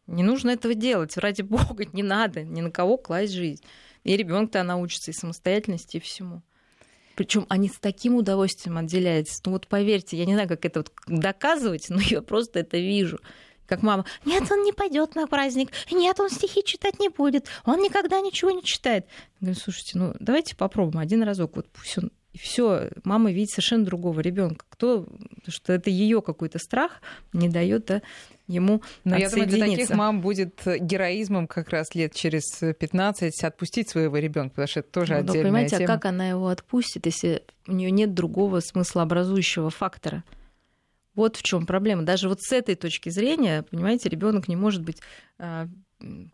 Не 0.07 0.23
нужно 0.23 0.51
этого 0.51 0.73
делать, 0.75 1.17
ради 1.17 1.41
бога, 1.41 1.85
не 1.91 2.03
надо 2.03 2.43
ни 2.43 2.61
на 2.61 2.71
кого 2.71 2.97
класть 2.97 3.33
жизнь. 3.33 3.63
И 4.03 4.15
ребенок-то 4.15 4.61
научится 4.63 5.11
и 5.11 5.13
самостоятельности, 5.13 5.97
и 5.97 5.99
всему. 5.99 6.43
Причем 7.15 7.45
они 7.49 7.69
с 7.69 7.79
таким 7.79 8.15
удовольствием 8.15 8.77
отделяются. 8.77 9.41
Ну 9.45 9.53
вот 9.53 9.67
поверьте, 9.67 10.17
я 10.17 10.25
не 10.25 10.33
знаю, 10.33 10.49
как 10.49 10.65
это 10.65 10.81
вот 10.81 10.91
доказывать, 11.07 11.89
но 11.89 11.99
я 11.99 12.21
просто 12.21 12.59
это 12.59 12.77
вижу. 12.77 13.19
Как 13.65 13.81
мама, 13.81 14.05
нет, 14.25 14.43
он 14.51 14.61
не 14.61 14.73
пойдет 14.73 15.15
на 15.15 15.25
праздник, 15.25 15.71
нет, 15.91 16.19
он 16.19 16.29
стихи 16.29 16.63
читать 16.63 16.99
не 16.99 17.09
будет, 17.09 17.47
он 17.65 17.81
никогда 17.81 18.21
ничего 18.21 18.51
не 18.51 18.63
читает. 18.63 19.07
Я 19.39 19.47
говорю, 19.47 19.59
слушайте, 19.59 19.97
ну 19.97 20.13
давайте 20.19 20.55
попробуем 20.55 20.99
один 20.99 21.23
разок, 21.23 21.55
вот 21.55 21.67
пусть 21.71 21.97
он 21.97 22.11
и 22.35 22.37
все, 22.37 22.89
мама 23.05 23.31
видит 23.31 23.51
совершенно 23.51 23.85
другого 23.85 24.19
ребенка. 24.19 24.65
Кто, 24.67 25.03
потому 25.03 25.47
что 25.47 25.71
это 25.71 25.89
ее 25.89 26.21
какой-то 26.21 26.59
страх 26.59 27.01
не 27.31 27.47
дает 27.47 27.85
да, 27.85 28.01
ему 28.47 28.81
Но 29.05 29.15
я 29.15 29.29
думаю, 29.29 29.47
для 29.47 29.65
таких 29.65 29.89
мам 29.91 30.19
будет 30.19 30.61
героизмом 30.65 31.47
как 31.47 31.69
раз 31.69 31.95
лет 31.95 32.13
через 32.13 32.43
15 32.59 33.41
отпустить 33.41 33.89
своего 33.89 34.17
ребенка, 34.17 34.49
потому 34.49 34.67
что 34.67 34.81
это 34.81 34.91
тоже 34.91 35.13
ну, 35.13 35.19
отдельная 35.19 35.43
понимаете, 35.43 35.77
тема. 35.77 35.93
а 35.93 35.95
как 35.95 36.05
она 36.05 36.27
его 36.27 36.49
отпустит, 36.49 37.05
если 37.05 37.43
у 37.67 37.71
нее 37.71 37.89
нет 37.89 38.13
другого 38.13 38.59
смыслообразующего 38.59 39.69
фактора? 39.69 40.25
Вот 41.13 41.37
в 41.37 41.43
чем 41.43 41.65
проблема. 41.65 42.03
Даже 42.03 42.27
вот 42.27 42.41
с 42.41 42.51
этой 42.51 42.75
точки 42.75 43.07
зрения, 43.07 43.63
понимаете, 43.63 44.09
ребенок 44.09 44.49
не 44.49 44.57
может 44.57 44.83
быть 44.83 44.97
а, 45.39 45.69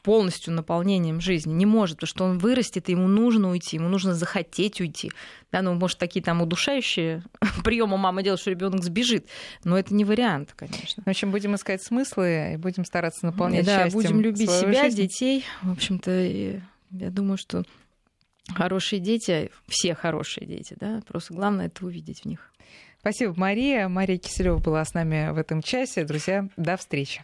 полностью 0.03 0.53
наполнением 0.53 1.21
жизни. 1.21 1.53
Не 1.53 1.65
может, 1.65 1.97
потому 1.97 2.07
что 2.07 2.23
он 2.25 2.37
вырастет, 2.39 2.89
ему 2.89 3.07
нужно 3.07 3.49
уйти, 3.49 3.77
ему 3.77 3.89
нужно 3.89 4.13
захотеть 4.13 4.81
уйти. 4.81 5.11
Да, 5.51 5.61
ну, 5.61 5.73
может, 5.75 5.97
такие 5.97 6.23
там 6.23 6.41
удушающие 6.41 7.23
приемы 7.63 7.97
мама 7.97 8.23
делает, 8.23 8.39
что 8.39 8.49
ребенок 8.49 8.83
сбежит. 8.83 9.27
Но 9.63 9.77
это 9.77 9.93
не 9.93 10.03
вариант, 10.03 10.53
конечно. 10.55 11.03
В 11.05 11.07
общем, 11.07 11.31
будем 11.31 11.55
искать 11.55 11.83
смыслы 11.83 12.53
и 12.53 12.57
будем 12.57 12.85
стараться 12.85 13.25
наполнять 13.25 13.65
да, 13.65 13.83
счастьем 13.83 14.01
будем 14.01 14.21
любить 14.21 14.49
себя, 14.49 14.83
жизнь. 14.85 14.97
детей. 14.97 15.45
В 15.61 15.71
общем-то, 15.71 16.11
я 16.91 17.09
думаю, 17.09 17.37
что 17.37 17.63
хорошие 18.49 18.99
дети, 18.99 19.51
все 19.67 19.93
хорошие 19.93 20.47
дети, 20.47 20.75
да, 20.79 21.01
просто 21.07 21.33
главное 21.33 21.67
это 21.67 21.85
увидеть 21.85 22.21
в 22.21 22.25
них. 22.25 22.51
Спасибо, 22.99 23.33
Мария. 23.35 23.87
Мария 23.87 24.17
Киселева 24.17 24.59
была 24.59 24.85
с 24.85 24.93
нами 24.93 25.31
в 25.31 25.37
этом 25.37 25.63
часе. 25.63 26.03
Друзья, 26.03 26.47
до 26.55 26.77
встречи. 26.77 27.23